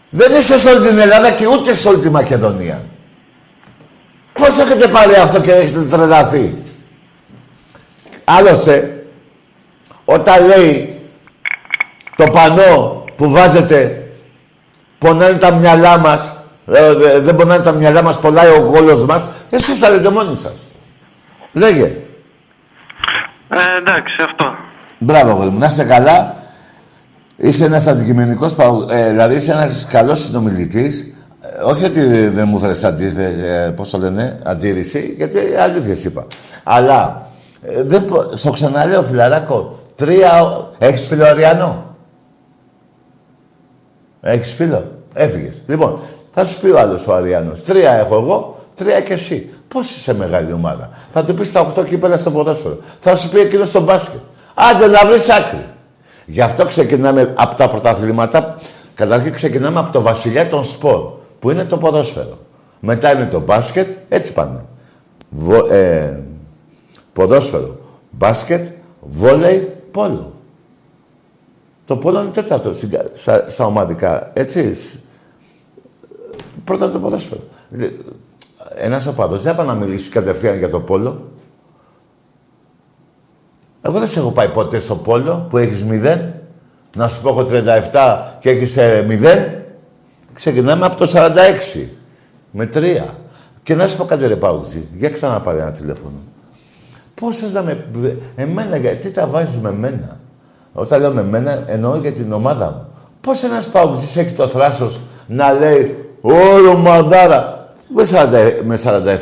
Δεν 0.09 0.31
είσαι 0.31 0.59
σε 0.59 0.69
όλη 0.69 0.87
την 0.87 0.99
Ελλάδα 0.99 1.31
και 1.31 1.47
ούτε 1.47 1.73
σε 1.75 1.87
όλη 1.87 1.97
τη 1.97 2.09
Μακεδονία. 2.09 2.81
Πώς 4.33 4.57
έχετε 4.57 4.87
πάρει 4.87 5.15
αυτό 5.15 5.41
και 5.41 5.51
έχετε 5.51 5.81
τρελαθεί; 5.81 6.57
Άλλωστε, 8.23 9.05
όταν 10.05 10.45
λέει 10.45 10.92
το 12.25 12.31
πανό 12.31 13.03
που 13.15 13.29
βάζετε 13.31 14.07
πονάνε 14.97 15.37
τα 15.37 15.51
μυαλά 15.51 15.97
μας, 15.97 16.35
ε, 16.65 16.85
ε, 17.15 17.19
δεν 17.19 17.35
πονάνε 17.35 17.63
τα 17.63 17.71
μυαλά 17.71 18.03
μας, 18.03 18.19
πονάει 18.19 18.47
ο 18.47 18.59
γόλος 18.59 19.05
μας, 19.05 19.29
εσείς 19.49 19.79
τα 19.79 19.89
λέτε 19.89 20.09
μόνοι 20.09 20.35
σας. 20.35 20.53
Λέγε. 21.51 21.83
Ε, 23.49 23.77
εντάξει, 23.79 24.13
αυτό. 24.25 24.45
Μπράβο, 24.99 25.29
αγόρι 25.31 25.49
μου. 25.49 25.57
Να 25.59 25.65
είσαι 25.65 25.83
καλά. 25.83 26.35
Είσαι 27.35 27.65
ένας 27.65 27.87
αντικειμενικός, 27.87 28.53
παο- 28.53 28.85
ε, 28.89 29.09
δηλαδή 29.09 29.35
είσαι 29.35 29.51
ένας 29.51 29.85
καλός 29.89 30.19
συνομιλητής. 30.23 31.13
Ε, 31.41 31.63
όχι 31.63 31.85
ότι 31.85 32.27
δεν 32.27 32.47
μου 32.47 32.57
έφερες 32.57 32.83
αντίθεση, 32.83 33.39
ε, 33.43 33.69
πώς 33.69 33.89
το 33.89 33.97
λένε, 33.97 34.39
αντίρρηση, 34.45 35.13
γιατί 35.17 35.39
αλήθειες 35.59 36.03
είπα. 36.03 36.25
Αλλά, 36.63 37.27
ε, 37.61 37.83
δεν, 37.83 38.01
μπο- 38.01 38.37
στο 38.37 38.49
ξαναλέω, 38.51 39.03
φιλαράκο, 39.03 39.79
τρία... 39.95 40.57
Έχεις 40.77 41.07
φίλο 41.07 41.25
Αριανό. 44.23 44.41
Έχεις 44.41 44.53
φίλο; 44.53 44.91
Έφυγες. 45.13 45.61
Λοιπόν, 45.67 45.99
θα 46.31 46.45
σου 46.45 46.59
πει 46.59 46.69
ο 46.69 46.79
άλλος 46.79 47.07
ο 47.07 47.13
Αριάνος. 47.13 47.63
Τρία 47.63 47.91
έχω 47.91 48.15
εγώ, 48.15 48.59
τρία 48.75 49.01
και 49.01 49.13
εσύ. 49.13 49.49
Πώς 49.67 49.95
είσαι 49.95 50.13
μεγάλη 50.13 50.53
ομάδα; 50.53 50.89
Θα 51.09 51.23
του 51.23 51.33
πεις 51.33 51.51
τα 51.51 51.59
8 51.75 51.83
κύπελα 51.83 52.17
στο 52.17 52.31
ποδόσφαιρο. 52.31 52.77
Θα 52.99 53.15
σου 53.15 53.29
πει 53.29 53.39
εκείνος 53.39 53.67
στο 53.67 53.81
μπάσκετ. 53.81 54.19
Άντε 54.53 54.87
να 54.87 55.05
βρεις 55.05 55.29
άκρη. 55.29 55.65
Γι' 56.25 56.41
αυτό 56.41 56.65
ξεκινάμε 56.65 57.33
από 57.37 57.55
τα 57.55 57.69
πρωταθλήματα. 57.69 58.57
Καταρχήν 58.95 59.33
ξεκινάμε 59.33 59.79
από 59.79 59.91
το 59.91 60.01
βασιλιά 60.01 60.47
των 60.49 60.63
σπορ, 60.63 61.11
που 61.39 61.51
είναι 61.51 61.63
το 61.63 61.77
ποδόσφαιρο. 61.77 62.37
Μετά 62.79 63.13
είναι 63.13 63.25
το 63.25 63.39
μπάσκετ, 63.39 63.87
έτσι 64.09 64.33
πάνε. 64.33 64.65
Βο, 65.29 65.73
ε, 65.73 66.23
ποδόσφαιρο, 67.13 67.77
μπάσκετ, 68.09 68.67
βόλεϊ, 68.99 69.73
πόλο. 69.91 70.33
Το 71.85 71.97
πόλο 71.97 72.21
είναι 72.21 72.29
τέταρτο 72.31 72.73
στην 72.73 72.89
κα- 72.89 73.05
στα, 73.13 73.49
στα 73.49 73.65
ομαδικά, 73.65 74.31
έτσι. 74.33 74.73
σ- 74.75 74.99
Πρώτα 76.63 76.91
το 76.91 76.99
ποδόσφαιρο. 76.99 77.41
Ένας 78.75 79.07
οπαδός 79.07 79.41
δεν 79.41 79.51
θα 79.51 79.57
πάει 79.57 79.67
να 79.67 79.73
μιλήσει 79.85 80.09
κατευθείαν 80.09 80.57
για 80.57 80.69
το 80.69 80.79
πόλο. 80.79 81.31
Εγώ 83.81 83.97
δεν 83.99 84.07
σε 84.07 84.19
έχω 84.19 84.31
πάει 84.31 84.47
ποτέ 84.49 84.79
στο 84.79 84.95
πόλο 84.95 85.47
που 85.49 85.57
έχεις 85.57 85.83
μηδέν. 85.83 86.33
Να 86.95 87.07
σου 87.07 87.21
πω 87.21 87.29
έχω 87.29 87.47
37 87.91 88.33
και 88.39 88.49
έχεις 88.49 88.77
ε, 88.77 89.03
μηδέν. 89.07 89.63
Ξεκινάμε 90.33 90.85
από 90.85 90.95
το 90.95 91.11
46. 91.13 91.87
Με 92.51 92.65
τρία. 92.65 93.17
Και 93.63 93.75
να 93.75 93.87
σου 93.87 93.97
πω 93.97 94.05
κάτι 94.05 94.27
ρε 94.27 94.35
Πάουτζη, 94.35 94.87
για 94.93 95.09
ξαναπάρε 95.09 95.61
ένα 95.61 95.71
τηλέφωνο. 95.71 96.17
Πώς 97.15 97.37
θες 97.37 97.53
να 97.53 97.61
με... 97.61 97.85
Εμένα, 98.35 98.77
γιατί 98.77 99.11
τα 99.11 99.27
βάζεις 99.27 99.57
με 99.61 99.71
μένα; 99.71 100.19
Όταν 100.73 101.01
λέω 101.01 101.11
με 101.11 101.23
μένα, 101.23 101.63
εννοώ 101.65 101.95
για 101.95 102.13
την 102.13 102.31
ομάδα 102.31 102.65
μου. 102.71 102.85
Πώς 103.21 103.43
ένας 103.43 103.67
Πάουτζης 103.69 104.17
έχει 104.17 104.33
το 104.33 104.47
θράσος 104.47 104.99
να 105.27 105.51
λέει 105.53 106.09
«Όλο 106.21 106.77
μαδάρα». 106.77 107.67
Με, 107.95 108.03
40, 108.03 108.61
με 108.63 108.77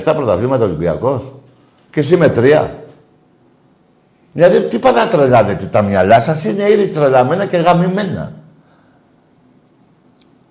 47 0.05 0.13
πρωταθλήματα 0.15 0.63
Ολυμπιακός. 0.63 1.33
Και 1.89 1.99
εσύ 1.99 2.17
με 2.17 2.29
τρία. 2.29 2.75
Δηλαδή, 4.33 4.61
τι 4.61 4.79
πάνε 4.79 4.99
να 4.99 5.07
τρελάνετε, 5.07 5.65
τα 5.65 5.81
μυαλά 5.81 6.19
σας 6.19 6.43
είναι 6.43 6.69
ήδη 6.69 6.87
τρελαμένα 6.87 7.45
και 7.45 7.57
γαμημένα. 7.57 8.31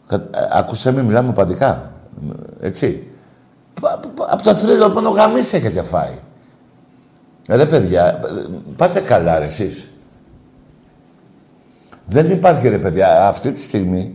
Κα- 0.07 0.17
ε, 0.17 0.39
Άκουσε 0.53 0.93
με, 0.93 1.03
μιλάμε 1.03 1.33
παδικά. 1.33 1.91
Έτσι. 2.61 3.07
Από 4.31 4.43
το 4.43 4.55
θρύλο 4.55 4.89
μόνο 4.89 5.09
γαμίς 5.11 5.53
έχετε 5.53 5.83
φάει. 5.83 6.19
Ρε 7.49 7.67
παιδιά, 7.67 8.21
πάτε 8.77 9.01
καλά 9.01 9.39
ρε 9.39 9.45
εσείς. 9.45 9.91
Δεν 12.13 12.31
υπάρχει 12.31 12.69
ρε 12.69 12.79
παιδιά, 12.79 13.29
αυτή 13.29 13.53
τη 13.53 13.61
στιγμή, 13.61 14.15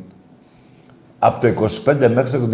από 1.20 1.40
το 1.42 1.68
25 1.86 2.10
μέχρι 2.14 2.40
το 2.40 2.50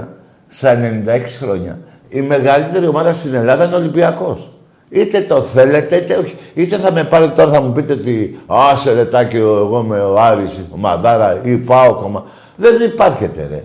2021, 0.00 0.04
στα 0.46 0.78
96 1.06 1.38
χρόνια, 1.40 1.78
η 2.08 2.20
μεγαλύτερη 2.20 2.86
ομάδα 2.86 3.12
στην 3.12 3.34
Ελλάδα 3.34 3.64
είναι 3.64 3.74
ο 3.74 3.78
Ολυμπιακός. 3.78 4.52
Είτε 4.90 5.20
το 5.20 5.40
θέλετε, 5.40 5.96
είτε 5.96 6.14
όχι. 6.14 6.36
Είτε 6.54 6.76
θα 6.76 6.92
με 6.92 7.04
πάρετε 7.04 7.32
τώρα, 7.32 7.52
θα 7.52 7.60
μου 7.60 7.72
πείτε 7.72 7.92
ότι 7.92 8.38
άσε 8.46 8.92
ρε 8.92 9.04
τάκι, 9.04 9.36
εγώ 9.36 9.82
με 9.82 10.00
ο 10.00 10.20
Άρης, 10.20 10.52
ο 10.70 10.76
Μαδάρα 10.76 11.40
ή 11.42 11.56
πάω 11.56 11.94
κόμμα. 11.94 12.24
Δεν 12.56 12.82
υπάρχετε 12.82 13.46
ρε. 13.50 13.64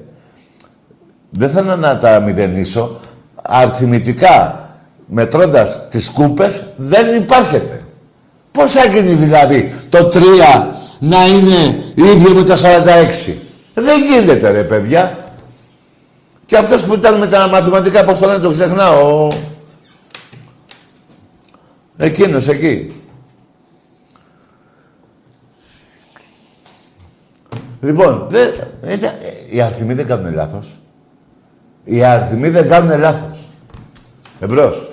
Δεν 1.30 1.50
θέλω 1.50 1.76
να 1.76 1.98
τα 1.98 2.20
μηδενίσω. 2.20 3.00
Αριθμητικά, 3.42 4.60
μετρώντας 5.06 5.88
τις 5.90 6.10
κούπες, 6.10 6.66
δεν 6.76 7.16
υπάρχετε. 7.22 7.79
Πώς 8.52 8.76
έγινε 8.76 9.14
δηλαδή 9.14 9.74
το 9.89 10.10
3 10.14 10.20
να 11.00 11.28
είναι 11.28 11.84
ίδιο 11.95 12.34
με 12.36 12.43
τα 12.43 12.56
46. 12.56 13.34
Δεν 13.74 14.04
γίνεται 14.04 14.52
ρε 14.52 14.64
παιδιά. 14.64 15.18
Και 16.45 16.58
αυτός 16.58 16.84
που 16.84 16.93
ήταν 16.93 17.18
με 17.18 17.28
τα 17.28 17.47
μαθηματικά, 17.47 18.04
πώς 18.06 18.18
το 18.20 18.26
λένε, 18.26 18.39
το 18.39 18.52
ξεχνάω. 18.52 19.28
ο- 19.28 19.32
Εκείνος 21.97 22.47
εκεί. 22.47 22.93
Λοιπόν, 27.82 28.26
δε, 28.30 28.47
είναι- 28.89 29.18
οι 29.50 29.62
αριθμοί 29.62 29.93
δεν 29.93 30.08
κάνουν 30.08 30.34
λάθος. 30.34 30.80
Οι 31.84 32.04
αριθμοί 32.04 32.50
δεν 32.50 32.68
κάνουν 32.68 33.00
λάθος. 33.00 33.50
Εμπρός. 34.39 34.89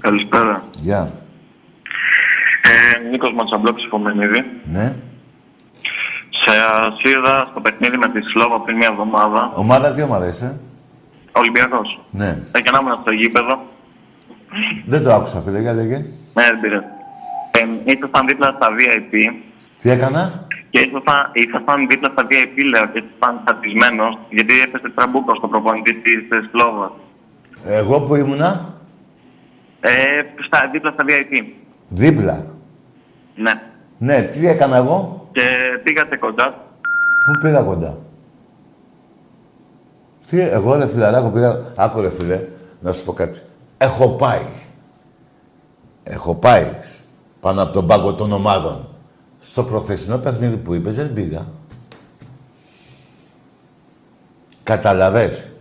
Καλησπέρα. 0.00 0.64
Γεια. 0.80 1.10
Ε, 1.10 1.23
Νίκος 3.14 3.32
Ματσαμπλόκης 3.34 3.86
Φωμενίδη. 3.90 4.44
Ναι. 4.64 4.86
Σε 7.00 7.08
είδα 7.10 7.46
στο 7.50 7.60
παιχνίδι 7.60 7.96
με 7.96 8.08
τη 8.08 8.20
Σλόβαν 8.30 8.60
πριν 8.60 8.76
μια 8.76 8.88
εβδομάδα. 8.90 9.52
Ομάδα, 9.54 9.92
τι 9.94 10.02
ομάδα 10.02 10.26
είσαι; 10.26 10.60
Ολυμπιακός. 11.32 12.02
Ναι. 12.10 12.38
Έκαναμε 12.52 12.98
στο 13.02 13.12
γήπεδο. 13.12 13.54
Δεν 14.86 15.02
το 15.02 15.12
άκουσα, 15.12 15.40
φίλε, 15.40 15.60
για 15.60 15.72
λέγε. 15.72 15.96
Ναι, 16.34 16.44
δεν 16.50 16.60
πειράζει. 16.60 16.84
Ε, 17.50 17.92
ήσασταν 17.92 18.26
δίπλα 18.26 18.54
στα 18.56 18.68
VIP 18.76 19.12
Τι 19.80 19.90
έκανα; 19.90 20.46
και 20.70 20.80
ήσασταν, 20.80 21.30
ήσασταν 21.32 21.86
δίπλα 21.88 22.08
στα 22.12 22.22
VIP, 22.30 22.56
λέω, 22.72 22.86
και 22.92 22.98
ήσασταν 23.04 23.40
τσατισμένος, 23.44 24.18
γιατί 24.30 24.60
έπεσε 24.60 24.88
τραμπούκος 24.94 25.36
ο 25.36 25.48
προπονητής 25.48 25.96
της 26.02 26.48
Σλόβαν. 26.50 26.90
Εγώ 27.64 28.00
που 28.00 28.14
ήμουνα, 28.14 28.74
Ε, 29.80 29.90
στα, 30.46 30.68
δίπλα 30.72 30.90
στα 30.90 31.04
VIP. 31.08 31.44
δίπλα. 31.88 32.46
Ναι. 33.34 33.62
Ναι, 33.98 34.22
τι 34.22 34.46
έκανα 34.48 34.76
εγώ; 34.76 35.28
Και 35.32 35.42
πήγατε 35.82 36.16
κοντά. 36.16 36.48
Πού 37.24 37.38
πήγα 37.42 37.62
κοντά; 37.62 37.98
Τι, 40.26 40.40
εγώ 40.40 40.76
ρε 40.76 40.88
φιλαράκο 40.88 41.30
πήγα... 41.30 41.72
Άκου 41.76 42.00
ρε 42.00 42.10
φίλε, 42.10 42.40
να 42.80 42.92
σου 42.92 43.04
πω 43.04 43.12
κάτι. 43.12 43.38
Έχω 43.78 44.08
πάει. 44.08 44.46
Έχω 46.02 46.34
πάει 46.34 46.70
πάνω 47.40 47.62
από 47.62 47.72
τον 47.72 47.86
πάγκο 47.86 48.14
των 48.14 48.32
ομάδων. 48.32 48.88
Στο 49.38 49.64
προχθεσινό 49.64 50.18
παιχνίδι 50.18 50.56
που 50.56 50.74
είπες 50.74 50.96
δεν 50.96 51.12
πήγα. 51.12 51.46
Καταλαβες. 54.62 55.52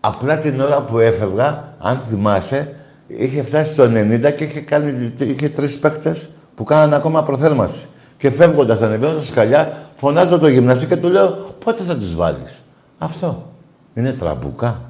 Απλά 0.00 0.38
την 0.38 0.60
ώρα 0.60 0.82
που 0.82 0.98
έφευγα, 0.98 1.74
αν 1.78 2.00
θυμάσαι, 2.00 2.76
είχε 3.06 3.42
φτάσει 3.42 3.72
στο 3.72 3.84
90 3.84 4.34
και 4.34 4.44
είχε, 4.44 4.60
κάνει, 4.60 5.14
είχε 5.18 5.48
τρεις 5.48 5.78
παίκτες 5.78 6.30
που 6.56 6.64
κάνανε 6.64 6.96
ακόμα 6.96 7.22
προθέρμανση. 7.22 7.86
Και 8.16 8.30
φεύγοντας, 8.30 8.82
ανεβαίνω 8.82 9.12
στα 9.12 9.24
σκαλιά, 9.24 9.90
φωνάζω 9.96 10.38
το 10.38 10.48
γυμναστή 10.48 10.86
και 10.86 10.96
του 10.96 11.08
λέω 11.08 11.54
πότε 11.64 11.82
θα 11.82 11.96
τους 11.96 12.14
βάλεις; 12.14 12.62
Αυτό. 12.98 13.46
Είναι 13.94 14.12
τραμπουκά. 14.12 14.80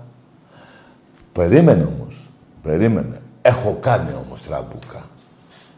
Περίμενε 1.33 1.83
όμως. 1.83 2.29
Περίμενε. 2.63 3.21
Έχω 3.43 3.77
κάνει 3.81 4.11
όμως 4.27 4.43
τραμπουκά. 4.43 5.05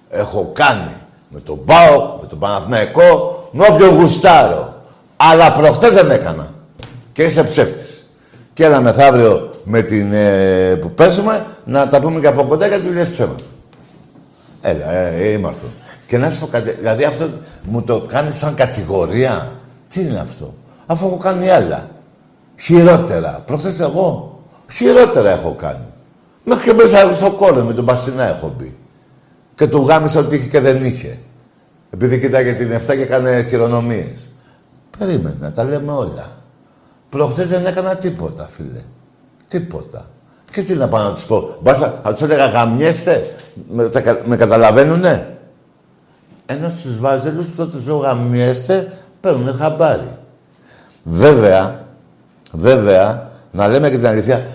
Έχω 0.08 0.50
κάνει 0.54 0.92
με 1.28 1.40
τον 1.40 1.64
ΠΑΟΚ, 1.64 2.20
με 2.20 2.26
τον 2.26 2.38
Παναθηναϊκό, 2.38 3.48
με 3.52 3.66
όποιον 3.70 3.94
γουστάρω. 3.96 4.74
Αλλά 5.16 5.52
προχτές 5.52 5.92
δεν 5.92 6.10
έκανα. 6.10 6.52
Και 7.12 7.22
είσαι 7.22 7.44
ψεύτης. 7.44 8.06
Και 8.52 8.64
έλα 8.64 8.80
μεθαύριο 8.80 9.54
με 9.64 9.82
την 9.82 10.12
ε, 10.12 10.74
που 10.80 10.90
παίζουμε 10.90 11.46
να 11.64 11.88
τα 11.88 12.00
πούμε 12.00 12.20
και 12.20 12.26
από 12.26 12.44
κοντά 12.44 12.66
γιατί 12.66 12.88
λες 12.88 13.10
ψέματα. 13.10 13.44
Έλα, 14.60 14.90
ε, 14.92 15.32
είμαι 15.32 15.48
αυτό. 15.48 15.66
Και 16.06 16.18
να 16.18 16.30
σου 16.30 16.40
πω 16.40 16.46
κάτι, 16.46 16.70
δηλαδή 16.70 17.04
αυτό 17.04 17.30
μου 17.62 17.82
το 17.82 18.00
κάνεις 18.00 18.36
σαν 18.36 18.54
κατηγορία. 18.54 19.52
Τι 19.88 20.00
είναι 20.00 20.18
αυτό; 20.18 20.54
Αφού 20.86 21.06
έχω 21.06 21.16
κάνει 21.16 21.50
άλλα. 21.50 21.90
Χειρότερα. 22.56 23.42
Προχθές 23.46 23.80
εγώ 23.80 24.38
χειρότερα 24.70 25.30
έχω 25.30 25.54
κάνει. 25.54 25.86
Μέχρι 26.44 26.64
και 26.64 26.72
μέσα 26.72 27.14
στο 27.14 27.32
κόλλο 27.32 27.64
με 27.64 27.72
τον 27.74 27.84
Πασινά 27.84 28.28
έχω 28.28 28.54
μπει. 28.58 28.76
Και 29.54 29.66
του 29.66 29.78
γάμισα 29.78 30.20
ότι 30.20 30.36
είχε 30.36 30.48
και 30.48 30.60
δεν 30.60 30.84
είχε. 30.84 31.18
Επειδή 31.90 32.20
κοιτάγε 32.20 32.52
την 32.52 32.72
7 32.72 32.84
και 32.84 33.02
έκανε 33.02 33.42
χειρονομίες. 33.42 34.28
Περίμενα, 34.98 35.52
τα 35.52 35.64
λέμε 35.64 35.92
όλα. 35.92 36.36
Προχθές 37.08 37.48
δεν 37.48 37.66
έκανα 37.66 37.96
τίποτα, 37.96 38.48
φίλε. 38.50 38.82
Τίποτα. 39.48 40.10
Και 40.58 40.64
τι 40.64 40.74
να 40.74 40.88
πάω 40.88 41.02
να 41.02 41.12
τους 41.12 41.24
πω. 41.24 41.56
Μπάσα, 41.62 42.00
να 42.04 42.12
τους 42.12 42.22
έλεγα 42.22 42.46
γαμιέστε. 42.46 43.34
Με, 43.68 43.88
τα 43.88 44.00
κα- 44.00 44.20
με 44.24 44.36
καταλαβαίνουνε; 44.36 45.36
Ενώ 46.46 46.68
στους 46.68 46.98
βάζελους 47.00 47.54
τότε 47.56 47.70
τους 47.76 47.86
λέω 47.86 47.96
γαμιέστε, 47.96 48.92
παίρνουνε 49.20 49.52
χαμπάρι. 49.52 50.16
Βέβαια, 51.04 51.84
βέβαια, 52.52 53.30
να 53.50 53.68
λέμε 53.68 53.90
και 53.90 53.96
την 53.96 54.06
αλήθεια, 54.06 54.46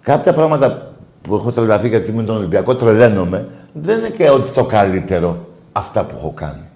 κάποια 0.00 0.32
πράγματα 0.32 0.92
που 1.22 1.34
έχω 1.34 1.52
τρελαθεί 1.52 1.88
γιατί 1.88 2.12
με 2.12 2.22
τον 2.22 2.36
Ολυμπιακό 2.36 2.74
τρελαίνομαι, 2.76 3.48
δεν 3.72 3.98
είναι 3.98 4.08
και 4.08 4.30
ότι 4.30 4.50
το 4.50 4.64
καλύτερο 4.64 5.46
αυτά 5.72 6.04
που 6.04 6.14
έχω 6.16 6.32
κάνει. 6.34 6.70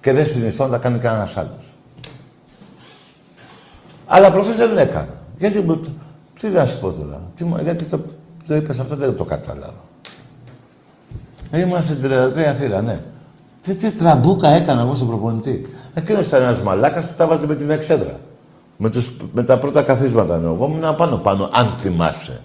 Και 0.00 0.12
δεν 0.12 0.26
συνιστώ 0.26 0.64
να 0.64 0.70
τα 0.70 0.78
κάνει 0.78 0.98
κανένας 0.98 1.36
άλλος. 1.36 1.74
Αλλά 4.06 4.30
προχθές 4.30 4.56
δεν 4.56 4.78
έκανα. 4.78 5.08
Γιατί, 5.36 5.60
μου- 5.60 5.80
τι 6.42 6.48
να 6.48 6.66
σου 6.66 6.80
πω 6.80 6.90
τώρα, 6.90 7.22
τι, 7.34 7.44
μου- 7.44 7.60
γιατί 7.62 7.84
το, 7.84 8.00
το 8.46 8.54
είπες 8.54 8.78
αυτό 8.78 8.96
δεν 8.96 9.16
το 9.16 9.24
κατάλαβα. 9.24 9.84
Είμαστε 11.52 11.92
στην 11.92 12.10
33 12.52 12.54
θύρα, 12.54 12.82
ναι. 12.82 13.00
Τι, 13.62 13.74
τι 13.76 13.90
τραμπούκα 13.90 14.48
έκανα 14.48 14.80
εγώ 14.80 14.94
στον 14.94 15.06
προπονητή; 15.08 15.66
Εκείνος 15.94 16.26
ήταν 16.26 16.42
ένας 16.42 16.62
μαλάκας 16.62 17.04
που 17.06 17.12
τα 17.16 17.26
βάζε 17.26 17.46
με 17.46 17.54
την 17.54 17.70
εξέδρα. 17.70 18.20
Με, 18.76 18.90
τους, 18.90 19.16
με 19.32 19.42
τα 19.42 19.58
πρώτα 19.58 19.82
καθίσματα 19.82 20.34
εννοώ. 20.34 20.54
Εγώ 20.54 20.64
ήμουν 20.66 20.96
πάνω 20.96 21.16
πάνω, 21.16 21.50
αν 21.52 21.74
θυμάσαι. 21.78 22.40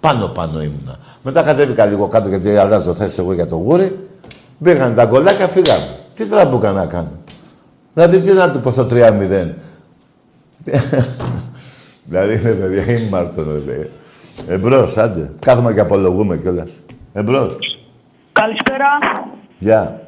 Πάνω 0.00 0.26
πάνω 0.28 0.62
ήμουνα. 0.62 0.98
Μετά 1.22 1.42
κατέβηκα 1.42 1.86
λίγο 1.86 2.08
κάτω 2.08 2.28
γιατί 2.28 2.56
αλλάζω 2.56 2.94
θέση 2.94 3.20
εγώ 3.20 3.32
για 3.32 3.46
το 3.46 3.56
γούρι. 3.56 4.08
Μπήκαν 4.58 4.94
τα 4.94 5.04
γκολάκια, 5.04 5.48
φύγαμε. 5.48 5.98
Τι 6.14 6.26
τραμπούκα 6.26 6.72
να 6.72 6.86
κάνω; 6.86 7.10
Δηλαδή 7.94 8.20
τι 8.20 8.32
να 8.32 8.50
του 8.50 8.60
πω 8.60 8.70
στο 8.70 8.86
3-0. 8.90 9.48
Δηλαδή 12.04 12.34
είναι 12.34 12.52
παιδιά, 12.52 12.92
είναι 12.92 13.08
μάρτον, 13.08 13.52
ρε 13.52 13.58
παιδιά. 13.58 13.86
Εμπρός, 14.48 14.96
άντε. 14.96 15.30
Κάθομαι 15.40 15.72
και 15.72 15.80
απολογούμε 15.80 16.36
κιόλας. 16.36 16.80
Εμπρός. 17.12 17.56
Καλησπέρα. 18.32 18.86
Γεια. 19.58 20.00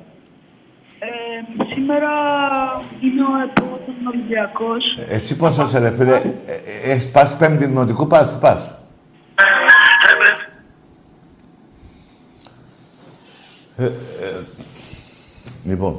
Ε, 0.98 1.06
σήμερα 1.72 2.10
είναι 3.00 3.22
ο 3.22 3.34
επόμενος 3.50 4.14
Ολυμπιακός. 4.14 4.84
Εσύ 5.08 5.36
πώς 5.36 5.56
είσαι 5.58 5.78
ρε 5.78 5.90
φίλε; 5.90 6.14
Ε, 6.14 6.18
ε, 6.84 6.90
Έχεις 6.92 7.10
πας 7.10 7.36
πέμπτη 7.36 7.66
δημοτικού, 7.66 8.06
πας, 8.06 8.38
πας. 8.40 8.78
Ε, 13.76 13.84
ε, 13.84 13.90
λοιπόν, 15.64 15.96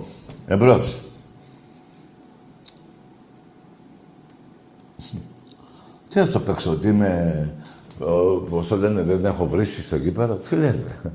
εμπρός. 0.48 1.02
Τι 6.16 6.22
θα 6.22 6.28
το 6.28 6.39
παίξω, 6.39 6.72
ότι 6.72 6.88
είμαι... 6.88 7.53
ο- 7.99 8.39
Πώς 8.49 8.68
το 8.68 8.76
λένε, 8.78 9.01
δεν 9.01 9.26
έχω 9.26 9.47
βρει 9.47 9.66
στο 9.66 9.95
γήπεδο. 9.95 10.36
Τι 10.36 10.55
λες, 10.55 10.76
ρε. 10.76 11.11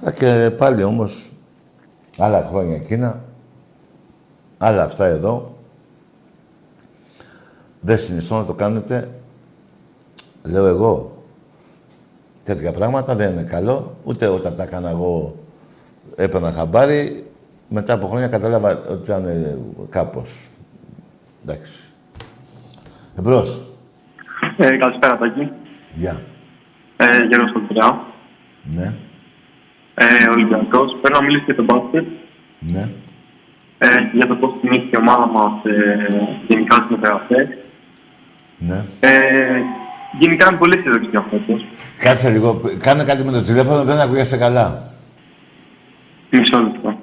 Αλλά 0.00 0.12
και 0.12 0.50
πάλι 0.56 0.82
όμως, 0.82 1.32
άλλα 2.18 2.44
χρόνια 2.44 2.74
εκείνα, 2.74 3.24
άλλα 4.58 4.82
αυτά 4.82 5.06
εδώ, 5.06 5.56
δεν 7.80 7.98
συνιστώ 7.98 8.36
να 8.36 8.44
το 8.44 8.54
κάνετε, 8.54 9.08
λέω 10.42 10.66
εγώ. 10.66 11.22
Τέτοια 12.44 12.72
πράγματα 12.72 13.14
δεν 13.14 13.32
είναι 13.32 13.42
καλό, 13.42 13.96
ούτε 14.04 14.26
όταν 14.26 14.56
τα 14.56 14.62
έκανα 14.62 14.88
εγώ 14.90 15.36
έπαιρνα 16.16 16.52
χαμπάρι, 16.52 17.30
μετά 17.68 17.92
από 17.92 18.06
χρόνια 18.06 18.28
κατάλαβα 18.28 18.70
ότι 18.90 19.00
ήταν 19.02 19.24
ε, 19.24 19.58
κάπως. 19.88 20.48
Εντάξει. 21.42 21.88
Εμπρός. 23.18 23.62
Ε, 24.60 24.76
καλησπέρα, 24.76 25.18
Τάκη. 25.18 25.50
Γεια. 25.94 26.20
Ε, 26.96 27.24
Γιώργος 27.28 27.52
Κολπριά. 27.52 28.02
Ναι, 28.62 28.94
Ε, 29.94 30.28
Ολυμπιακός. 30.30 30.96
Θέλω 31.02 31.16
να 31.18 31.22
μιλήσω 31.22 31.44
για 31.44 31.54
τον 31.54 31.64
μπάσκετ. 31.64 32.06
ναι. 32.58 32.88
Ε, 33.80 33.88
για 34.12 34.26
το 34.26 34.34
πώς 34.34 34.50
κινήθηκε 34.60 34.88
η 34.92 34.96
ομάδα 35.00 35.26
μας 35.26 35.52
ε, 35.64 36.08
γενικά 36.48 36.74
στις 36.76 36.90
μεταγραφές. 36.90 37.48
Ναι. 38.58 38.84
Ε, 39.00 39.60
γενικά 40.18 40.48
είναι 40.48 40.56
πολύ 40.58 40.76
αισιοδοξία 40.78 41.26
φέτος. 41.30 41.64
Κάτσε 41.98 42.30
λίγο. 42.30 42.60
Κάνε 42.80 43.04
κάτι 43.04 43.24
με 43.24 43.32
το 43.32 43.42
τηλέφωνο, 43.42 43.84
δεν 43.84 43.98
ακούγεσαι 43.98 44.36
καλά. 44.38 44.82
Μισό 46.30 46.58
λεπτό. 46.58 46.97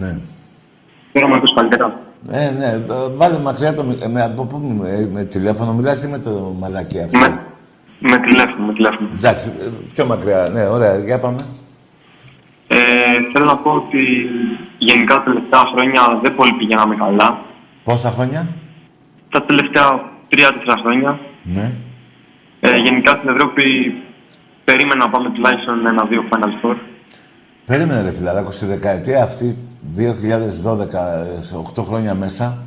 Ναι. 0.00 0.18
Τώρα 1.12 1.28
με 1.28 1.34
ακούς 1.36 1.54
καλύτερα. 1.54 2.00
Ε, 2.30 2.50
ναι, 2.50 2.64
ε, 2.66 2.82
βάλε 3.12 3.38
μακριά 3.38 3.74
το... 3.74 3.84
μι- 3.84 4.06
Με, 4.10 4.22
από 4.22 4.44
πού, 4.46 4.58
με, 4.58 5.08
με 5.12 5.24
τηλέφωνο, 5.24 5.72
μιλάς 5.72 6.02
ή 6.04 6.08
με 6.08 6.18
το 6.18 6.56
μαλακί 6.60 7.00
αυτό; 7.00 7.18
Με, 7.18 7.40
με 7.98 8.18
τηλέφωνο, 8.18 8.66
με 8.66 8.72
τηλέφωνο. 8.72 9.08
Εντάξει, 9.14 9.52
ε, 9.60 9.68
πιο 9.94 10.06
μακριά. 10.06 10.48
Ναι, 10.52 10.66
ωραία, 10.66 10.98
για 10.98 11.18
πάμε. 11.18 11.40
Ε, 12.68 12.76
θέλω 13.32 13.44
να 13.44 13.56
πω 13.56 13.70
ότι 13.70 13.98
γενικά 14.78 15.14
τα 15.14 15.22
τελευταία 15.22 15.60
χρόνια 15.74 16.20
δεν 16.22 16.34
πολύ 16.34 16.52
πηγαίναμε 16.52 16.96
καλά. 16.96 17.38
Πόσα 17.84 18.10
χρόνια; 18.10 18.46
Τα 19.30 19.42
τελευταία 19.42 19.88
τρία-τέσσερα 20.28 20.76
χρόνια. 20.82 21.18
Ναι. 21.42 21.72
Ε, 22.60 22.76
γενικά 22.76 23.10
στην 23.16 23.28
Ευρώπη 23.28 23.62
περίμενα 24.64 25.04
να 25.04 25.10
πάμε 25.10 25.30
τουλάχιστον 25.30 25.86
ένα-δύο 25.86 26.24
Final 26.30 26.66
Four. 26.66 26.76
Περίμενε 27.66 28.02
ρε 28.02 28.12
φιλαράκο, 28.12 28.50
στη 28.50 28.66
δεκαετία 28.66 29.22
αυτή, 29.22 29.56
2012, 29.96 31.24
ε, 31.38 31.40
σε 31.40 31.56
8 31.56 31.82
χρόνια 31.82 32.14
μέσα, 32.14 32.58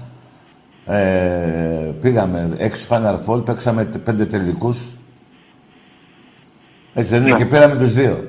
ε, 0.86 1.92
πήγαμε 2.02 2.56
6 2.58 2.88
Final 2.90 3.18
Four, 3.28 3.46
παίξαμε 3.46 3.90
5 4.06 4.26
τελικούς. 4.26 4.80
Έτσι 6.94 7.14
δεν 7.14 7.22
είναι, 7.22 7.32
Ναι. 7.32 7.38
και 7.38 7.46
πήραμε 7.46 7.76
τους 7.76 7.94
δύο. 7.94 8.28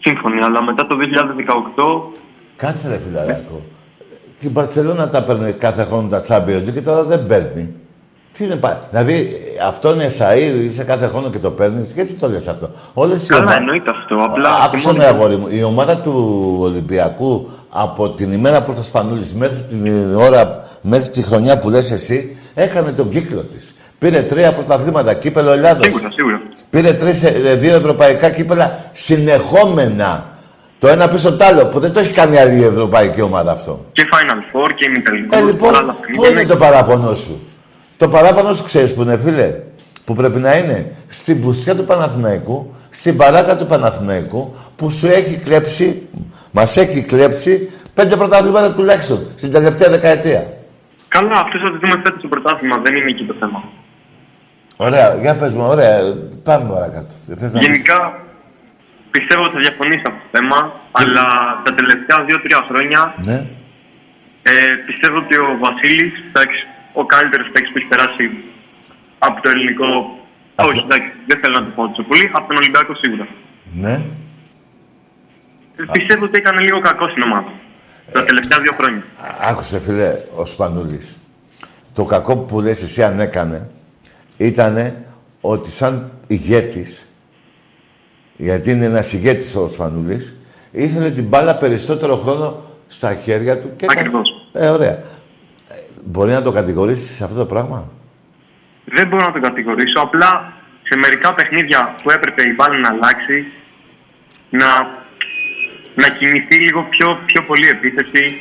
Σύμφωνοι, 0.00 0.40
αλλά 0.42 0.62
μετά 0.62 0.86
το 0.86 0.96
2018 0.96 2.12
Κάτσε 2.56 2.88
ρε 2.88 2.98
φιλαράκο. 2.98 3.62
Και 4.38 4.46
η 4.46 4.50
Μπαρτσελώνα 4.52 5.08
τα 5.10 5.24
παίρνει 5.24 5.52
κάθε 5.52 5.82
χρόνο 5.84 6.08
τα 6.08 6.22
Champions 6.28 6.68
League 6.68 6.72
και 6.72 6.80
τώρα 6.82 7.04
δεν 7.04 7.26
παίρνει. 7.26 7.74
Τι 8.32 8.44
είναι 8.44 8.56
πάλι. 8.56 8.76
Δηλαδή 8.90 9.36
αυτό 9.66 9.94
είναι 9.94 10.10
σαΐ, 10.18 10.64
είσαι 10.70 10.84
κάθε 10.84 11.06
χρόνο 11.06 11.30
και 11.30 11.38
το 11.38 11.50
παίρνεις; 11.50 11.92
Γιατί 11.92 12.12
το 12.12 12.28
λες 12.28 12.48
αυτό; 12.48 12.70
Όλες 12.94 13.24
οι 13.24 13.26
Καλά, 13.28 13.40
ομάδες- 13.40 13.60
εννοείται 13.60 13.90
αυτό. 13.90 14.16
Απλά 14.30 14.50
Άκουσα 14.64 14.88
στη 14.88 14.96
με 14.96 15.04
μόνη- 15.04 15.14
αγόρι 15.16 15.36
μου. 15.36 15.46
Η 15.50 15.62
ομάδα 15.62 15.96
του 15.96 16.56
Ολυμπιακού 16.60 17.48
από 17.70 18.08
την 18.10 18.32
ημέρα 18.32 18.62
που 18.62 18.70
ήρθες 18.70 18.84
ο 18.84 18.88
Σπανούλης 18.88 19.32
μέχρι 19.34 19.62
την 19.70 20.14
ώρα, 20.14 20.62
μέχρι 20.82 21.08
τη 21.08 21.22
χρονιά 21.22 21.58
που 21.58 21.70
λες 21.70 21.90
εσύ, 21.90 22.36
έκανε 22.54 22.92
τον 22.92 23.08
κύκλο 23.08 23.42
της. 23.44 23.74
Πήρε 23.98 24.20
τρία 24.22 24.52
πρωταθλήματα, 24.52 25.14
κύπελο 25.14 25.50
Ελλάδος. 25.52 25.84
Σίγουρα, 25.84 26.10
σίγουρα. 26.10 26.40
Πήρε 26.70 26.92
τρεις, 26.92 27.22
ε, 27.22 27.30
δύο 27.58 27.74
ευρωπαϊκά 27.76 28.30
κύπελα 28.30 28.78
συνεχόμενα. 28.92 30.24
Το 30.78 30.88
ένα 30.88 31.08
πίσω 31.08 31.36
το 31.36 31.44
άλλο, 31.44 31.66
που 31.66 31.80
δεν 31.80 31.92
το 31.92 32.00
έχει 32.00 32.12
κάνει 32.14 32.38
άλλη 32.38 32.64
ευρωπαϊκή 32.64 33.20
ομάδα 33.22 33.52
αυτό. 33.52 33.84
Και 33.92 34.02
Final 34.12 34.38
Four 34.56 34.68
και 34.76 34.86
ημιτελικό. 34.88 35.36
Ε, 35.36 35.40
λοιπόν, 35.40 35.72
πού 36.16 36.24
είναι 36.24 36.44
το 36.44 36.56
παράπονο 36.56 37.14
σου; 37.14 37.40
Το 38.00 38.08
παράπονο 38.08 38.54
σου 38.54 38.64
ξέρεις 38.64 38.94
που 38.94 39.02
είναι, 39.02 39.18
φίλε. 39.18 39.54
Που 40.04 40.14
πρέπει 40.14 40.38
να 40.38 40.56
είναι 40.58 40.92
στην 41.08 41.40
πουστιά 41.40 41.76
του 41.76 41.84
Παναθηναϊκού, 41.84 42.74
στην 42.90 43.16
παράκα 43.16 43.56
του 43.56 43.66
Παναθηναϊκού, 43.66 44.54
που 44.76 44.90
σου 44.90 45.06
έχει 45.06 45.36
κλέψει, 45.36 46.08
μας 46.50 46.76
έχει 46.76 47.02
κλέψει 47.04 47.70
πέντε 47.94 48.16
πρωταθλήματα 48.16 48.74
τουλάχιστον 48.74 49.18
στην 49.36 49.52
τελευταία 49.52 49.90
δεκαετία. 49.90 50.42
Καλά, 51.08 51.32
αυτό 51.44 51.58
θα 51.58 51.70
το 51.72 51.78
δούμε 51.82 52.00
φέτος 52.04 52.18
στο 52.18 52.28
πρωτάθλημα. 52.28 52.76
Δεν 52.84 52.94
είναι 52.96 53.10
εκεί 53.10 53.24
το 53.24 53.34
θέμα. 53.40 53.62
Ωραία, 54.76 55.14
για 55.22 55.36
πες 55.36 55.52
μου, 55.54 55.64
ωραία, 55.74 55.96
πάμε 56.42 56.70
παρακάτω. 56.74 57.12
Θες 57.40 57.52
να 57.52 57.58
πεις- 57.58 57.68
Γενικά, 57.68 57.98
πιστεύω 59.10 59.42
ότι 59.42 59.52
θα 59.54 59.60
διαφωνήσει 59.66 60.02
αυτό 60.10 60.20
το 60.24 60.38
θέμα, 60.38 60.58
αλλά 61.00 61.24
τα 61.64 61.72
τελευταία 61.78 62.18
δύο-τρία 62.26 62.60
χρόνια 62.68 63.00
Ναι, 63.28 63.38
ε, 64.42 64.52
πιστεύω 64.86 65.16
ότι 65.24 65.36
ο 65.36 65.48
Βασίλης 65.64 66.12
θα 66.32 66.40
έχει 66.46 66.60
ο 66.92 67.06
καλύτερος 67.06 67.48
παίκτης 67.52 67.72
που 67.72 67.78
έχει 67.78 67.86
περάσει 67.86 68.24
από 69.18 69.40
το 69.42 69.48
ελληνικό. 69.50 69.88
Από 70.54 70.68
Όχι, 70.68 70.78
το- 70.78 70.84
εντάξει, 70.88 71.10
δεν 71.26 71.38
θέλω 71.40 71.54
να 71.60 71.64
το 71.66 71.70
πω 71.76 71.88
τόσο 71.88 72.02
πολύ. 72.08 72.30
Από 72.32 72.46
τον 72.48 72.56
Ολυμπιακό 72.56 72.94
σίγουρα. 72.94 73.26
ναι. 73.72 73.92
Ε, 75.76 75.84
Πιστεύω 75.92 76.24
ότι 76.24 76.38
έκανε 76.38 76.60
λίγο 76.60 76.80
κακό 76.80 77.08
στην 77.08 77.22
ομάδα. 77.22 77.52
Τα 78.12 78.24
τελευταία 78.24 78.60
δύο 78.60 78.72
χρόνια. 78.72 79.02
Άκουσε 79.50 79.80
φίλε, 79.80 80.10
ο 80.36 80.44
Σπανούλης. 80.46 81.18
Το 81.94 82.04
κακό 82.04 82.36
που 82.38 82.60
λες 82.60 82.82
εσύ 82.82 83.02
αν 83.02 83.20
έκανε, 83.20 83.68
ήτανε 84.36 85.06
ότι 85.40 85.70
σαν 85.70 86.10
ηγέτης, 86.26 87.08
γιατί 88.36 88.70
είναι 88.70 88.84
ένας 88.84 89.12
ηγέτης 89.12 89.54
ο 89.56 89.68
Σπανούλης, 89.68 90.36
ήθελε 90.70 91.10
την 91.10 91.24
μπάλα 91.24 91.56
περισσότερο 91.56 92.16
χρόνο 92.16 92.62
στα 92.86 93.14
χέρια 93.14 93.60
του. 93.60 93.70
Και 93.76 93.84
έκανε- 93.84 94.00
Ακριβώς. 94.00 94.28
Ε, 94.52 94.68
ωραία. 94.68 95.02
Ε, 96.00 96.08
Μπορεί 96.08 96.32
να 96.32 96.42
το 96.42 96.52
κατηγορήσεις 96.52 97.16
σε 97.16 97.24
αυτό 97.24 97.38
το 97.38 97.46
πράγμα; 97.46 97.88
Δεν 98.84 99.06
μπορώ 99.08 99.26
να 99.26 99.32
τον 99.32 99.42
κατηγορήσω. 99.42 100.00
Απλά 100.00 100.52
σε 100.82 100.96
μερικά 100.96 101.34
παιχνίδια 101.34 101.94
που 102.02 102.10
έπρεπε 102.10 102.42
η 102.42 102.52
μπάλα 102.56 102.78
να 102.78 102.88
αλλάξει, 102.88 103.46
να, 104.50 104.66
να 105.94 106.08
κινηθεί 106.18 106.56
λίγο 106.56 106.82
πιο, 106.90 107.18
πιο 107.26 107.42
πολύ 107.44 107.68
επίθεση. 107.68 108.40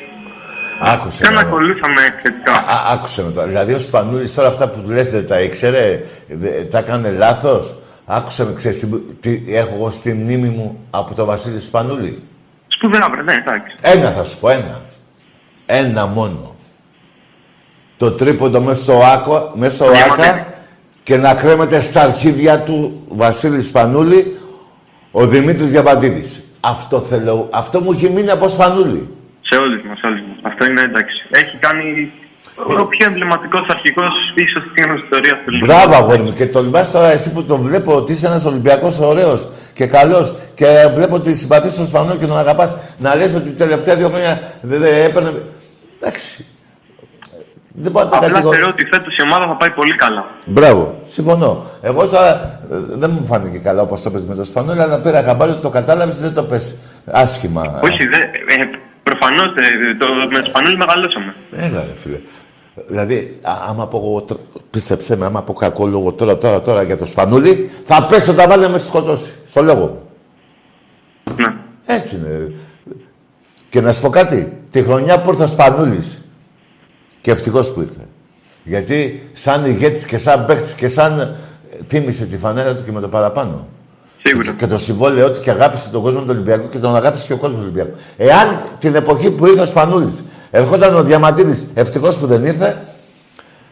Άκουσε. 0.81 1.23
Δεν 1.23 1.33
με, 1.33 1.41
ρε. 1.41 1.47
ακολούθαμε 1.47 2.01
θετικά. 2.21 2.51
Α, 2.53 2.91
άκουσε 2.93 3.23
με 3.23 3.31
τώρα. 3.31 3.47
Δηλαδή 3.47 3.73
ο 3.73 3.79
Σπανούλης 3.79 4.33
τώρα 4.33 4.47
αυτά 4.47 4.69
που 4.69 4.81
του 4.81 4.89
λες 4.89 5.11
δεν 5.11 5.27
τα 5.27 5.39
ήξερε, 5.41 6.01
δε- 6.27 6.63
τα 6.63 6.77
έκανε 6.77 7.09
λάθος; 7.11 7.75
Άκουσε 8.05 8.45
με, 8.45 8.53
ξέρεις 8.53 8.79
τι, 9.19 9.39
τι 9.39 9.55
έχω 9.55 9.75
εγώ 9.75 9.91
στη 9.91 10.13
μνήμη 10.13 10.47
μου 10.47 10.87
από 10.89 11.13
τον 11.13 11.25
Βασίλη 11.25 11.59
Σπανούλη; 11.59 12.23
Σπουδαία, 12.67 13.09
βρε, 13.09 13.21
ναι, 13.21 13.33
εντάξει. 13.33 13.75
Ένα 13.81 14.11
θα 14.11 14.23
σου 14.23 14.39
πω, 14.39 14.49
ένα. 14.49 14.81
Ένα 15.65 16.05
μόνο. 16.05 16.55
Το 17.99 18.11
τρίποντο 18.11 18.61
μέσα 18.61 18.81
στο, 18.83 18.93
άκο, 19.13 19.51
μέσα 19.55 19.73
στο 19.73 19.91
Διαμαντίδη. 19.91 20.27
άκα 20.27 20.53
και 21.03 21.17
να 21.17 21.33
κρέμεται 21.33 21.79
στα 21.79 22.01
αρχίδια 22.01 22.59
του 22.59 23.03
Βασίλης 23.07 23.67
Σπανούλη 23.67 24.39
ο 25.11 25.25
Δημήτρης 25.25 25.69
Διαμαντίδης. 25.69 26.43
Αυτό 26.59 26.99
θέλω, 26.99 27.49
αυτό 27.51 27.79
μου 27.79 27.91
έχει 27.91 28.09
μείνει 28.09 28.29
από 28.29 28.47
Σπανούλη. 28.47 29.09
Σε 29.41 29.55
όλους 29.55 29.81
μας, 29.87 29.99
σε 29.99 30.05
όλους 30.05 30.19
μας. 30.19 30.51
Αυτό 30.51 30.65
είναι 30.65 30.81
εντάξει. 30.81 31.27
Έχει 31.29 31.57
κάνει 31.57 32.11
ο 32.79 32.85
πιο 32.85 33.05
εμβληματικός 33.07 33.65
αρχικός 33.69 34.09
ίσως 34.35 34.63
στην 34.71 34.95
ιστορίας 35.03 35.37
του 35.39 35.45
ελληνικού. 35.47 35.65
Μπράβο, 35.65 35.95
αγόρι 35.95 36.21
μου. 36.21 36.33
Και 36.33 36.45
τολμάς 36.45 36.91
τώρα 36.91 37.11
εσύ 37.11 37.31
που 37.33 37.43
το 37.43 37.57
βλέπω 37.57 37.95
ότι 37.95 38.11
είσαι 38.11 38.27
ένας 38.27 38.45
Ολυμπιακός 38.45 38.99
ωραίος 38.99 39.47
και 39.73 39.85
καλός 39.85 40.33
και 40.53 40.65
βλέπω 40.93 41.15
ότι 41.15 41.35
συμπαθείς 41.35 41.75
τον 41.75 41.85
Σπανούλη 41.85 42.17
και 42.17 42.25
τον 42.25 42.37
αγαπάς 42.37 42.75
να 42.97 43.15
λες 43.15 43.35
ότι 43.35 43.49
τελευταία 43.49 43.95
δύο 43.95 44.09
χρόνια 44.09 44.41
δεν 44.61 44.79
δεν 44.79 45.05
έπαιρνε... 45.05 45.31
Εντάξει. 45.99 46.45
Δεν 47.81 47.91
μπορεί 47.91 48.05
να 48.05 48.11
το 48.11 48.17
Απλά 48.17 48.29
κατηγορεί. 48.29 48.57
θεωρώ 48.57 48.71
ότι 48.73 48.85
φέτος 48.85 49.17
η 49.17 49.21
ομάδα 49.21 49.45
θα 49.47 49.55
πάει 49.55 49.69
πολύ 49.69 49.95
καλά. 49.95 50.25
Μπράβο, 50.47 50.99
συμφωνώ. 51.05 51.65
Εγώ 51.81 52.07
τώρα 52.07 52.29
ε, 52.71 52.75
δεν 52.87 53.09
μου 53.13 53.23
φάνηκε 53.25 53.57
καλά 53.57 53.81
όπως 53.81 54.01
το 54.01 54.11
πες 54.11 54.25
με 54.25 54.35
το 54.35 54.43
Σπανούλη, 54.43 54.81
αλλά 54.81 54.99
πήρα 55.01 55.23
χαμπάρι 55.23 55.51
ότι 55.51 55.61
το 55.61 55.69
κατάλαβες 55.69 56.19
δεν 56.19 56.33
το 56.33 56.43
πες 56.43 56.75
άσχημα. 57.05 57.79
Όχι, 57.83 58.05
δε, 58.07 58.17
ε, 58.17 58.69
προφανώς 59.03 59.49
ε, 59.49 59.95
το, 59.99 60.05
με 60.31 60.39
το 60.41 60.47
Σπανούλη 60.49 60.77
μεγαλώσαμε. 60.77 61.35
Έλα, 61.55 61.79
ρε 61.85 61.95
φίλε. 61.95 62.19
Δηλαδή, 62.87 63.39
α, 63.41 63.51
άμα 63.69 63.87
πω 63.87 63.97
εγώ, 63.97 64.21
τρο- 64.21 64.39
πίστεψέ 64.69 65.15
με, 65.17 65.25
άμα 65.25 65.41
πω 65.43 65.53
κακό 65.53 65.87
λόγο 65.87 66.11
τώρα, 66.13 66.37
τώρα, 66.37 66.61
τώρα 66.61 66.81
για 66.83 66.97
το 66.97 67.05
Σπανούλη, 67.05 67.69
θα 67.85 68.03
πέσω 68.03 68.33
τα 68.33 68.47
βάλει 68.47 68.61
να 68.61 68.69
με 68.69 68.77
σκοτώσει. 68.77 69.31
Στο 69.47 69.61
λόγο 69.61 69.85
μου. 69.85 70.01
Ναι. 71.35 71.53
Έτσι 71.85 72.15
είναι. 72.15 72.53
Και 73.69 73.81
να 73.81 73.93
σου 73.93 74.01
πω 74.01 74.09
κάτι, 74.09 74.61
τη 74.71 74.83
χρονιά 74.83 75.21
που 75.21 75.29
ήρθε 75.29 75.43
ο 75.43 75.47
Σπανούλης, 75.47 76.21
και 77.21 77.31
ευτυχώς 77.31 77.71
που 77.71 77.81
ήρθε. 77.81 78.01
Γιατί 78.63 79.29
σαν 79.31 79.65
ηγέτης 79.65 80.05
και 80.05 80.17
σαν 80.17 80.45
παίκτης 80.45 80.73
και 80.73 80.87
σαν 80.87 81.19
ε, 81.19 81.35
τίμησε 81.87 82.25
τη 82.25 82.37
φανέλα 82.37 82.75
του 82.75 82.83
και 82.83 82.91
με 82.91 82.99
το 82.99 83.07
παραπάνω. 83.07 83.67
Σίγουρα. 84.23 84.53
Και 84.53 84.67
το 84.67 84.77
συμβόλαιο 84.77 85.25
ότι 85.25 85.39
και 85.39 85.49
αγάπησε 85.49 85.89
τον 85.89 86.01
κόσμο 86.01 86.19
του 86.19 86.27
Ολυμπιακού 86.29 86.69
και 86.69 86.77
τον 86.77 86.95
αγάπησε 86.95 87.25
και 87.25 87.33
ο 87.33 87.37
κόσμος 87.37 87.59
του 87.59 87.63
Ολυμπιακού. 87.63 87.97
Εάν 88.17 88.61
την 88.79 88.95
εποχή 88.95 89.31
που 89.31 89.45
ήρθε 89.45 89.61
ο 89.61 89.65
Σπανούλης 89.65 90.23
ερχόταν 90.51 90.95
ο 90.95 91.03
Διαμαντίδης, 91.03 91.67
ευτυχώς 91.73 92.17
που 92.17 92.27
δεν 92.27 92.43
ήρθε, 92.43 92.85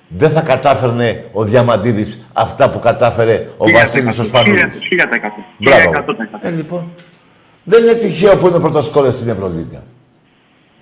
δεν 0.07 0.29
θα 0.29 0.41
κατάφερνε 0.41 1.25
ο 1.31 1.43
Διαμαντίδης 1.43 2.25
αυτά 2.33 2.69
που 2.69 2.79
κατάφερε 2.79 3.47
ο 3.57 3.71
Βασίλης 3.71 4.19
ο 4.19 4.23
Σπανούλης. 4.23 4.63
1000%. 4.63 5.43
Μπράβο. 5.57 5.91
1100%. 5.91 6.39
Ε, 6.41 6.49
λοιπόν. 6.49 6.91
Δεν 7.63 7.83
είναι 7.83 7.93
τυχαίο 7.93 8.37
που 8.37 8.47
είναι 8.47 8.59
πρώτο 8.59 8.81
κόλλο 8.91 9.11
στην 9.11 9.29
Ευρωλίγκα. 9.29 9.83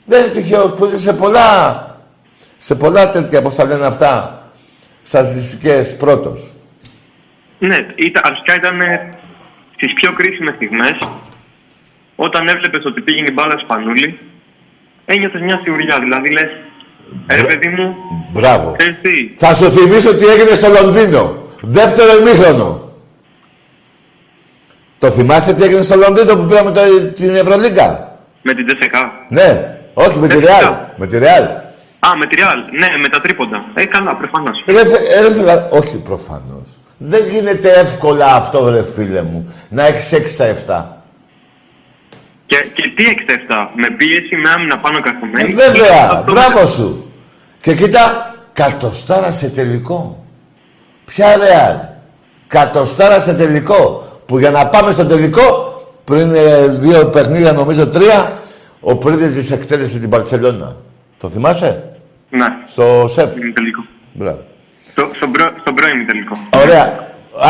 Δεν 0.06 0.24
είναι 0.24 0.34
τυχαίο 0.34 0.70
που 0.70 0.86
είναι 0.86 0.96
σε 0.96 1.14
πολλά, 1.14 1.95
σε 2.58 2.76
πολλά 2.76 3.10
τέτοια, 3.10 3.42
πώς 3.42 3.56
τα 3.56 3.66
λένε 3.66 3.86
αυτά, 3.86 4.42
στατιστικές 5.02 5.96
πρώτος. 5.98 6.50
Ναι, 7.60 7.86
ήταν, 7.96 8.22
αρχικά 8.26 8.56
ήταν 8.56 8.80
στις 9.76 9.94
πιο 9.94 10.14
κρίσιμες 10.14 10.56
στιγμές. 10.56 10.98
Όταν 12.16 12.48
έβλεπες 12.48 12.86
ότι 12.86 13.02
πήγαινε 13.02 13.28
η 13.30 13.34
μπάλα 13.34 13.60
σπανούλη, 13.64 14.20
ένιωθες 15.06 15.42
μια 15.42 15.58
σιγουριά. 15.64 16.00
Δηλαδή 16.00 16.30
λες, 16.32 16.50
ρε 17.28 17.44
παιδί 17.44 17.68
μου, 17.68 17.96
Μπράβο. 18.32 18.76
ξέρεις 18.78 18.96
τι, 19.02 19.32
Θα 19.38 19.54
σου 19.54 19.72
θυμίσω 19.72 20.16
τι 20.16 20.26
έγινε 20.26 20.50
στο 20.56 20.68
Λονδίνο. 20.70 21.36
Δεύτερο 21.62 22.18
ημίχρονο. 22.20 22.92
Το 24.98 25.10
θυμάσαι 25.12 25.56
τι 25.56 25.64
έγινε 25.64 25.82
στο 25.82 25.96
Λονδίνο 25.96 26.36
που 26.36 26.46
πήραμε 26.46 26.72
το, 26.72 26.80
την 27.16 27.36
Ευρωλίγκα; 27.36 28.18
με 28.42 28.54
την 28.54 28.66
Τζεσεκά. 28.66 29.12
Ναι. 29.30 29.78
Όχι, 29.94 30.18
με 30.20 30.28
τη 30.28 30.38
Ναι, 30.38 30.46
Ρεάλ. 30.46 30.58
φυσικά. 30.58 30.94
Με 30.98 31.08
τη 31.08 31.18
Ρεάλ. 31.18 31.44
Α, 32.08 32.16
με 32.16 32.26
τη 32.28 32.36
Real. 32.40 32.60
Ναι, 32.80 32.98
με 33.02 33.10
τα 33.10 33.22
τρίποντα. 33.22 33.66
Ε, 33.74 33.86
καλά, 33.86 34.16
προφανώς. 34.16 34.64
Ρε, 34.68 34.86
φε- 34.86 35.20
ρε 35.22 35.32
φίλε, 35.34 35.68
όχι 35.72 35.98
προφανώς. 35.98 36.68
Δεν 36.98 37.28
γίνεται 37.30 37.70
εύκολα 37.72 38.36
αυτό, 38.36 38.70
ρε 38.70 38.84
φίλε 38.84 39.22
μου, 39.22 39.54
να 39.70 39.86
έχεις 39.86 40.14
6 40.14 40.28
στα 40.28 40.46
7. 40.46 40.86
Και, 42.46 42.56
και 42.74 42.84
τι 42.96 43.04
67, 43.04 43.70
με 43.76 43.88
πίεση, 43.98 44.36
με 44.36 44.50
άμυνα 44.50 44.78
πάνω 44.78 44.98
Ε, 44.98 45.02
καθομένη. 45.02 45.54
βέβαια, 45.54 46.10
Αυτό- 46.12 46.32
μπράβο 46.34 46.66
σου. 46.68 47.12
Και 47.62 47.76
κοίτα, 47.76 48.36
κατοστάρα 48.54 49.32
σε 49.32 49.50
τελικό. 49.50 50.26
Ποια 51.06 51.38
ρεάλ. 51.38 51.76
Κατοστάρα 52.48 53.20
σε 53.20 53.34
τελικό. 53.34 54.04
Που 54.26 54.40
για 54.40 54.52
να 54.52 54.68
πάμε 54.68 54.92
στο 54.92 55.06
τελικό, 55.06 55.44
πριν 56.04 56.34
ε, 56.34 56.68
δύο 56.68 57.06
παιχνίδια, 57.10 57.52
νομίζω 57.54 57.88
τρία, 57.90 58.34
ο 58.80 58.96
Πρίδης 58.98 59.52
εκτέλεσε 59.52 60.00
την 60.00 60.10
Παρσελώνα. 60.10 60.76
Το 61.20 61.30
θυμάσαι; 61.30 61.95
Ναι, 62.38 62.46
Στο 62.66 63.08
ΣΕΦ. 63.08 63.38
είναι 63.38 63.52
τελικό. 63.54 63.86
Μπράβο. 64.14 64.40
Στο, 64.92 65.10
στον, 65.16 65.32
προ, 65.32 65.52
στον 65.62 65.76
πρώην 65.76 66.08
τελικό. 66.08 66.32
Ωραία. 66.64 66.84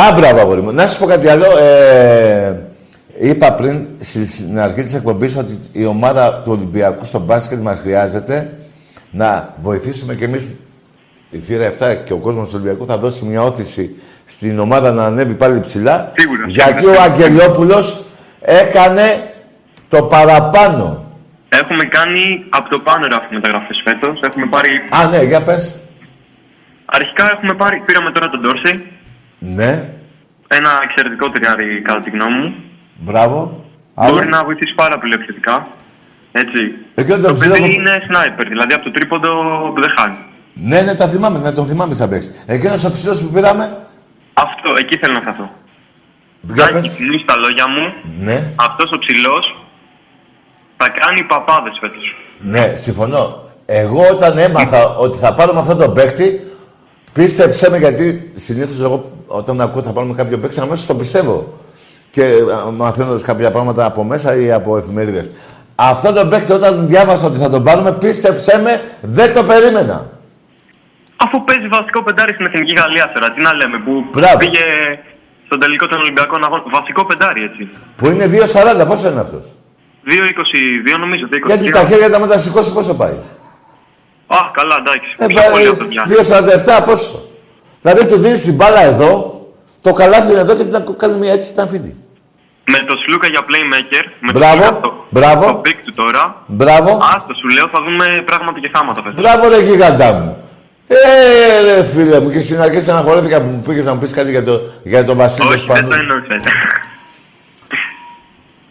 Α, 0.10 0.14
μπράβο, 0.20 0.40
αγόρι 0.40 0.62
μου. 0.62 0.72
Να 0.72 0.86
σου 0.88 1.00
πω 1.00 1.06
κάτι 1.06 1.28
άλλο. 1.28 1.46
Ε, 1.60 2.60
είπα 3.20 3.54
πριν 3.54 3.88
στη- 3.98 4.26
στην 4.28 4.60
αρχή 4.60 4.84
της 4.84 4.94
εκπομπής 4.94 5.38
ότι 5.38 5.60
η 5.72 5.86
ομάδα 5.86 6.42
του 6.44 6.52
Ολυμπιακού 6.52 7.06
στο 7.06 7.20
μπάσκετ 7.20 7.60
μας 7.62 7.80
χρειάζεται 7.80 8.58
να 9.12 9.54
βοηθήσουμε 9.60 10.16
κι 10.16 10.24
εμείς 10.24 10.56
η 11.30 11.38
θύρα 11.38 11.66
7 11.66 11.94
και 12.04 12.14
ο 12.14 12.18
κόσμος 12.18 12.46
του 12.48 12.52
Ολυμπιακού 12.56 12.86
θα 12.86 12.98
δώσει 12.98 13.26
μια 13.26 13.42
όθηση 13.42 13.96
στην 14.26 14.60
ομάδα 14.60 14.92
να 14.92 15.04
ανέβει 15.06 15.34
πάλι 15.34 15.60
ψηλά. 15.60 16.12
Σίγουρα, 16.16 16.44
Γιατί 16.48 16.80
σίγουρα. 16.80 17.00
ο 17.00 17.02
Αγγελόπουλος 17.02 18.06
έκανε 18.42 19.04
το 19.90 20.04
παραπάνω. 20.04 21.05
Έχουμε 21.50 21.84
κάνει 21.86 22.43
από 22.50 22.70
το 22.70 22.80
πάνω 22.80 23.08
ράφι 23.08 23.34
μεταγραφές 23.34 23.82
φέτος. 23.86 24.20
Έχουμε 24.22 24.46
πάρει. 24.46 24.70
Α, 24.89 25.08
ναι, 25.08 25.24
για 25.24 25.43
πες. 25.43 25.80
Αρχικά 26.86 27.32
έχουμε 27.32 27.54
πάρει. 27.54 27.84
Πήραμε 27.86 28.12
τώρα 28.12 28.30
τον 28.30 28.39
Ντόρσεϊ. 28.41 28.84
Ναι, 29.39 29.89
Ένα 30.48 30.80
εξαιρετικό 30.84 31.30
τριάρι, 31.30 31.82
κατά 31.82 32.00
τη 32.00 32.10
γνώμη 32.10 32.38
μου. 32.39 32.56
μπράβο. 33.00 33.66
Άλλο. 33.96 34.12
Μπορεί 34.14 34.28
να 34.28 34.43
βοηθήσει 34.43 34.74
πάρα 34.76 35.00
πολύ 35.00 35.14
επιθετικά. 35.14 35.66
Έτσι. 36.32 36.60
Εκείνο 36.96 37.16
το 37.18 37.22
το 37.28 37.34
ψηλό 37.34 37.54
παιδί 37.54 37.66
που- 37.68 37.72
είναι 37.80 38.02
sniper, 38.10 38.46
δηλαδή 38.48 38.74
από 38.74 38.84
το 38.84 38.91
τρίποντο 38.91 39.30
που 39.76 39.82
δεν 39.82 39.91
χάνει. 39.98 40.18
Ναι, 40.54 40.82
ναι, 40.82 40.96
τα 40.96 41.08
θυμάμαι, 41.08 41.39
ναι, 41.39 41.52
τον 41.52 41.68
θυμάμαι 41.68 41.93
σαν 41.93 42.10
παίκτης. 42.10 42.43
Εκείνος 42.48 42.84
ο 42.86 42.91
ψηλός 42.91 43.22
που 43.22 43.32
πήραμε, 43.34 43.78
Αυτό, 44.34 44.74
εκεί 44.80 44.98
θέλω 44.98 45.14
να 45.14 45.20
σταθώ. 45.20 45.50
για 46.41 46.64
Άκη, 46.64 46.74
πες. 46.74 46.98
μου 47.00 47.20
στα 47.24 47.36
λόγια 47.36 47.68
μου, 47.68 47.93
Ναι, 48.20 48.50
αυτός 48.56 48.91
ο 48.91 48.98
ψηλός 48.98 49.64
θα 50.78 50.90
κάνει 50.90 51.24
παπάδες 51.24 51.78
φέτος. 51.80 52.16
ναι, 52.40 52.74
συμφωνώ. 52.76 53.44
Εγώ 53.66 54.02
όταν 54.12 54.38
έμαθα 54.38 54.96
ότι 54.96 55.18
θα 55.18 55.34
πάρουμε 55.34 55.60
αυτόν 55.60 55.78
τον 55.78 55.94
παίκτη, 55.94 56.42
πίστεψέ 57.14 57.70
με 57.70 57.78
γιατί 57.78 58.32
συνήθως 58.34 58.80
εγώ 58.82 59.12
όταν 59.28 59.62
ακούω 59.62 59.80
ότι 59.80 59.88
θα 59.88 59.94
πάρουμε 59.94 60.14
κάποιο 60.14 60.38
παίκτη, 60.38 60.60
αμέσως 60.60 60.86
το 60.86 60.96
πιστεύω. 60.96 61.54
Και 62.12 62.24
μαθαίνοντας 62.78 63.24
κάποια 63.24 63.52
πράγματα 63.52 63.86
από 63.86 64.04
μέσα 64.04 64.36
ή 64.36 64.52
από 64.52 64.78
εφημερίδες. 64.78 65.30
Αυτό 65.76 66.14
τον 66.14 66.30
παίκτη 66.30 66.52
όταν 66.52 66.88
διάβασα 66.88 67.26
ότι 67.26 67.40
θα 67.40 67.50
τον 67.50 67.64
πάρουμε, 67.64 67.92
πίστεψέ 67.92 68.62
με, 68.64 68.82
δεν 69.02 69.34
το 69.34 69.44
περίμενα. 69.44 70.10
Αφού 71.18 71.44
παίζει 71.44 71.68
βασικό 71.68 72.04
πεντάρι 72.04 72.34
στην 72.34 72.46
Εθνική 72.46 72.74
Γαλλία 72.74 73.12
τώρα, 73.14 73.32
τι 73.34 73.42
να 73.42 73.54
λέμε, 73.54 73.78
που 73.78 73.92
Μπράβο. 74.12 74.38
πήγε 74.38 74.60
στον 75.46 75.60
τελικό 75.60 75.88
των 75.88 76.00
Ολυμπιακών 76.00 76.44
Αγώνων. 76.44 76.66
Βασικό 76.72 77.06
πεντάρι, 77.06 77.44
έτσι. 77.44 77.70
Που 77.96 78.06
είναι 78.08 78.26
2,40, 78.26 78.88
πόσο 78.88 79.10
είναι 79.10 79.20
αυτός; 79.20 79.46
2-22 80.08 80.99
νομίζω, 80.99 81.26
2-22. 81.32 81.47
Γιατί 81.47 81.70
τα 81.72 81.80
χέρια 81.89 82.10
τα 82.10 82.20
μετασηκώσει 82.20 82.74
πόσο 82.74 82.95
πάει; 82.95 83.16
Α, 84.28 84.38
καλά, 84.53 84.76
εντάξει. 84.80 85.10
Ε, 85.18 85.26
Πιο 85.26 85.41
πολύ 85.51 85.68
από 85.68 85.78
το 85.78 85.86
μυαλό. 85.86 86.10
2,47 86.80 86.86
πόσο; 86.86 87.22
Δηλαδή 87.82 88.06
του 88.06 88.18
δίνεις 88.18 88.41
την 88.43 88.53
μπάλα 88.56 88.82
εδώ, 88.84 89.39
το 89.82 89.91
καλάθι 89.93 90.32
είναι 90.32 90.39
εδώ 90.39 90.56
και 90.56 90.64
την 90.64 90.84
κάνει 90.97 91.18
μια 91.18 91.34
έτσι 91.34 91.53
την 91.53 91.62
αφήνει. 91.62 91.95
Με 92.72 92.80
το 92.88 92.95
Σλούκα 93.06 93.28
για 93.28 93.41
playmaker, 93.41 94.06
με 94.20 94.32
Μπράβο, 94.32 94.56
το 94.58 94.64
Σλούκα 94.66 94.78
στο- 94.80 95.06
μπράβο. 95.10 95.41
στο 95.41 95.62
pick 95.66 95.76
του 95.86 95.93
τώρα. 95.93 96.43
Μπράβο. 96.47 96.89
Άστο, 97.16 97.34
σου 97.39 97.47
λέω, 97.56 97.68
θα 97.68 97.80
δούμε 97.82 98.24
πράγματα 98.26 98.60
και 98.60 98.70
θάματα 98.74 99.01
φέτος. 99.01 99.22
Μπράβο 99.22 99.47
ρε 99.49 99.60
γίγαντά 99.62 100.12
μου. 100.14 100.38
Ε, 100.88 100.95
ρε 101.76 101.84
φίλε 101.84 102.20
μου, 102.20 102.32
και 102.32 102.41
στην 102.41 102.62
αρχή 102.62 102.82
στεναχωρέθηκα 102.82 103.41
που 103.41 103.47
μου 103.47 103.62
πήγες 103.68 103.86
να 103.86 103.93
μου 103.93 103.99
πεις 103.99 104.12
κάτι 104.12 104.30
για 104.32 104.43
το, 104.43 104.62
για 104.84 105.06
το 105.06 105.16
Βασίλειο 105.16 105.49
Όχι, 105.51 105.66
δεν 105.68 105.76
το 105.76 105.82
Σπανού. 105.82 105.93
εννοούσα. 106.01 106.36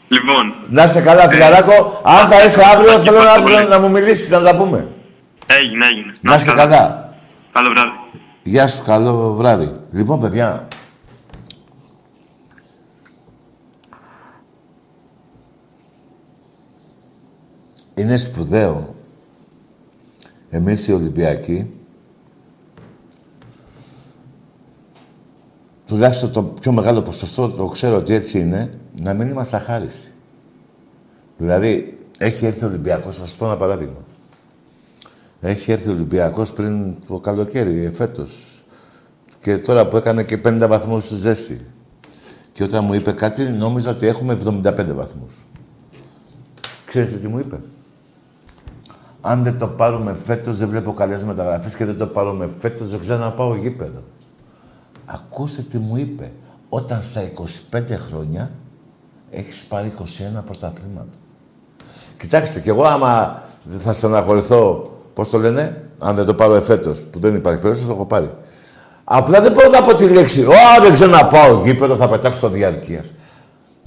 Λοιπόν, 0.08 0.54
Να 0.68 0.84
είσαι 0.84 1.00
καλά, 1.00 1.28
φιλαράκο. 1.28 2.00
Αν 2.04 2.28
θα 2.28 2.44
είσαι 2.44 2.62
αύριο, 2.64 2.92
ευχαριστώ 2.92 3.12
θέλω 3.12 3.24
να 3.24 3.42
πολύ. 3.42 3.54
έρθω 3.54 3.68
να 3.68 3.78
μου 3.78 3.90
μιλήσεις, 3.90 4.30
να 4.30 4.42
τα 4.42 4.56
πούμε. 4.56 4.88
έγινε, 5.46 5.86
έγινε. 5.86 6.12
Να 6.20 6.34
είσαι 6.34 6.52
καλά. 6.52 7.14
Καλό 7.52 7.70
βράδυ. 7.70 7.90
Γεια 8.42 8.66
σου, 8.68 8.82
καλό 8.84 9.34
βράδυ. 9.34 9.72
Λοιπόν, 9.90 10.20
παιδιά, 10.20 10.68
είναι 17.94 18.16
σπουδαίο 18.16 18.94
εμείς 20.50 20.88
οι 20.88 20.92
Ολυμπιακοί 20.92 21.74
τουλάχιστον 25.86 26.32
το 26.32 26.42
πιο 26.42 26.72
μεγάλο 26.72 27.02
ποσοστό, 27.02 27.50
το 27.50 27.66
ξέρω 27.66 27.96
ότι 27.96 28.14
έτσι 28.14 28.40
είναι, 28.40 28.78
να 29.02 29.14
μην 29.14 29.28
είμαστε 29.28 29.56
αχάριστοι. 29.56 30.12
Δηλαδή, 31.36 31.98
έχει 32.18 32.46
έρθει 32.46 32.64
ο 32.64 32.66
Ολυμπιακός, 32.66 33.16
θα 33.16 33.26
σας 33.26 33.34
πω 33.34 33.44
ένα 33.44 33.56
παράδειγμα. 33.56 34.04
Έχει 35.40 35.72
έρθει 35.72 35.88
ο 35.88 35.92
Ολυμπιακός 35.92 36.52
πριν 36.52 36.94
το 37.06 37.18
καλοκαίρι, 37.18 37.84
ε, 37.84 37.90
φέτος. 37.90 38.64
Και 39.40 39.58
τώρα 39.58 39.88
που 39.88 39.96
έκανε 39.96 40.22
και 40.22 40.38
50 40.44 40.66
βαθμούς 40.68 41.08
ζέστη. 41.08 41.60
Και 42.52 42.62
όταν 42.62 42.84
μου 42.84 42.94
είπε 42.94 43.12
κάτι, 43.12 43.42
νόμιζα 43.42 43.90
ότι 43.90 44.06
έχουμε 44.06 44.32
75 44.32 44.94
βαθμούς. 44.94 45.44
Ξέρετε 46.84 47.16
τι 47.16 47.28
μου 47.28 47.38
είπε; 47.38 47.62
Αν 49.20 49.42
δεν 49.42 49.58
το 49.58 49.68
πάρουμε 49.68 50.14
φέτος, 50.14 50.56
δεν 50.56 50.68
βλέπω 50.68 50.92
καλές 50.92 51.24
μεταγραφές 51.24 51.74
και 51.74 51.84
δεν 51.84 51.96
το 51.96 52.06
πάρουμε 52.06 52.46
φέτος, 52.58 52.90
δεν 52.90 53.00
ξέρω 53.00 53.18
να 53.18 53.32
πάω 53.32 53.54
γήπεδο. 53.54 54.02
Ακούστε 55.04 55.62
τι 55.62 55.78
μου 55.78 55.96
είπε. 55.96 56.32
Όταν 56.68 57.02
στα 57.02 57.22
25 57.70 57.98
χρόνια 57.98 58.50
έχεις 59.36 59.64
πάρει 59.64 59.92
21 59.98 60.04
πρωταθλήματα. 60.44 61.18
Κοιτάξτε, 62.18 62.60
κι 62.60 62.68
εγώ 62.68 62.84
άμα 62.84 63.42
θα 63.78 63.92
στεναχωρηθώ, 63.92 64.90
πώς 65.12 65.28
το 65.28 65.38
λένε, 65.38 65.88
αν 65.98 66.14
δεν 66.14 66.24
το 66.24 66.34
πάρω 66.34 66.54
εφέτος, 66.54 67.00
που 67.00 67.18
δεν 67.18 67.34
υπάρχει 67.34 67.60
περίπτωση, 67.60 67.86
το 67.86 67.92
έχω 67.92 68.06
πάρει. 68.06 68.30
Απλά 69.04 69.40
δεν 69.40 69.52
μπορώ 69.52 69.68
να 69.68 69.82
πω 69.82 69.94
τη 69.94 70.08
λέξη, 70.08 70.44
«Ω, 70.44 70.82
δεν 70.82 70.92
ξέρω 70.92 71.10
να 71.10 71.26
πάω 71.26 71.62
γήπεδο, 71.64 71.96
θα 71.96 72.08
πετάξω 72.08 72.40
το 72.40 72.48
διαρκείας». 72.48 73.12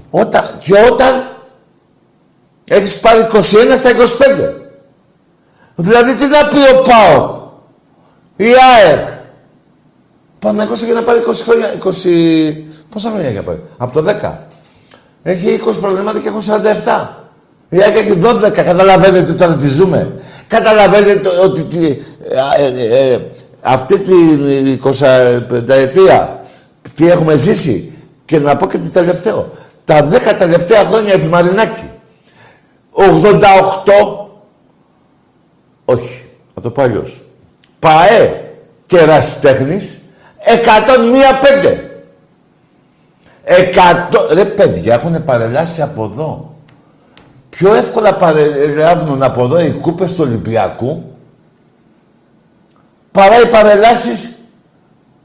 Όταν, 0.09 0.57
και 0.59 0.73
όταν 0.91 1.37
έχεις 2.67 2.99
πάρει 2.99 3.21
21 3.21 3.41
στα 3.77 3.89
25. 3.89 4.53
Δηλαδή, 5.75 6.15
τι 6.15 6.25
να 6.25 6.47
πει 6.47 6.57
ο 6.75 6.81
ΠΑΟΚ, 6.81 7.35
η 8.35 8.45
ΑΕΚ, 8.45 9.07
Παναγιώτης 10.39 10.83
για 10.83 10.93
να 10.93 11.03
πάρει 11.03 11.19
20 11.27 11.33
χρόνια, 11.43 11.73
20... 11.83 11.87
Πόσα 12.89 13.09
χρόνια 13.09 13.29
για 13.29 13.43
πάρει, 13.43 13.61
από 13.77 14.01
το 14.01 14.09
10. 14.21 14.46
Έχει 15.27 15.59
20 15.65 15.73
προβλήματα 15.81 16.19
και 16.19 16.27
έχω 16.27 16.39
47. 16.39 17.07
Η 17.69 17.81
ΑΕΚ 17.81 17.95
έχει 17.95 18.21
12. 18.47 18.51
Καταλαβαίνετε 18.51 19.33
τώρα 19.33 19.55
τι 19.55 19.67
ζούμε. 19.67 20.11
Καταλαβαίνετε 20.47 21.29
ότι 21.43 21.63
τι, 21.63 21.85
ε, 21.85 22.65
ε, 22.65 23.13
ε, 23.13 23.19
αυτή 23.61 23.99
την 23.99 24.79
25 24.83 25.69
ετία 25.69 26.39
τι 26.95 27.09
έχουμε 27.09 27.35
ζήσει. 27.35 27.91
Και 28.25 28.39
να 28.39 28.55
πω 28.55 28.67
και 28.67 28.77
το 28.77 28.89
τελευταίο. 28.89 29.51
Τα 29.85 30.03
δέκα 30.03 30.35
τελευταία 30.35 30.83
χρόνια 30.83 31.13
επί 31.13 31.27
Μαρινάκη. 31.27 31.89
88. 32.93 34.27
Όχι. 35.85 36.25
Θα 36.53 36.61
το 36.61 36.71
πω 36.71 36.81
αλλιώς. 36.83 37.23
ΠαΕ 37.79 38.51
και 38.85 38.99
Ρασιτέχνης 39.05 39.99
101-5. 41.63 41.86
Εκατό... 43.49 44.27
Ρε 44.33 44.45
παιδιά, 44.45 44.93
έχουν 44.93 45.23
παρελάσει 45.23 45.81
από 45.81 46.03
εδώ. 46.03 46.55
Πιο 47.49 47.73
εύκολα 47.73 48.15
παρελάβουν 48.15 49.23
από 49.23 49.43
εδώ 49.43 49.59
οι 49.59 49.71
κούπες 49.71 50.13
του 50.13 50.23
Ολυμπιακού 50.27 51.03
παρά 53.11 53.41
οι 53.41 53.45
παρελάσεις 53.49 54.35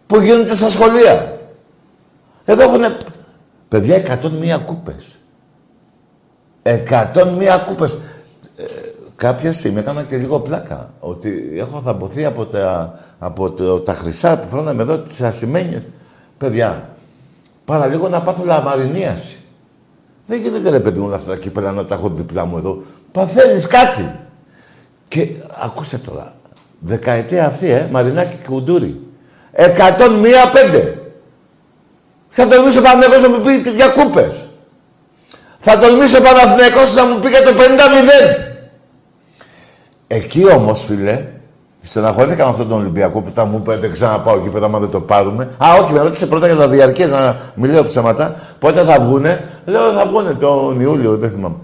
που 0.06 0.20
γίνονται 0.20 0.54
στα 0.54 0.68
σχολεία. 0.68 1.40
Εδώ 2.44 2.62
έχουν... 2.62 2.96
Παιδιά, 3.68 4.02
101 4.56 4.60
κούπες. 4.64 5.16
101 6.62 6.72
κούπες. 7.66 7.92
Ε, 8.56 8.64
κάποια 9.16 9.52
στιγμή 9.52 9.78
έκανα 9.78 10.02
και 10.02 10.16
λίγο 10.16 10.40
πλάκα. 10.40 10.92
Ότι 11.00 11.52
έχω 11.56 11.80
θαμποθεί 11.80 12.24
από 12.24 12.46
τα, 12.46 12.98
από 13.18 13.50
το, 13.50 13.80
τα 13.80 13.94
χρυσά 13.94 14.38
που 14.38 14.46
φρόναμε 14.46 14.82
εδώ, 14.82 14.98
τις 14.98 15.22
ασημένιες. 15.22 15.82
Παιδιά, 16.38 16.96
παραλίγο 17.64 18.08
να 18.08 18.22
πάθω 18.22 18.44
λαμαρινίαση. 18.44 19.36
Δεν 20.26 20.40
γίνεται 20.40 20.70
ρε 20.70 20.80
παιδί 20.80 21.00
μου 21.00 21.14
αυτά 21.14 21.30
τα 21.30 21.36
κύπελα 21.36 21.72
να 21.72 21.84
τα 21.84 21.94
έχω 21.94 22.08
διπλά 22.08 22.44
μου 22.44 22.56
εδώ. 22.56 22.82
Παθαίνεις 23.12 23.66
κάτι. 23.66 24.20
Και 25.08 25.28
ακούστε 25.60 25.98
τώρα. 25.98 26.34
Δεκαετία 26.78 27.46
αυτή, 27.46 27.70
ε, 27.70 27.88
Μαρινάκη 27.90 28.36
και 28.36 28.48
Κουντούρη. 28.48 29.00
101-5. 29.52 30.94
Θα 32.26 32.46
τολμήσει 32.46 32.78
ο 32.78 32.82
Παναγιώτης 32.82 33.22
να 33.22 33.28
μου 33.28 33.40
πει 33.40 33.70
για 33.70 33.88
κούπες. 33.88 34.48
Θα 35.58 35.78
τολμήσει 35.78 36.16
ο 36.16 36.22
Παναθηναϊκός 36.22 36.94
να 36.94 37.06
μου 37.06 37.18
πει 37.18 37.28
για 37.28 37.42
το 37.42 37.52
50-0. 37.54 38.52
Εκεί 40.06 40.52
όμως, 40.52 40.84
φίλε, 40.84 41.26
στεναχωρήθηκα 41.82 42.44
με 42.44 42.50
αυτόν 42.50 42.68
τον 42.68 42.78
Ολυμπιακό 42.78 43.20
που 43.20 43.30
τα 43.30 43.44
μου 43.44 43.58
είπε 43.62 43.76
δεν 43.76 43.92
ξαναπάω 43.92 44.36
εκεί 44.36 44.48
πέρα, 44.48 44.66
άμα 44.66 44.78
δεν 44.78 44.90
το 44.90 45.00
πάρουμε. 45.00 45.50
Α, 45.64 45.66
όχι, 45.82 45.92
με 45.92 46.00
ρώτησε 46.00 46.26
πρώτα 46.26 46.46
για 46.46 46.56
τα 46.56 46.68
διαρκές, 46.68 47.10
να 47.10 47.36
μην 47.54 47.70
λέω 47.70 47.84
ψέματα. 47.84 48.36
Πότε 48.58 48.82
θα 48.82 49.00
βγούνε; 49.00 49.48
Λέω 49.64 49.92
θα 49.92 50.06
βγούνε 50.06 50.34
τον 50.34 50.80
Ιούλιο, 50.80 51.16
δεν 51.16 51.30
θυμάμαι. 51.30 51.56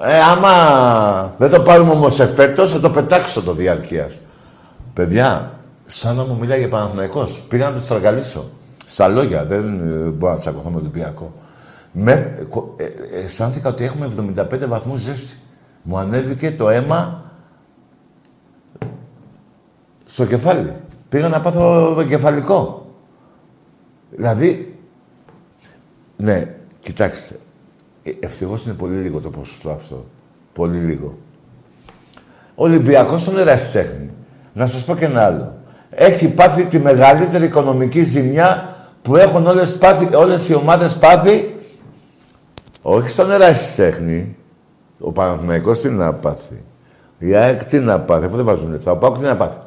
Ε, 0.00 0.20
άμα 0.20 1.34
δεν 1.36 1.50
το 1.50 1.60
πάρουμε 1.60 1.90
όμως 1.90 2.20
εφέτος, 2.20 2.72
θα 2.72 2.80
το 2.80 2.90
πετάξω 2.90 3.42
το 3.42 3.52
διαρκείας. 3.52 4.20
Παιδιά, 4.92 5.52
σαν 5.84 6.16
να 6.16 6.24
μου 6.24 6.36
μιλάει 6.40 6.58
για 6.58 6.68
Παναθηναϊκός. 6.68 7.44
Πήγα 7.48 7.68
να 7.68 7.72
το 7.72 7.80
στραγγαλίσω. 7.80 8.50
Στα 8.84 9.08
λόγια, 9.08 9.44
δεν 9.44 9.78
ε, 9.78 10.08
μπορώ 10.08 10.32
να 10.32 10.38
τσακωθώ 10.38 10.70
με 10.70 10.76
Ολυμπιακό. 10.76 11.32
Με, 11.92 12.12
ε, 12.76 12.84
ε, 12.84 13.24
αισθάνθηκα 13.24 13.68
ότι 13.68 13.84
έχουμε 13.84 14.10
75 14.36 14.66
βαθμούς 14.66 15.00
ζέστη. 15.00 15.36
Μου 15.82 15.98
ανέβηκε 15.98 16.50
το 16.50 16.68
αίμα 16.70 17.23
στο 20.04 20.24
κεφάλι. 20.24 20.72
Πήγα 21.08 21.28
να 21.28 21.40
πάθω 21.40 22.04
κεφαλικό. 22.08 22.86
Δηλαδή, 24.10 24.76
ναι, 26.16 26.54
κοιτάξτε. 26.80 27.38
Ε, 28.02 28.10
ευτυχώς 28.20 28.64
είναι 28.64 28.74
πολύ 28.74 28.96
λίγο 28.96 29.20
το 29.20 29.30
ποσοστό 29.30 29.70
αυτό. 29.70 30.06
Πολύ 30.52 30.78
λίγο. 30.78 31.18
Ο 32.54 32.64
Ολυμπιακός 32.64 33.22
στον 33.22 33.38
ερασιτέχνη. 33.38 34.10
Να 34.52 34.66
σας 34.66 34.84
πω 34.84 34.96
και 34.96 35.04
ένα 35.04 35.24
άλλο. 35.24 35.56
Έχει 35.90 36.28
πάθει 36.28 36.64
τη 36.64 36.78
μεγαλύτερη 36.78 37.44
οικονομική 37.44 38.02
ζημιά 38.02 38.76
που 39.02 39.16
έχουν 39.16 39.46
όλες, 39.46 39.78
πάθει, 39.78 40.14
όλες 40.14 40.48
οι 40.48 40.54
ομάδες 40.54 40.96
πάθει. 40.96 41.56
Όχι 42.82 43.08
στον 43.08 43.30
ερασιτέχνη. 43.30 44.36
Ο 45.00 45.12
Παναθηναϊκός 45.12 45.80
τι 45.80 45.88
να 45.88 46.12
πάθει. 46.12 46.62
Η 47.18 47.34
ΑΕΚ 47.34 47.64
τι 47.64 47.78
να 47.78 48.00
πάθει, 48.00 48.24
αφού 48.24 48.36
δεν 48.36 48.44
βάζουν 48.44 48.70
λεφτά. 48.70 48.90
Ο 48.90 48.96
Πάουκ 48.96 49.16
τι 49.16 49.22
να 49.22 49.36
πάθει. 49.36 49.58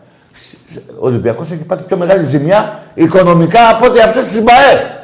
Ο 1.00 1.06
Ολυμπιακός 1.06 1.52
έχει 1.52 1.66
πάθει 1.66 1.84
πιο 1.84 1.98
μεγάλη 1.98 2.24
ζημιά 2.24 2.84
οικονομικά 2.94 3.70
από 3.70 3.86
ό,τι 3.86 4.00
αυτές 4.00 4.28
τις 4.28 4.42
ΜΑΕ. 4.42 4.98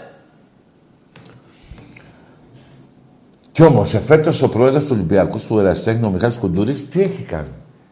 Κι 3.51 3.63
όμως, 3.63 3.93
εφέτος 3.93 4.41
ο 4.41 4.49
πρόεδρος 4.49 4.83
του 4.83 4.89
Ολυμπιακού, 4.91 5.39
του 5.47 5.57
Εραστέχνη, 5.57 6.05
ο 6.05 6.09
Μιχάλης 6.09 6.37
Κουντούρης, 6.37 6.89
τι 6.89 7.01
έχει 7.01 7.21
κάνει; 7.21 7.47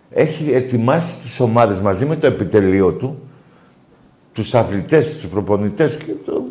Έχει 0.10 0.52
ετοιμάσει 0.52 1.16
τις 1.22 1.40
ομάδες 1.40 1.80
μαζί 1.80 2.06
με 2.06 2.16
το 2.16 2.28
επιτελείο 2.28 2.94
του, 2.94 3.20
τους 4.34 4.56
αθλητές, 4.56 5.14
τους 5.14 5.28
προπονητές 5.28 5.98
και 5.98 6.14
το, 6.26 6.44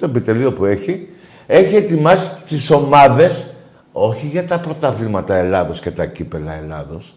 το 0.00 0.04
επιτελείο 0.04 0.52
που 0.52 0.64
έχει, 0.64 1.08
έχει 1.46 1.76
ετοιμάσει 1.76 2.30
τις 2.46 2.70
ομάδες, 2.70 3.54
όχι 3.92 4.26
για 4.26 4.46
τα 4.46 4.60
πρωταβλήματα 4.60 5.34
Ελλάδος 5.34 5.80
και 5.80 5.90
τα 5.90 6.06
κύπελα 6.06 6.58
Ελλάδος, 6.58 7.16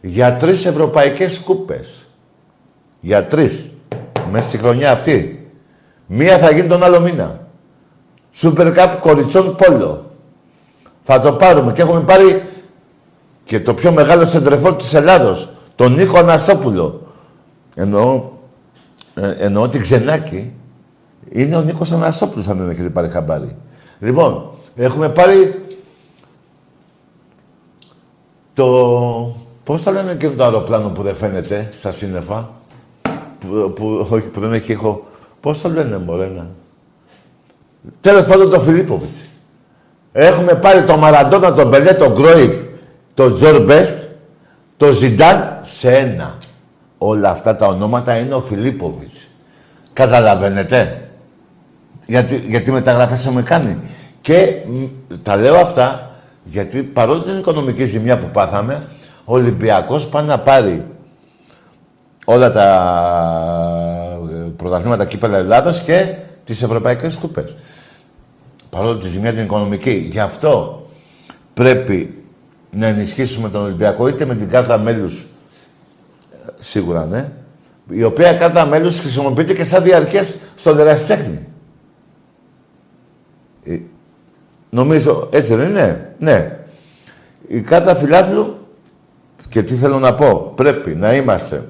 για 0.00 0.36
τρεις 0.36 0.66
ευρωπαϊκές 0.66 1.38
κούπες. 1.38 2.09
Για 3.00 3.26
τρεις. 3.26 3.72
Μέσα 4.30 4.48
στη 4.48 4.58
χρονιά 4.58 4.92
αυτή. 4.92 5.48
Μία 6.06 6.38
θα 6.38 6.50
γίνει 6.50 6.68
τον 6.68 6.82
άλλο 6.82 7.00
μήνα. 7.00 7.46
Super 8.34 8.74
Cup 8.76 8.96
κοριτσών 9.00 9.56
Πόλο. 9.56 10.10
Θα 11.00 11.20
το 11.20 11.32
πάρουμε 11.32 11.72
και 11.72 11.82
έχουμε 11.82 12.00
πάρει 12.00 12.48
και 13.44 13.60
το 13.60 13.74
πιο 13.74 13.92
μεγάλο 13.92 14.24
σεντρεφόρ 14.24 14.76
της 14.76 14.94
Ελλάδος. 14.94 15.50
Τον 15.74 15.94
Νίκο 15.94 16.18
Αναστόπουλο. 16.18 17.06
Εννοώ, 17.74 18.30
ε, 19.14 19.30
εννοώ 19.38 19.68
την 19.68 19.80
Ξενάκη. 19.80 20.52
Είναι 21.28 21.56
ο 21.56 21.60
Νίκος 21.60 21.92
Αναστόπουλος 21.92 22.48
αν 22.48 22.58
δεν 22.58 22.70
έχετε 22.70 22.88
πάρει 22.88 23.08
χαμπάρι. 23.08 23.56
Λοιπόν, 23.98 24.50
έχουμε 24.76 25.08
πάρει 25.08 25.64
το... 28.54 29.34
Πώς 29.64 29.82
θα 29.82 29.90
λένε 29.90 30.14
και 30.14 30.28
το 30.28 30.44
αεροπλάνο 30.44 30.88
που 30.88 31.02
δεν 31.02 31.14
φαίνεται 31.14 31.68
στα 31.78 31.92
σύννεφα; 31.92 32.50
Που, 33.40 33.72
που, 33.74 34.06
όχι, 34.10 34.28
που 34.28 34.40
δεν 34.40 34.52
έχει 34.52 34.72
έχω... 34.72 35.06
Πώς 35.40 35.60
το 35.60 35.68
λένε, 35.68 35.98
μωρένα. 35.98 36.46
Τέλος 38.00 38.26
πάντων, 38.26 38.50
το 38.50 38.60
Φιλίπποβιτς. 38.60 39.24
Έχουμε 40.12 40.54
πάρει 40.54 40.84
τον 40.84 40.98
Μαραντόνα, 40.98 41.54
τον 41.54 41.68
Μπελέ, 41.68 41.92
τον 41.92 42.12
Γκρόιφ, 42.12 42.54
τον 43.14 43.34
Τζορ 43.34 43.64
Μπέστ, 43.64 43.98
τον 44.76 44.92
Ζιντάν 44.92 45.60
σε 45.62 45.96
ένα. 45.96 46.38
Όλα 46.98 47.30
αυτά 47.30 47.56
τα 47.56 47.66
ονόματα 47.66 48.16
είναι 48.16 48.34
ο 48.34 48.40
Φιλίπποβιτς. 48.40 49.28
Καταλαβαίνετε; 49.92 51.08
Γιατί, 52.06 52.36
γιατί 52.46 52.72
μεταγραφές 52.72 53.26
έχουμε 53.26 53.42
κάνει. 53.42 53.80
Και 54.20 54.54
τα 55.22 55.36
λέω 55.36 55.56
αυτά 55.56 56.10
γιατί 56.44 56.82
παρότι 56.82 57.30
την 57.30 57.38
οικονομική 57.38 57.84
ζημιά 57.84 58.18
που 58.18 58.26
πάθαμε, 58.26 58.86
ο 59.24 59.34
Ολυμπιακός 59.34 60.08
πάει 60.08 60.24
να 60.24 60.38
πάρει 60.38 60.86
όλα 62.24 62.50
τα 62.50 62.66
ε, 64.30 64.48
πρωταθλήματα 64.56 65.04
κύπελα 65.04 65.38
Ελλάδος 65.38 65.80
και 65.80 66.14
τις 66.44 66.62
ευρωπαϊκές 66.62 67.16
κούπες. 67.16 67.56
Παρότι 68.70 69.04
τη 69.04 69.10
ζημιά 69.10 69.32
την 69.32 69.42
οικονομική. 69.42 70.08
Γι' 70.10 70.20
αυτό 70.20 70.82
πρέπει 71.54 72.24
να 72.70 72.86
ενισχύσουμε 72.86 73.48
τον 73.48 73.62
Ολυμπιακό 73.62 74.08
είτε 74.08 74.24
με 74.24 74.34
την 74.34 74.48
κάρτα 74.48 74.78
μέλους, 74.78 75.20
ε, 75.20 76.50
σίγουρα 76.58 77.06
ναι, 77.06 77.32
η 77.88 78.02
οποία 78.02 78.34
κάρτα 78.34 78.66
μέλους 78.66 78.98
χρησιμοποιείται 78.98 79.54
και 79.54 79.64
σαν 79.64 79.82
διαρκές 79.82 80.36
στον 80.54 80.78
ερασιτέχνη. 80.78 81.48
Ε, 83.64 83.78
νομίζω, 84.70 85.28
έτσι 85.32 85.54
δεν 85.54 85.68
είναι; 85.68 86.14
Ναι. 86.18 86.58
Η 87.46 87.60
κάρτα 87.60 87.96
φιλάθλου, 87.96 88.66
και 89.48 89.62
τι 89.62 89.74
θέλω 89.74 89.98
να 89.98 90.14
πω, 90.14 90.52
πρέπει 90.54 90.94
να 90.94 91.14
είμαστε 91.14 91.68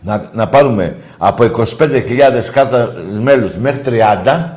να, 0.00 0.24
να 0.32 0.48
πάρουμε 0.48 0.96
από 1.18 1.44
25.000 1.78 2.18
κάρτα 2.52 2.92
μέλους 3.20 3.56
μέχρι 3.56 3.82
30, 4.24 4.50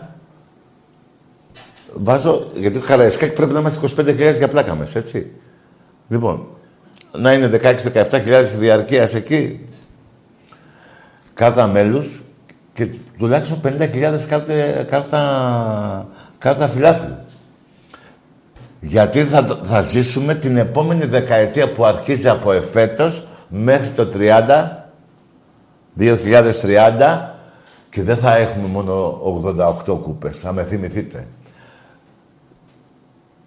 βάζω, 1.94 2.52
γιατί 2.56 2.80
το 2.80 2.86
Καραϊσκάκη 2.86 3.34
πρέπει 3.34 3.54
να 3.54 3.60
είμαστε 3.60 3.88
25.000 3.98 4.38
για 4.38 4.48
πλάκα 4.48 4.76
μέσα, 4.76 5.00
έτσι. 5.00 5.32
Λοιπόν, 6.08 6.48
να 7.12 7.34
είναι 7.34 7.60
16-17.000 7.94 8.44
διαρκείας 8.58 9.14
εκεί, 9.14 9.66
κάρτα 11.34 11.68
μέλους 11.68 12.24
και 12.74 12.88
τουλάχιστον 13.18 13.60
50.000 13.64 13.90
κάρτα, 14.28 14.84
κάρτα, 14.88 16.08
κάρτα 16.38 16.70
φιλάθλου. 16.70 17.18
Γιατί 18.80 19.26
θα, 19.26 19.60
θα 19.64 19.82
ζήσουμε 19.82 20.36
την 20.36 20.58
επόμενη 20.58 21.06
δεκαετία 21.06 21.72
που 21.72 21.86
αρχίζει 21.86 22.30
από 22.30 22.52
εφέτος 22.52 23.28
μέχρι 23.48 23.90
το 23.90 24.10
30, 24.14 24.83
2030 25.98 27.34
και 27.90 28.04
δεν 28.04 28.18
θα 28.18 28.36
έχουμε 28.36 28.68
μόνο 28.68 29.20
88 29.86 30.00
κούπες, 30.02 30.40
θα 30.40 30.54
με 30.54 30.64
θυμηθείτε. 30.64 31.28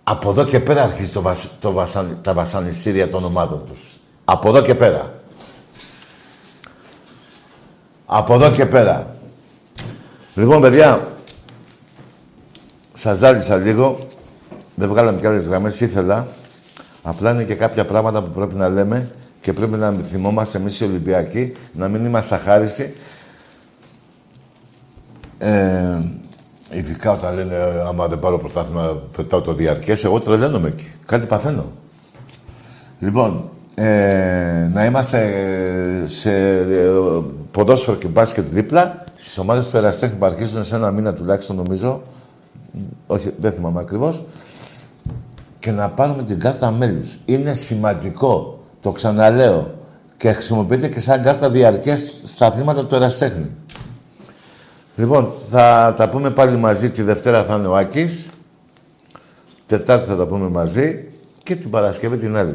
Από 0.02 0.30
εδώ 0.30 0.44
και 0.44 0.60
πέρα 0.60 0.82
αρχίζει 0.82 1.10
το 1.10 1.34
το 1.60 1.72
βασαν, 1.72 2.18
τα 2.22 2.34
βασανιστήρια 2.34 3.08
των 3.08 3.24
ομάδων 3.24 3.64
τους. 3.64 4.00
Από 4.24 4.48
εδώ 4.48 4.62
και 4.62 4.74
πέρα. 4.74 5.12
Από 8.06 8.34
εδώ 8.34 8.50
και 8.50 8.66
πέρα. 8.66 9.16
Λοιπόν, 10.34 10.60
παιδιά, 10.60 11.08
Σας 12.94 13.18
ζάλισα 13.18 13.56
λίγο. 13.56 13.98
Δεν 14.74 14.88
βγάλαμε 14.88 15.20
κι 15.20 15.26
άλλες 15.26 15.46
γραμμές, 15.46 15.80
ήθελα. 15.80 16.26
Απλά 17.02 17.30
είναι 17.30 17.44
και 17.44 17.54
κάποια 17.54 17.84
πράγματα 17.84 18.22
που 18.22 18.30
πρέπει 18.30 18.54
να 18.54 18.68
λέμε 18.68 19.10
και 19.46 19.52
πρέπει 19.52 19.76
να 19.76 19.92
θυμόμαστε 19.92 20.58
εμείς 20.58 20.80
οι 20.80 20.84
Ολυμπιακοί, 20.84 21.52
να 21.72 21.88
μην 21.88 22.04
είμαστε 22.04 22.34
αχάριστοι. 22.34 22.92
Ε, 25.38 25.98
ειδικά 26.70 27.10
όταν 27.10 27.34
λένε 27.34 27.54
άμα 27.88 28.06
δεν 28.06 28.18
πάρω 28.18 28.38
πρωτάθλημα 28.38 29.02
πετάω 29.16 29.40
το 29.40 29.54
διαρκές, 29.54 30.04
εγώ 30.04 30.20
τρελαίνομαι 30.20 30.68
εκεί. 30.68 30.92
Κάτι 31.06 31.26
παθαίνω. 31.26 31.72
Λοιπόν, 32.98 33.50
ε, 33.74 34.70
να 34.72 34.84
είμαστε 34.84 35.32
σε 36.06 36.56
ε, 36.58 36.90
ποδόσφαιρο 37.50 37.96
και 37.96 38.08
μπάσκετ 38.08 38.46
δίπλα, 38.48 39.04
στις 39.16 39.38
ομάδες 39.38 39.68
του 39.68 39.76
Εραστέχνη 39.76 40.16
που 40.16 40.24
αρχίζουν 40.24 40.64
σε 40.64 40.74
ένα 40.74 40.90
μήνα 40.90 41.14
τουλάχιστον 41.14 41.56
νομίζω, 41.56 42.02
όχι 43.06 43.32
δεν 43.38 43.52
θυμάμαι 43.52 43.80
ακριβώς, 43.80 44.24
και 45.58 45.70
να 45.70 45.90
πάρουμε 45.90 46.22
την 46.22 46.38
κάρτα 46.38 46.70
μέλους. 46.70 47.18
Είναι 47.24 47.54
σημαντικό, 47.54 48.55
το 48.86 48.92
ξαναλέω, 48.92 49.74
και 50.16 50.32
χρησιμοποιείται 50.32 50.88
και 50.88 51.00
σαν 51.00 51.22
κάρτα 51.22 51.50
διαρκές 51.50 52.20
στα 52.24 52.46
αθλήματα 52.46 52.86
του 52.86 52.94
Εραστέχνη. 52.94 53.46
Λοιπόν, 54.96 55.32
θα 55.50 55.94
τα 55.96 56.08
πούμε 56.08 56.30
πάλι 56.30 56.56
μαζί. 56.56 56.90
Τη 56.90 57.02
Δευτέρα 57.02 57.44
θα 57.44 57.54
είναι 57.54 57.66
ο 57.66 57.76
Άκης. 57.76 58.26
Τετάρτη 59.66 60.08
θα 60.08 60.16
τα 60.16 60.26
πούμε 60.26 60.48
μαζί. 60.48 61.08
Και 61.42 61.56
την 61.56 61.70
Παρασκευή 61.70 62.18
την 62.18 62.36
άλλη. 62.36 62.50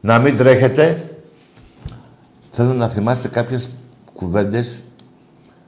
Να 0.00 0.18
μην 0.18 0.36
τρέχετε. 0.36 1.10
Θέλω 2.50 2.72
να 2.72 2.88
θυμάστε 2.88 3.28
κάποιες 3.28 3.70
κουβέντες, 4.14 4.82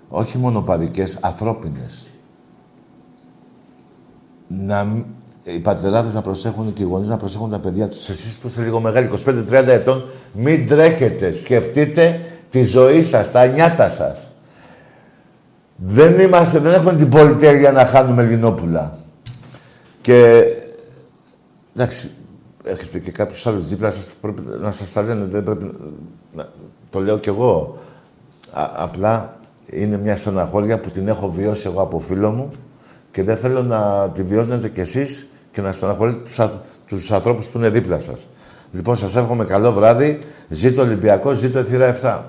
όχι 0.08 0.38
μόνο 0.38 0.60
παδικές, 0.60 1.18
ανθρώπινες. 1.20 2.10
Να, 4.48 4.84
μ- 4.84 5.04
οι 5.54 5.58
πατεράδες 5.58 6.14
να 6.14 6.22
προσέχουν 6.22 6.72
και 6.72 6.82
οι 6.82 6.84
γονείς 6.84 7.08
να 7.08 7.16
προσέχουν 7.16 7.50
τα 7.50 7.58
παιδιά 7.58 7.88
τους. 7.88 8.08
Εσείς 8.08 8.36
που 8.38 8.46
είστε 8.48 8.62
λίγο 8.62 8.80
μεγάλοι, 8.80 9.10
25-30 9.26 9.66
ετών, 9.66 10.04
μην 10.32 10.66
τρέχετε. 10.66 11.32
Σκεφτείτε 11.32 12.20
τη 12.50 12.64
ζωή 12.64 13.02
σας, 13.02 13.30
τα 13.30 13.46
νιάτα 13.46 13.88
σας. 13.88 14.30
Δεν 15.76 16.20
είμαστε, 16.20 16.58
δεν 16.58 16.74
έχουμε 16.74 16.96
την 16.96 17.08
πολυτέλεια 17.08 17.72
να 17.72 17.86
χάνουμε 17.86 18.22
Ελληνόπουλα. 18.22 18.98
Και 20.00 20.44
εντάξει, 21.76 22.10
έχετε 22.64 22.98
και 22.98 23.10
κάποιους 23.10 23.46
άλλους 23.46 23.68
δίπλα 23.68 23.90
σας 23.90 24.04
που 24.04 24.14
πρέπει 24.20 24.42
να 24.60 24.70
σας 24.70 24.92
τα 24.92 25.02
λένε. 25.02 25.24
Δεν 25.24 25.42
πρέπει, 25.42 25.70
να, 26.32 26.48
το 26.90 27.00
λέω 27.00 27.18
κι 27.18 27.28
εγώ. 27.28 27.78
Α- 28.52 28.70
απλά 28.76 29.38
είναι 29.70 29.98
μια 29.98 30.16
στεναχώρια 30.16 30.80
που 30.80 30.90
την 30.90 31.08
έχω 31.08 31.30
βιώσει 31.30 31.66
εγώ 31.66 31.82
από 31.82 31.98
φίλο 31.98 32.30
μου 32.30 32.50
και 33.10 33.22
δεν 33.22 33.36
θέλω 33.36 33.62
να 33.62 34.10
τη 34.14 34.22
βιώσετε 34.22 34.68
κι 34.68 34.80
εσείς 34.80 35.26
και 35.58 35.64
να 35.64 35.72
στεναχωρείτε 35.72 36.18
τους, 36.24 36.38
αθ- 36.38 36.64
τους 36.86 37.10
ανθρώπους 37.10 37.46
που 37.46 37.58
είναι 37.58 37.68
δίπλα 37.68 37.98
σας. 37.98 38.26
Λοιπόν, 38.72 38.96
σας 38.96 39.16
εύχομαι 39.16 39.44
καλό 39.44 39.72
βράδυ. 39.72 40.18
Ζήτω 40.48 40.82
Ολυμπιακό, 40.82 41.32
ζήτω 41.32 41.58
η 41.58 41.62
θύρα 41.62 41.86
7. 41.86 42.24